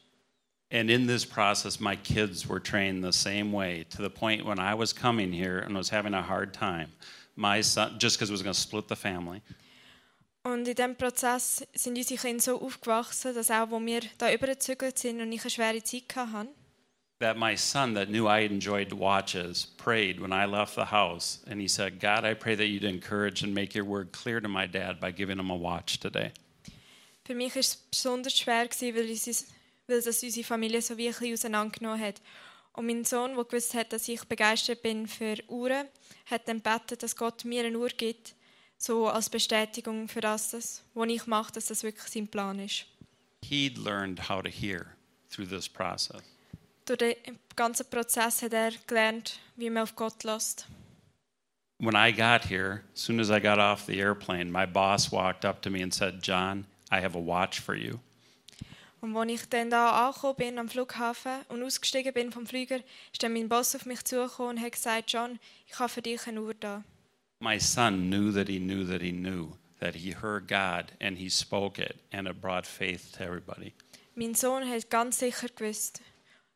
And 0.71 0.89
in 0.91 1.07
this 1.07 1.25
process, 1.25 1.79
my 1.79 1.95
kids 1.95 2.47
were 2.47 2.61
trained 2.61 3.03
the 3.03 3.11
same 3.11 3.51
way 3.51 3.85
to 3.85 4.03
the 4.03 4.09
point 4.09 4.45
when 4.45 4.59
I 4.59 4.77
was 4.77 4.93
coming 4.93 5.33
here 5.33 5.63
and 5.65 5.75
was 5.75 5.91
having 5.91 6.13
a 6.13 6.21
hard 6.21 6.53
time. 6.53 6.89
My 7.35 7.63
son, 7.63 7.97
just 7.97 8.17
because 8.17 8.29
it 8.29 8.33
was 8.33 8.43
going 8.43 8.53
to 8.53 8.59
split 8.59 8.87
the 8.87 8.95
family, 8.95 9.41
Und 10.43 10.67
in 10.67 10.75
diesem 10.75 10.95
Prozess 10.95 11.65
sind 11.73 11.97
unsere 11.97 12.19
Kinder 12.19 12.41
so 12.41 12.61
aufgewachsen, 12.61 13.35
dass 13.35 13.51
auch, 13.51 13.69
wo 13.69 13.79
wir 13.79 14.01
da 14.17 14.31
übergezügelt 14.33 14.97
sind 14.97 15.21
und 15.21 15.31
ich 15.31 15.41
eine 15.41 15.49
schwere 15.49 15.83
Zeit 15.83 16.15
hatte, 16.15 16.49
that 17.19 17.37
my 17.37 17.53
son 17.53 17.93
that 17.95 18.09
knew 18.09 18.27
I 18.27 18.39
enjoyed 18.39 18.93
watches 18.93 19.67
prayed 19.77 20.21
when 20.21 20.31
I 20.31 20.45
left 20.45 20.75
the 20.75 20.85
house. 20.85 21.39
And 21.47 21.59
he 21.59 21.67
said, 21.67 21.99
God, 21.99 22.23
I 22.23 22.33
pray 22.33 22.55
that 22.55 22.67
you'd 22.67 22.85
encourage 22.85 23.43
and 23.43 23.53
make 23.53 23.75
your 23.75 23.83
word 23.83 24.11
clear 24.13 24.39
to 24.39 24.47
my 24.47 24.65
dad 24.65 24.99
by 25.01 25.11
giving 25.11 25.37
him 25.37 25.49
a 25.49 25.55
watch 25.55 25.99
today. 25.99 26.31
Für 27.25 27.35
mich 27.35 27.53
war 27.53 27.59
es 27.59 27.75
besonders 27.75 28.35
schwer, 28.37 28.67
gewesen, 28.67 28.95
weil, 28.95 29.11
es, 29.11 29.45
weil 29.87 30.01
das 30.01 30.23
unsere 30.23 30.43
Familie 30.43 30.81
so 30.81 30.97
wie 30.97 31.07
ein 31.07 31.13
bisschen 31.13 31.33
auseinandergenommen 31.33 31.99
hat. 31.99 32.21
Und 32.73 32.87
mein 32.87 33.03
Sohn, 33.03 33.35
der 33.35 33.43
gewusst 33.43 33.73
hat, 33.73 33.91
dass 33.91 34.07
ich 34.07 34.23
begeistert 34.23 34.81
bin 34.81 35.05
für 35.05 35.35
Uhren, 35.47 35.87
hat 36.25 36.47
dann 36.47 36.63
gebetet, 36.63 37.03
dass 37.03 37.15
Gott 37.15 37.43
mir 37.43 37.65
eine 37.65 37.77
Uhr 37.77 37.89
gibt, 37.89 38.33
so 38.77 39.09
als 39.09 39.29
Bestätigung 39.29 40.07
für 40.07 40.21
das, 40.21 40.51
das, 40.51 40.83
was 40.93 41.09
ich 41.09 41.27
mache, 41.27 41.51
dass 41.51 41.65
das 41.65 41.83
wirklich 41.83 42.07
sein 42.07 42.27
Plan 42.27 42.59
ist. 42.59 42.85
He'd 43.43 43.77
learned 43.77 44.29
how 44.29 44.41
to 44.41 44.49
hear 44.49 44.95
through 45.29 45.49
this 45.49 45.67
process. 45.67 46.21
Durch 46.89 46.97
den 46.97 47.37
ganzen 47.55 47.87
Prozess 47.87 48.41
hat 48.41 48.51
er 48.51 48.71
gelernt, 48.87 49.37
wie 49.55 49.69
man 49.69 49.83
auf 49.83 49.95
Gott 49.95 50.23
lässt. 50.23 50.67
When 51.77 51.95
I 51.95 52.11
got 52.11 52.49
here, 52.49 52.81
as 52.95 53.01
soon 53.01 53.19
as 53.19 53.29
I 53.29 53.39
got 53.39 53.59
off 53.59 53.85
the 53.85 53.99
airplane, 54.01 54.51
my 54.51 54.65
boss 54.65 55.11
walked 55.11 55.45
up 55.45 55.61
to 55.61 55.69
me 55.69 55.83
and 55.83 55.93
said, 55.93 56.23
John, 56.23 56.65
I 56.91 56.99
have 56.99 57.15
a 57.15 57.21
watch 57.21 57.61
for 57.61 57.75
you. 57.75 57.99
Und 59.01 59.15
als 59.15 59.31
ich 59.31 59.49
dann 59.49 59.69
da 59.69 60.07
angekommen 60.07 60.35
bin 60.35 60.57
am 60.57 60.67
Flughafen 60.67 61.45
und 61.49 61.61
ausgestiegen 61.61 62.11
bin 62.11 62.31
vom 62.31 62.47
Flüger, 62.47 62.79
ist 63.13 63.21
dann 63.21 63.33
mein 63.33 63.47
Boss 63.47 63.75
auf 63.75 63.85
mich 63.85 64.03
zugekommen 64.03 64.57
und 64.57 64.63
hat 64.63 64.71
gesagt, 64.71 65.11
John, 65.11 65.37
ich 65.67 65.77
habe 65.77 65.89
für 65.89 66.01
dich 66.01 66.25
eine 66.25 66.41
Uhr 66.41 66.55
da. 66.55 66.83
My 67.39 67.59
son 67.59 68.09
knew 68.09 68.33
that 68.33 68.47
he 68.47 68.57
knew 68.57 68.83
that 68.85 69.01
he 69.01 69.11
knew 69.11 69.51
that 69.79 69.93
he 69.93 70.15
heard 70.15 70.47
God 70.47 70.91
and 70.99 71.19
he 71.19 71.29
spoke 71.29 71.79
it, 71.79 71.97
and 72.11 72.27
it 72.27 72.41
brought 72.41 72.65
faith 72.65 73.11
to 73.15 73.23
everybody. 73.23 73.73
Mein 74.15 74.33
Sohn 74.33 74.67
hat 74.67 74.89
ganz 74.89 75.19
sicher 75.19 75.49
gewusst, 75.55 76.01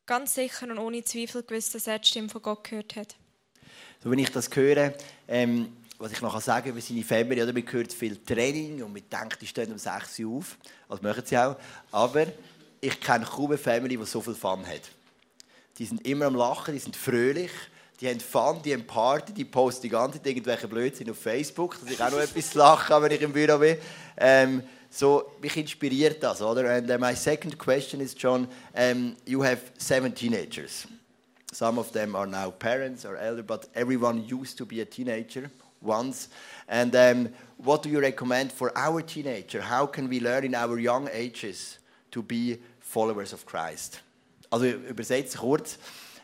ganz 0.06 0.36
sicher 0.36 0.68
und 0.68 0.78
ohne 0.78 1.04
Zweifel 1.04 1.44
gewusst, 1.44 1.76
dass 1.76 1.88
er 1.88 2.00
die 2.00 2.08
Stimme 2.08 2.30
von 2.30 2.42
Gott 2.42 2.64
gehört 2.64 2.96
hat. 2.96 3.16
So, 4.04 4.12
wenn 4.12 4.20
ich 4.20 4.32
das 4.32 4.50
höre, 4.54 4.94
ähm, 5.28 5.72
was 5.98 6.12
ich 6.12 6.22
noch 6.22 6.40
sagen 6.42 6.66
kann, 6.66 6.72
über 6.74 6.82
seine 6.82 7.04
Family, 7.04 7.42
oder, 7.42 7.54
man 7.54 7.72
hört 7.72 7.94
viel 7.94 8.18
Training 8.18 8.84
und 8.84 8.94
man 8.94 9.04
denkt, 9.10 9.42
die 9.42 9.48
stehen 9.48 9.72
um 9.72 9.78
6 9.78 10.20
Uhr 10.20 10.38
auf, 10.38 10.58
das 10.90 11.02
machen 11.02 11.24
sie 11.26 11.38
auch, 11.38 11.56
aber 11.92 12.28
ich 12.82 13.00
kenne 13.00 13.26
kaum 13.26 13.48
eine 13.48 13.58
Family, 13.58 13.96
die 13.96 14.06
so 14.06 14.20
viel 14.20 14.36
Fun 14.36 14.68
hat. 14.68 14.82
Die 15.78 15.86
sind 15.86 16.06
immer 16.06 16.26
am 16.26 16.36
Lachen, 16.36 16.74
die 16.74 16.80
sind 16.80 16.96
fröhlich, 16.96 17.52
die 18.02 18.10
haben 18.10 18.20
Fun, 18.20 18.62
die 18.62 18.74
haben 18.74 18.86
Party, 18.86 19.32
die 19.32 19.46
posten 19.46 19.84
die 19.84 19.90
ganze 19.90 20.18
Zeit 20.18 20.28
irgendwelche 20.28 20.68
Blödsinn 20.68 21.10
auf 21.10 21.18
Facebook, 21.18 21.80
dass 21.80 21.90
ich 21.90 22.02
auch 22.02 22.12
noch 22.12 22.20
etwas 22.20 22.54
habe, 22.56 23.06
wenn 23.06 23.12
ich 23.14 23.22
im 23.22 23.32
Büro 23.32 23.58
bin. 23.58 23.78
Ähm, 24.18 24.64
so, 24.96 25.32
mich 25.42 25.58
inspiriert 25.58 26.22
das, 26.22 26.40
oder? 26.40 26.70
And 26.70 26.92
uh, 26.92 27.00
my 27.00 27.16
second 27.16 27.58
question 27.58 28.00
is, 28.00 28.14
John, 28.14 28.48
um, 28.76 29.16
you 29.26 29.42
have 29.42 29.60
seven 29.80 30.14
teenagers. 30.14 30.86
Some 31.52 31.80
of 31.80 31.92
them 31.92 32.16
are 32.16 32.28
now 32.28 32.52
parents 32.52 33.04
or 33.04 33.18
elder, 33.18 33.42
but 33.42 33.68
everyone 33.74 34.24
used 34.24 34.56
to 34.60 34.68
be 34.68 34.82
a 34.82 34.86
teenager 34.86 35.50
once. 35.82 36.30
And 36.68 36.96
um, 36.96 37.30
what 37.58 37.82
do 37.82 37.90
you 37.90 38.00
recommend 38.00 38.52
for 38.52 38.72
our 38.78 39.02
teenager? 39.02 39.62
How 39.62 39.88
can 39.88 40.08
we 40.10 40.20
learn 40.20 40.44
in 40.44 40.54
our 40.54 40.78
young 40.78 41.10
ages 41.12 41.80
to 42.12 42.22
be 42.22 42.60
followers 42.80 43.34
of 43.34 43.48
Christ? 43.48 44.00
Also 44.52 44.68
übersetzt 44.68 45.40
kurz. 45.40 45.80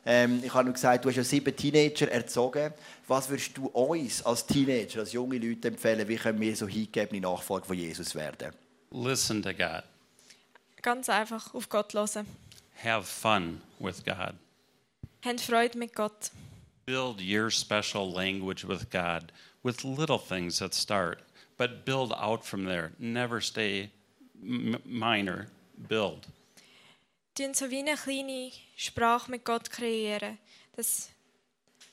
Ähm, 0.06 0.42
ich 0.44 0.54
habe 0.54 0.66
nur 0.66 0.74
gesagt, 0.74 1.06
du 1.06 1.10
hast 1.10 1.18
ja 1.18 1.24
sieben 1.24 1.56
Teenager 1.56 2.10
erzogen. 2.12 2.74
Was 3.08 3.30
würdest 3.30 3.58
du 3.58 3.68
uns 3.68 4.24
als 4.26 4.46
Teenager, 4.46 5.02
als 5.02 5.14
junge 5.14 5.38
Leute 5.38 5.68
empfehlen, 5.68 6.08
wie 6.08 6.16
können 6.16 6.40
wir 6.40 6.56
so 6.56 6.68
hingegebene 6.68 7.22
Nachfolger 7.22 7.66
von 7.66 7.78
Jesus 7.78 8.16
werden? 8.16 8.54
Listen 8.92 9.42
to 9.44 9.54
God. 9.54 9.84
Ganz 10.82 11.10
einfach 11.10 11.54
auf 11.54 11.68
Gott 11.70 11.94
hören. 11.94 12.26
Have 12.84 13.04
fun 13.04 13.62
with 13.80 14.04
God. 14.04 14.34
Habt 15.26 15.42
Freude 15.42 15.78
mit 15.78 15.94
Gott. 15.94 16.32
Build 16.86 17.22
your 17.22 17.52
special 17.52 18.10
language 18.12 18.66
with 18.68 18.90
God 18.90 19.32
with 19.64 19.84
little 19.84 20.18
things 20.18 20.60
that 20.60 20.74
start, 20.74 21.22
but 21.58 21.86
build 21.86 22.14
out 22.14 22.46
from 22.46 22.66
there. 22.66 22.92
Never 22.98 23.42
stay 23.42 23.92
minor. 24.42 25.48
Build. 25.88 26.28
Tun 27.40 27.54
so 27.54 27.72
wie 27.72 27.80
eine 27.80 27.96
kleine 27.96 28.52
Sprache 28.76 29.32
mit 29.32 29.46
Gott 29.46 29.70
kreieren, 29.70 30.38
dass, 30.76 31.10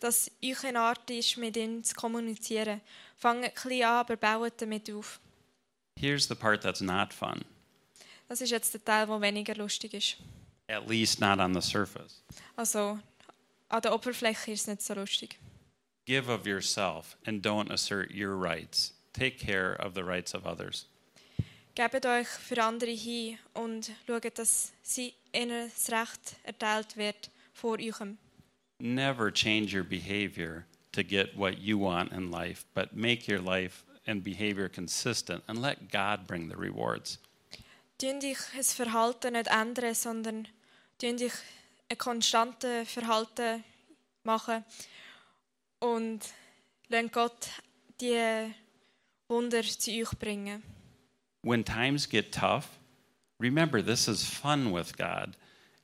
dass 0.00 0.28
euch 0.44 0.64
eine 0.64 0.80
Art 0.80 1.08
ist, 1.08 1.36
mit 1.36 1.56
ihm 1.56 1.84
zu 1.84 1.94
kommunizieren. 1.94 2.80
Fangt 3.16 3.54
klein 3.54 3.82
an, 3.84 3.88
aber 4.00 4.16
baut 4.16 4.54
damit 4.60 4.90
auf. 4.90 5.20
Here's 6.00 6.26
the 6.26 6.34
part 6.34 6.62
that's 6.62 6.80
not 6.80 7.12
fun, 7.14 7.44
Das 8.26 8.40
ist 8.40 8.50
jetzt 8.50 8.74
der 8.74 8.84
Teil, 8.84 9.06
der 9.06 9.20
weniger 9.20 9.54
lustig 9.54 9.94
ist. 9.94 10.16
at 10.66 10.88
least 10.88 11.20
not 11.20 11.38
on 11.38 11.54
the 11.54 11.60
surface. 11.60 12.24
Also, 12.56 12.98
an 13.68 13.82
der 13.82 13.94
Oberfläche 13.94 14.50
ist 14.50 14.62
es 14.62 14.66
nicht 14.66 14.82
so 14.82 14.94
lustig. 14.94 15.38
Give 16.06 16.28
of 16.28 16.44
yourself 16.44 17.16
and 17.24 17.46
don't 17.46 17.70
assert 17.70 18.10
your 18.12 18.34
rights. 18.36 18.94
Take 19.12 19.38
care 19.38 19.76
of 19.78 19.94
the 19.94 20.02
rights 20.02 20.34
of 20.34 20.44
others. 20.44 20.86
Gebt 21.76 22.06
euch 22.06 22.26
für 22.26 22.62
andere 22.62 22.90
hin 22.90 23.38
und 23.52 23.92
schaut, 24.06 24.38
dass 24.38 24.72
sie 24.82 25.12
ihnen 25.30 25.70
das 25.70 25.92
Recht 25.92 26.36
erteilt 26.42 26.96
wird 26.96 27.30
vor 27.52 27.76
eurem. 27.78 28.16
Never 28.78 29.30
change 29.30 29.76
your 29.76 29.84
behavior 29.84 30.64
to 30.92 31.02
get 31.04 31.36
what 31.36 31.58
you 31.58 31.78
want 31.78 32.12
in 32.12 32.30
life, 32.30 32.64
but 32.72 32.94
make 32.94 33.30
your 33.30 33.42
life 33.42 33.84
and 34.06 34.24
behavior 34.24 34.70
consistent 34.70 35.44
and 35.48 35.60
let 35.60 35.92
God 35.92 36.26
bring 36.26 36.48
the 36.48 36.56
rewards. 36.56 37.18
Tun 37.98 38.20
dich 38.20 38.38
das 38.56 38.72
Verhalten 38.72 39.34
nicht 39.34 39.48
ändern, 39.48 39.94
sondern 39.94 40.48
tun 40.98 41.18
dich 41.18 41.34
ein 41.90 41.98
konstantes 41.98 42.90
Verhalten 42.90 43.62
machen 44.24 44.64
und 45.80 46.20
lasst 46.88 47.12
Gott 47.12 47.48
die 48.00 48.54
Wunder 49.28 49.62
zu 49.62 49.90
euch 49.90 50.18
bringen. 50.18 50.75
When 51.46 51.62
times 51.62 52.06
get 52.06 52.32
tough, 52.32 52.76
remember 53.38 53.80
this 53.80 54.08
is 54.08 54.24
fun 54.24 54.72
with 54.72 54.96
God 54.96 55.36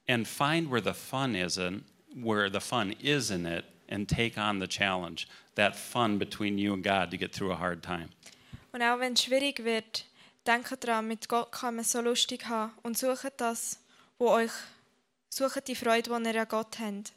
and 0.08 0.26
find 0.26 0.68
where 0.68 0.80
the 0.80 0.92
fun 0.92 1.36
is 1.36 1.56
in 1.56 1.84
where 2.20 2.50
the 2.50 2.60
fun 2.60 2.96
is 3.00 3.30
in 3.30 3.46
it 3.46 3.64
and 3.88 4.08
take 4.08 4.36
on 4.36 4.58
the 4.58 4.66
challenge. 4.66 5.28
That 5.54 5.76
fun 5.76 6.18
between 6.18 6.58
you 6.58 6.74
and 6.74 6.82
God 6.82 7.12
to 7.12 7.16
get 7.16 7.32
through 7.32 7.52
a 7.52 7.56
hard 7.56 7.80
time. 7.80 8.08
Und 8.72 8.82
auch 8.82 8.98
wenn 8.98 9.12
es 9.12 9.22
schwierig 9.22 9.62
wird, 9.62 10.04
denkt 10.44 10.82
daran, 10.82 11.06
mit 11.06 11.28
Gott 11.28 11.52
kann 11.52 11.76
man 11.76 11.84
so 11.84 12.00
lustig 12.00 12.48
haben 12.48 12.72
und 12.82 12.98
sucht 12.98 13.34
das, 13.36 13.78
wo 14.18 14.30
euch, 14.30 14.50
sucht 15.28 15.68
die 15.68 15.76
Freude, 15.76 16.10
die 16.10 16.28
ihr 16.28 16.40
an 16.40 16.48
Gott 16.48 16.80
habt. 16.80 17.12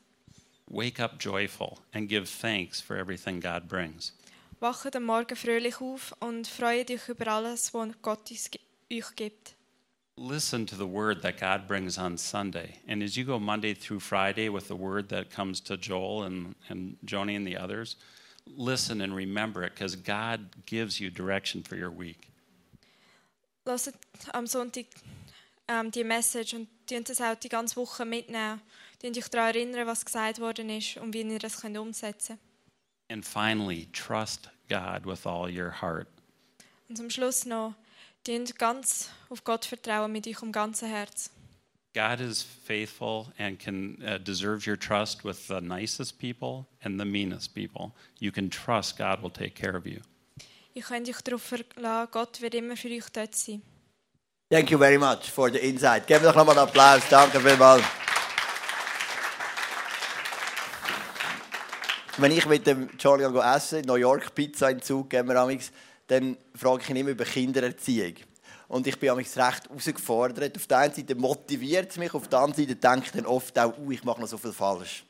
Wake 0.67 0.99
up 0.99 1.17
joyful 1.19 1.79
and 1.95 2.07
give 2.07 2.27
thanks 2.27 2.79
for 2.79 2.95
everything 2.95 3.39
God 3.39 3.67
brings. 3.67 4.13
Wacht 4.59 4.95
am 4.95 5.03
Morgen 5.03 5.35
fröhlich 5.35 5.81
auf 5.81 6.15
und 6.21 6.47
freut 6.47 6.89
euch 6.89 7.09
über 7.09 7.27
alles, 7.27 7.73
was 7.73 7.89
Gott 8.01 8.31
euch 8.31 9.15
gibt. 9.15 9.55
Listen 10.17 10.65
to 10.65 10.77
the 10.77 10.87
word 10.87 11.21
that 11.23 11.37
God 11.37 11.67
brings 11.67 11.97
on 11.97 12.17
Sunday. 12.17 12.79
And 12.87 13.03
as 13.03 13.17
you 13.17 13.25
go 13.25 13.37
Monday 13.37 13.73
through 13.73 13.99
Friday 13.99 14.47
with 14.47 14.69
the 14.69 14.75
word 14.75 15.09
that 15.09 15.29
comes 15.29 15.61
to 15.63 15.75
Joel 15.75 16.23
and, 16.23 16.55
and 16.69 16.97
Joni 17.05 17.35
and 17.35 17.45
the 17.45 17.57
others, 17.57 17.97
listen 18.55 19.01
and 19.01 19.13
remember 19.13 19.61
it 19.63 19.73
because 19.75 19.97
God 19.97 20.65
gives 20.65 21.01
you 21.01 21.09
direction 21.09 21.63
for 21.63 21.75
your 21.75 21.91
week. 21.91 22.29
Lasst 23.65 23.91
am 24.31 24.47
Sonntag 24.47 24.85
ähm, 25.67 25.91
die 25.91 26.05
Message 26.05 26.53
und 26.53 26.69
tun 26.87 27.03
das 27.03 27.19
auch 27.19 27.35
die 27.35 27.49
ganze 27.49 27.75
Woche 27.75 28.05
mitnehmen. 28.05 28.61
Tun 29.01 29.11
euch 29.17 29.27
daran 29.27 29.53
erinnern, 29.53 29.85
was 29.85 30.05
gesagt 30.05 30.39
worden 30.39 30.69
ist 30.69 30.95
und 30.95 31.13
wie 31.13 31.23
ihr 31.23 31.39
das 31.39 31.59
könnt 31.59 31.77
umsetzen 31.77 32.37
könnt. 32.37 32.54
And 33.09 33.23
finally, 33.23 33.87
trust 33.91 34.49
God 34.69 35.05
with 35.05 35.25
all 35.25 35.49
your 35.49 35.81
heart. 35.81 36.07
Und 36.89 36.97
zum 36.97 37.09
Schluss 37.09 37.45
noch, 37.45 37.73
tun 38.23 38.45
ganz 38.57 39.09
auf 39.29 39.43
Gott 39.43 39.65
vertrauen 39.65 40.11
mit 40.11 40.27
eurem 40.27 40.51
ganzen 40.51 40.89
Herz. 40.89 41.29
God 41.93 42.19
is 42.19 42.43
faithful 42.43 43.31
and 43.37 43.57
can 43.57 44.03
uh, 44.05 44.17
deserves 44.17 44.67
your 44.67 44.77
trust 44.77 45.23
with 45.23 45.47
the 45.47 45.61
nicest 45.61 46.19
people 46.19 46.65
and 46.83 46.99
the 46.99 47.05
meanest 47.05 47.55
people. 47.55 47.93
You 48.19 48.31
can 48.31 48.49
trust 48.49 48.97
God 48.97 49.21
will 49.21 49.31
take 49.31 49.55
care 49.55 49.77
of 49.77 49.85
you. 49.85 50.01
Ihr 50.73 50.83
könnt 50.83 51.07
euch 51.07 51.21
darauf 51.21 51.41
verlassen, 51.41 52.11
Gott 52.11 52.41
wird 52.41 52.53
immer 52.53 52.75
für 52.75 52.89
euch 52.89 53.09
dort 53.13 53.33
sein. 53.33 53.61
Thank 54.51 54.71
you 54.71 54.77
very 54.77 54.97
much 54.97 55.31
for 55.31 55.49
the 55.49 55.57
insight. 55.57 56.05
Geben 56.05 56.23
wir 56.23 56.31
doch 56.31 56.35
nochmal 56.35 56.57
einen 56.57 56.67
Applaus. 56.67 57.03
Danke 57.09 57.39
Wenn 62.17 62.31
ich 62.31 62.45
mit 62.45 62.65
dem 62.65 62.89
Johnny 62.97 63.29
gehe 63.29 63.43
essen, 63.43 63.81
New 63.81 63.95
York 63.95 64.33
Pizza 64.33 64.69
den 64.69 64.81
Zug 64.81 65.09
gehen 65.09 65.27
wir 65.27 65.35
amigs, 65.35 65.69
dann 66.07 66.37
frage 66.55 66.81
ich 66.81 66.89
ihn 66.89 66.95
immer 66.95 67.09
über 67.09 67.25
Kindererziehung. 67.25 68.13
Und 68.69 68.87
ich 68.87 68.97
bin 68.97 69.09
amigs 69.09 69.35
recht 69.35 69.67
herausgefordert. 69.67 70.55
Auf 70.55 70.65
der 70.65 70.77
einen 70.77 70.93
Seite 70.93 71.13
motiviert 71.13 71.91
es 71.91 71.97
mich, 71.97 72.13
auf 72.13 72.29
der 72.29 72.39
anderen 72.39 72.67
Seite 72.67 72.79
denke 72.79 73.07
ich 73.07 73.11
dann 73.11 73.25
oft 73.25 73.59
auch, 73.59 73.77
uh, 73.77 73.91
ich 73.91 74.01
mache 74.05 74.21
noch 74.21 74.29
so 74.29 74.37
viel 74.37 74.53
falsch. 74.53 75.03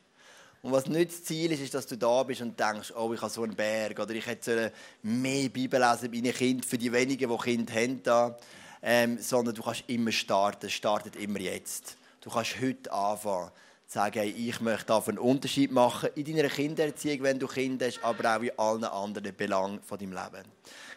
Und 0.62 0.72
was 0.72 0.86
nicht 0.86 1.12
das 1.12 1.22
Ziel 1.22 1.52
ist, 1.52 1.60
ist, 1.60 1.74
dass 1.74 1.86
du 1.86 1.96
da 1.96 2.24
bist 2.24 2.40
und 2.40 2.58
denkst, 2.58 2.92
oh, 2.96 3.12
ich 3.14 3.22
habe 3.22 3.30
so 3.30 3.44
einen 3.44 3.54
Berg 3.54 4.00
oder 4.00 4.12
ich 4.12 4.26
hätte 4.26 4.72
mehr 5.02 5.48
Bibel 5.48 5.80
lesen 5.80 6.10
bei 6.10 6.32
Kindern, 6.32 6.64
für 6.64 6.76
die 6.76 6.92
wenigen, 6.92 7.30
die 7.30 7.36
Kinder 7.36 7.72
haben. 7.72 8.02
Da. 8.02 8.36
Ähm, 8.82 9.18
sondern 9.20 9.54
du 9.54 9.62
kannst 9.62 9.84
immer 9.86 10.10
starten. 10.10 10.66
Es 10.66 10.72
startet 10.72 11.14
immer 11.14 11.38
jetzt. 11.38 11.96
Du 12.20 12.30
kannst 12.30 12.60
heute 12.60 12.92
anfangen 12.92 13.52
sagen, 13.86 14.18
hey, 14.18 14.30
ich 14.30 14.60
möchte 14.60 14.86
da 14.86 14.98
einen 14.98 15.18
Unterschied 15.18 15.70
machen 15.70 16.10
in 16.14 16.24
deiner 16.24 16.48
Kindererziehung, 16.48 17.22
wenn 17.22 17.38
du 17.38 17.46
Kinder 17.46 17.86
hast, 17.86 18.02
aber 18.02 18.36
auch 18.36 18.42
in 18.42 18.50
allen 18.56 18.84
anderen 18.84 19.36
Belangen 19.36 19.80
von 19.80 19.98
deinem 19.98 20.12
Leben. 20.12 20.44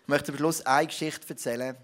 Ich 0.02 0.08
möchte 0.08 0.32
am 0.32 0.38
Schluss 0.38 0.66
eine 0.66 0.88
Geschichte 0.88 1.30
erzählen, 1.30 1.76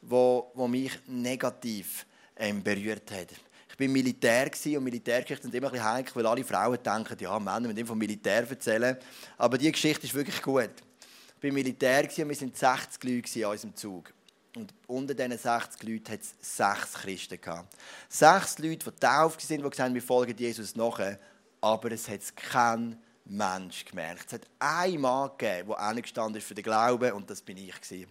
wo, 0.00 0.50
wo 0.54 0.66
mich 0.66 0.98
negativ 1.06 2.06
ähm, 2.36 2.62
berührt 2.62 3.10
hat. 3.10 3.28
Ich 3.70 3.78
war 3.78 3.88
Militär 3.88 4.50
und 4.76 4.84
Militärgeschichten 4.84 5.50
sind 5.50 5.54
immer 5.54 5.68
ein 5.68 5.72
bisschen 5.72 5.92
heikel, 5.92 6.16
weil 6.16 6.26
alle 6.26 6.44
Frauen 6.44 6.78
denken, 6.82 7.16
ja, 7.20 7.38
Männer 7.38 7.68
müssen 7.68 7.86
vom 7.86 7.98
Militär 7.98 8.48
erzählen. 8.48 8.96
Aber 9.36 9.58
diese 9.58 9.72
Geschichte 9.72 10.06
ist 10.06 10.14
wirklich 10.14 10.40
gut. 10.42 10.70
Ich 11.36 11.44
war 11.44 11.52
Militär 11.52 12.02
und 12.02 12.16
wir 12.16 12.28
waren 12.28 12.52
60 12.54 13.04
Leute 13.04 13.38
in 13.38 13.44
unserem 13.44 13.76
Zug. 13.76 14.12
Und 14.56 14.72
unter 14.86 15.14
diesen 15.14 15.38
60 15.38 15.82
Leuten 15.82 16.12
hat 16.12 16.20
es 16.20 16.34
sechs 16.40 16.94
Christen 16.94 17.40
gehabt. 17.40 17.76
Sechs 18.08 18.58
Leute, 18.58 18.78
die 18.78 18.84
getauft 18.84 19.40
sind, 19.40 19.58
die 19.62 19.70
gesagt 19.70 19.88
haben, 19.88 19.94
wir 19.94 20.02
folgen 20.02 20.36
Jesus 20.36 20.74
nachher. 20.74 21.18
Aber 21.60 21.92
es 21.92 22.08
hat 22.08 22.36
keinen 22.36 23.02
Mensch 23.28 23.84
gemerkt. 23.84 24.24
Es 24.28 24.32
hat 24.34 24.46
einen 24.58 25.00
Mann 25.00 25.30
gegeben, 25.36 25.68
der 25.68 25.78
angestanden 25.78 26.36
ist 26.36 26.46
für 26.46 26.54
den 26.54 26.64
Glauben, 26.64 27.12
und 27.12 27.28
das 27.28 27.42
bin 27.42 27.56
ich. 27.58 27.74
Gewesen. 27.80 28.06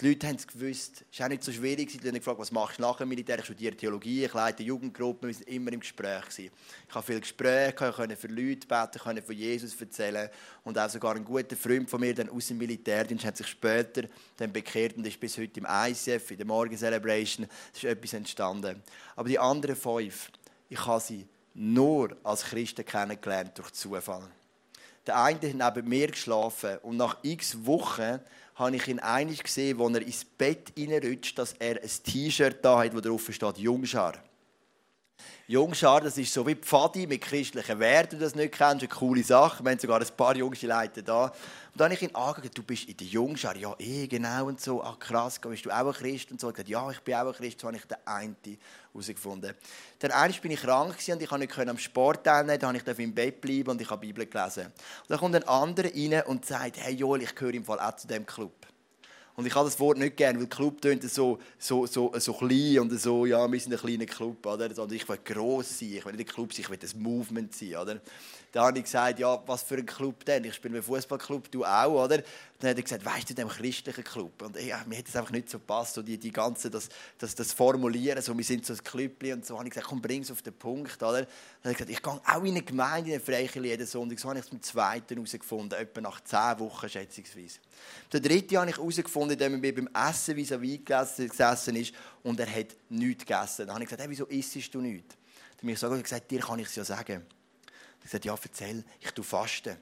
Die 0.00 0.08
Leute 0.08 0.28
haben 0.28 0.36
es 0.36 0.46
gewusst. 0.46 1.04
Es 1.10 1.18
war 1.18 1.26
auch 1.26 1.30
nicht 1.30 1.42
so 1.42 1.52
schwierig. 1.52 1.90
Sie 1.90 1.98
haben 1.98 2.14
gefragt, 2.14 2.38
was 2.38 2.52
machst 2.52 2.78
du 2.78 2.82
nach 2.82 2.96
dem 2.98 3.08
Militär? 3.08 3.38
Ich 3.38 3.44
studiere 3.44 3.76
Theologie, 3.76 4.24
ich 4.24 4.32
leite 4.32 4.62
Jugendgruppen, 4.62 5.28
wir 5.28 5.34
waren 5.34 5.54
immer 5.54 5.72
im 5.72 5.80
Gespräch. 5.80 6.22
Gewesen. 6.22 6.50
Ich 6.88 6.94
habe 6.94 7.04
viele 7.04 7.20
Gespräche, 7.20 7.92
konnte 7.92 8.16
für 8.16 8.28
Leute 8.28 8.66
beten, 8.66 8.98
konnte 9.02 9.22
von 9.22 9.34
Jesus 9.34 9.80
erzählen. 9.80 10.30
Und 10.62 10.78
auch 10.78 10.88
sogar 10.88 11.16
ein 11.16 11.24
guter 11.24 11.56
Freund 11.56 11.90
von 11.90 12.00
mir, 12.00 12.14
dann 12.14 12.30
aus 12.30 12.46
dem 12.46 12.58
Militärdienst, 12.58 13.24
hat 13.24 13.36
sich 13.36 13.48
später 13.48 14.04
dann 14.36 14.52
bekehrt 14.52 14.96
und 14.96 15.06
ist 15.06 15.18
bis 15.18 15.36
heute 15.36 15.60
im 15.60 15.66
ICF, 15.68 16.30
in 16.30 16.36
der 16.36 16.46
Morgen 16.46 16.76
Celebration. 16.76 17.46
Es 17.72 17.82
ist 17.82 17.84
etwas 17.84 18.12
entstanden. 18.12 18.82
Aber 19.16 19.28
die 19.28 19.38
anderen 19.38 19.74
fünf, 19.74 20.30
ich 20.68 20.86
habe 20.86 21.00
sie 21.00 21.26
nur 21.54 22.16
als 22.22 22.44
Christen 22.44 22.84
kennengelernt 22.84 23.58
durch 23.58 23.72
Zufall. 23.72 24.30
Der 25.10 25.24
eine 25.24 25.40
hat 25.40 25.76
neben 25.76 25.88
mir 25.88 26.06
geschlafen 26.06 26.78
und 26.82 26.96
nach 26.96 27.16
x 27.22 27.66
Wochen 27.66 28.20
habe 28.54 28.76
ich 28.76 28.86
ihn 28.86 29.00
einig 29.00 29.42
gesehen, 29.42 29.76
wo 29.80 29.88
er 29.88 30.02
ins 30.02 30.24
Bett 30.24 30.72
reinrutscht, 30.78 31.36
dass 31.36 31.52
er 31.54 31.82
ein 31.82 31.90
T-Shirt 32.04 32.64
da 32.64 32.78
hat, 32.78 32.94
wo 32.94 33.00
drauf 33.00 33.28
steht 33.28 33.58
Jungschar. 33.58 34.14
Jungschar, 35.50 36.00
das 36.00 36.16
ist 36.16 36.32
so 36.32 36.46
wie 36.46 36.54
Pfadi 36.54 37.08
mit 37.08 37.22
christlichen 37.22 37.78
Werten, 37.80 38.20
das 38.20 38.36
nicht 38.36 38.52
kennst, 38.52 38.82
eine 38.82 38.88
coole 38.88 39.24
Sache. 39.24 39.64
Wir 39.64 39.72
haben 39.72 39.78
sogar 39.80 40.00
ein 40.00 40.06
paar 40.16 40.36
junge 40.36 40.56
Leute 40.62 41.02
da. 41.02 41.24
Und 41.24 41.32
dann 41.74 41.86
habe 41.86 41.94
ich 41.94 42.02
ihn 42.02 42.14
angeschaut, 42.14 42.56
du 42.56 42.62
bist 42.62 42.88
in 42.88 42.96
der 42.96 43.06
Jungschar. 43.08 43.56
Ja, 43.56 43.74
eh, 43.78 44.06
genau 44.06 44.46
und 44.46 44.60
so. 44.60 44.82
Ah, 44.82 44.96
krass, 44.98 45.40
bist 45.40 45.64
du 45.64 45.70
auch 45.70 45.86
ein 45.86 45.92
Christ? 45.92 46.30
Und 46.30 46.40
so. 46.40 46.48
Ich 46.50 46.54
gesagt, 46.54 46.68
ja, 46.68 46.90
ich 46.90 47.00
bin 47.00 47.14
auch 47.14 47.26
ein 47.26 47.32
Christ. 47.32 47.60
So 47.60 47.66
habe 47.66 47.76
ich 47.76 47.84
den 47.84 47.96
einen 48.04 48.36
herausgefunden. 48.92 49.54
Dann 49.98 50.10
eines 50.12 50.38
bin 50.38 50.52
ich 50.52 50.60
krank 50.60 50.94
und 51.08 51.22
ich 51.22 51.28
konnte 51.28 51.46
nicht 51.46 51.68
am 51.68 51.78
Sport 51.78 52.24
teilnehmen. 52.24 52.58
Dann 52.60 52.74
durfte 52.74 52.92
ich 52.92 52.98
im 53.00 53.14
Bett 53.14 53.40
bleiben 53.40 53.70
und 53.70 53.80
ich 53.80 53.90
habe 53.90 54.00
Bibel 54.00 54.26
gelesen. 54.26 54.66
Und 54.66 54.74
dann 55.08 55.18
kommt 55.18 55.34
ein 55.34 55.48
anderer 55.48 55.90
rein 55.92 56.22
und 56.26 56.46
sagt, 56.46 56.76
hey 56.78 56.94
Joel, 56.94 57.22
ich 57.22 57.34
gehöre 57.34 57.54
im 57.54 57.64
Fall 57.64 57.80
auch 57.80 57.96
zu 57.96 58.06
diesem 58.06 58.26
Club. 58.26 58.59
Und 59.40 59.46
ich 59.46 59.54
habe 59.54 59.64
das 59.64 59.80
Wort 59.80 59.96
nicht 59.96 60.18
gerne, 60.18 60.38
weil 60.38 60.46
Club 60.48 60.82
tönt 60.82 61.02
so, 61.10 61.38
so, 61.58 61.86
so, 61.86 62.12
so 62.18 62.34
klein 62.34 62.78
und 62.80 63.00
so, 63.00 63.24
ja, 63.24 63.50
wir 63.50 63.58
sind 63.58 63.72
ein 63.72 63.78
kleiner 63.78 64.04
Club, 64.04 64.44
oder? 64.44 64.66
Also 64.66 64.86
ich 64.90 65.08
will 65.08 65.18
gross 65.24 65.78
sein, 65.78 65.94
ich 65.94 66.04
will 66.04 66.12
nicht 66.12 66.28
ein 66.28 66.34
Club 66.34 66.52
sein, 66.52 66.60
ich 66.60 66.68
will 66.68 66.78
ein 66.78 67.02
Movement 67.02 67.54
sein, 67.54 67.74
oder? 67.76 68.00
Dann 68.52 68.64
habe 68.64 68.76
ich 68.76 68.84
gesagt, 68.84 69.18
ja, 69.18 69.42
was 69.46 69.62
für 69.62 69.76
ein 69.76 69.86
Club 69.86 70.26
denn? 70.26 70.44
Ich 70.44 70.56
spiele 70.56 70.76
im 70.76 70.82
Fußballclub, 70.82 71.50
du 71.50 71.64
auch, 71.64 72.04
oder? 72.04 72.22
Dann 72.60 72.70
hat 72.70 72.76
er 72.76 72.82
gesagt, 72.82 73.04
weißt 73.06 73.30
du, 73.30 73.32
in 73.32 73.36
dem 73.36 73.48
christlichen 73.48 74.04
Club? 74.04 74.42
Und 74.42 74.60
ja, 74.60 74.84
mir 74.86 74.98
hat 74.98 75.08
es 75.08 75.16
einfach 75.16 75.30
nicht 75.30 75.48
so 75.48 75.58
gepasst, 75.58 75.94
so 75.94 76.02
die, 76.02 76.18
die 76.18 76.30
ganze, 76.30 76.68
das, 76.70 76.90
das, 77.16 77.34
das 77.34 77.54
Formulieren, 77.54 78.20
so, 78.20 78.36
wir 78.36 78.44
sind 78.44 78.66
so 78.66 78.74
ein 78.74 78.84
Clubli 78.84 79.32
und 79.32 79.46
so. 79.46 79.56
Habe 79.56 79.66
ich 79.66 79.72
gesagt, 79.72 79.88
komm, 79.88 80.02
bring 80.02 80.20
es 80.20 80.30
auf 80.30 80.42
den 80.42 80.52
Punkt, 80.52 81.02
oder? 81.02 81.22
Dann 81.22 81.24
hat 81.24 81.28
er 81.64 81.72
gesagt, 81.72 81.90
ich 81.90 82.02
gehe 82.02 82.12
auch 82.12 82.44
in 82.44 82.50
eine 82.50 82.62
Gemeinde, 82.62 83.10
in 83.10 83.14
eine 83.14 83.24
Freikirche 83.24 83.66
jeden 83.66 83.86
Sonntag. 83.86 84.20
So 84.20 84.28
habe 84.28 84.38
ich 84.38 84.44
es 84.44 84.50
zum 84.50 84.60
zweiten 84.62 85.14
herausgefunden, 85.14 85.78
etwa 85.78 86.00
nach 86.02 86.20
zehn 86.22 86.58
Wochen 86.58 86.86
schätzungsweise. 86.86 87.60
Der 88.12 88.20
dritte 88.20 88.58
habe 88.58 88.68
ich 88.68 88.76
herausgefunden, 88.76 89.40
indem 89.40 89.64
er 89.64 89.72
beim 89.72 89.88
Essen 90.10 90.36
vis-à-vis 90.36 90.84
gesessen 90.84 91.76
ist 91.76 91.94
und 92.22 92.38
er 92.38 92.54
hat 92.54 92.76
nichts 92.90 93.24
gegessen. 93.24 93.66
Dann 93.66 93.74
habe 93.74 93.84
ich 93.84 93.88
gesagt, 93.88 94.02
hey, 94.02 94.10
wieso 94.10 94.26
isst 94.26 94.74
du 94.74 94.82
nichts? 94.82 95.16
Dann 95.62 95.74
habe 95.74 95.96
ich 95.96 96.02
gesagt, 96.02 96.30
dir 96.30 96.40
kann 96.40 96.58
ich 96.58 96.68
es 96.68 96.76
ja 96.76 96.84
sagen. 96.84 97.12
Er 97.12 97.16
hat 97.16 98.02
gesagt, 98.02 98.24
ja, 98.26 98.34
erzähl, 98.34 98.84
ich 99.00 99.10
tue 99.12 99.24
Fasten. 99.24 99.76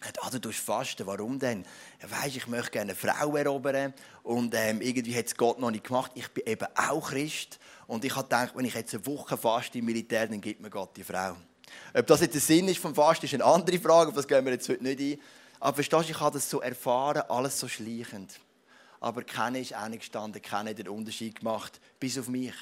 Hat, 0.00 0.18
ah, 0.22 0.30
du 0.30 0.38
tust 0.38 0.60
Fasten, 0.60 1.06
warum 1.06 1.38
denn? 1.38 1.64
Er 1.98 2.10
weiss, 2.10 2.34
ich 2.34 2.46
möchte 2.46 2.70
gerne 2.70 2.92
eine 2.92 2.94
Frau 2.94 3.36
erobern 3.36 3.92
und 4.22 4.54
ähm, 4.54 4.80
irgendwie 4.80 5.14
hat 5.14 5.26
es 5.26 5.36
Gott 5.36 5.58
noch 5.58 5.70
nicht 5.70 5.84
gemacht. 5.84 6.12
Ich 6.14 6.28
bin 6.28 6.46
eben 6.46 6.66
auch 6.74 7.10
Christ 7.10 7.58
und 7.86 8.04
ich 8.04 8.16
habe 8.16 8.24
gedacht, 8.24 8.52
wenn 8.56 8.64
ich 8.64 8.74
jetzt 8.74 8.94
eine 8.94 9.04
Woche 9.04 9.36
faste 9.36 9.78
im 9.78 9.84
Militär, 9.84 10.26
dann 10.26 10.40
gibt 10.40 10.62
mir 10.62 10.70
Gott 10.70 10.96
die 10.96 11.04
Frau. 11.04 11.36
Ob 11.92 12.06
das 12.06 12.20
jetzt 12.22 12.34
der 12.34 12.40
Sinn 12.40 12.66
ist 12.68 12.78
vom 12.78 12.94
Fasten, 12.94 13.26
ist 13.26 13.34
eine 13.34 13.44
andere 13.44 13.78
Frage, 13.78 14.08
auf 14.08 14.14
das 14.14 14.26
gehen 14.26 14.44
wir 14.44 14.52
jetzt 14.52 14.68
heute 14.70 14.82
nicht 14.82 15.00
ein. 15.00 15.20
Aber 15.60 15.74
verstehst 15.74 16.08
du, 16.08 16.12
ich 16.12 16.20
habe 16.20 16.32
das 16.32 16.48
so 16.48 16.62
erfahren, 16.62 17.22
alles 17.28 17.60
so 17.60 17.68
schleichend. 17.68 18.40
Aber 19.00 19.22
keiner 19.22 19.58
ist 19.58 19.74
eingestanden, 19.74 20.40
keiner 20.40 20.70
hat 20.70 20.78
den 20.78 20.88
Unterschied 20.88 21.40
gemacht, 21.40 21.78
bis 21.98 22.18
auf 22.18 22.28
mich. 22.28 22.54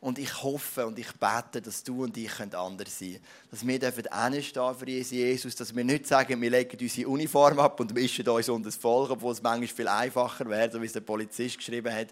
Und 0.00 0.18
ich 0.18 0.42
hoffe 0.42 0.86
und 0.86 0.98
ich 0.98 1.12
bete, 1.12 1.60
dass 1.60 1.82
du 1.82 2.04
und 2.04 2.16
ich 2.16 2.40
anders 2.40 2.98
sein 2.98 3.12
können. 3.12 3.24
Dass 3.50 3.66
wir 3.66 3.78
dürfen 3.78 4.04
für 4.78 4.88
Jesus, 4.88 5.56
dass 5.56 5.74
wir 5.74 5.82
nicht 5.82 6.06
sagen, 6.06 6.40
wir 6.40 6.50
legen 6.50 6.78
unsere 6.80 7.08
Uniform 7.08 7.58
ab 7.58 7.80
und 7.80 7.92
mischen 7.92 8.28
uns 8.28 8.48
unter 8.48 8.68
das 8.68 8.76
Volk, 8.76 9.10
obwohl 9.10 9.32
es 9.32 9.42
manchmal 9.42 9.66
viel 9.66 9.88
einfacher 9.88 10.48
wäre, 10.48 10.70
so 10.70 10.80
wie 10.80 10.86
es 10.86 10.92
der 10.92 11.00
Polizist 11.00 11.58
geschrieben 11.58 11.92
hat, 11.92 12.08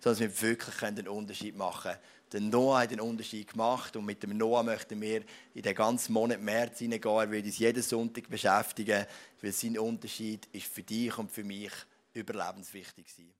sondern 0.00 0.28
dass 0.28 0.42
wir 0.42 0.48
wirklich 0.48 0.82
einen 0.82 1.06
Unterschied 1.06 1.56
machen 1.56 1.92
können. 1.92 1.98
Der 2.32 2.40
Noah 2.40 2.80
hat 2.80 2.90
einen 2.90 3.00
Unterschied 3.00 3.52
gemacht 3.52 3.96
und 3.96 4.04
mit 4.04 4.22
dem 4.22 4.36
Noah 4.36 4.62
möchten 4.62 5.00
wir 5.00 5.22
in 5.54 5.62
den 5.62 5.74
ganzen 5.74 6.12
Monat 6.12 6.42
März 6.42 6.80
hineingehen. 6.80 7.16
Er 7.16 7.30
wird 7.30 7.46
uns 7.46 7.58
jeden 7.58 7.82
Sonntag 7.82 8.28
beschäftigen, 8.28 9.06
weil 9.40 9.52
sein 9.52 9.78
Unterschied 9.78 10.46
ist 10.52 10.66
für 10.66 10.82
dich 10.82 11.16
und 11.16 11.30
für 11.30 11.44
mich 11.44 11.72
überlebenswichtig 12.12 13.06
sein. 13.16 13.37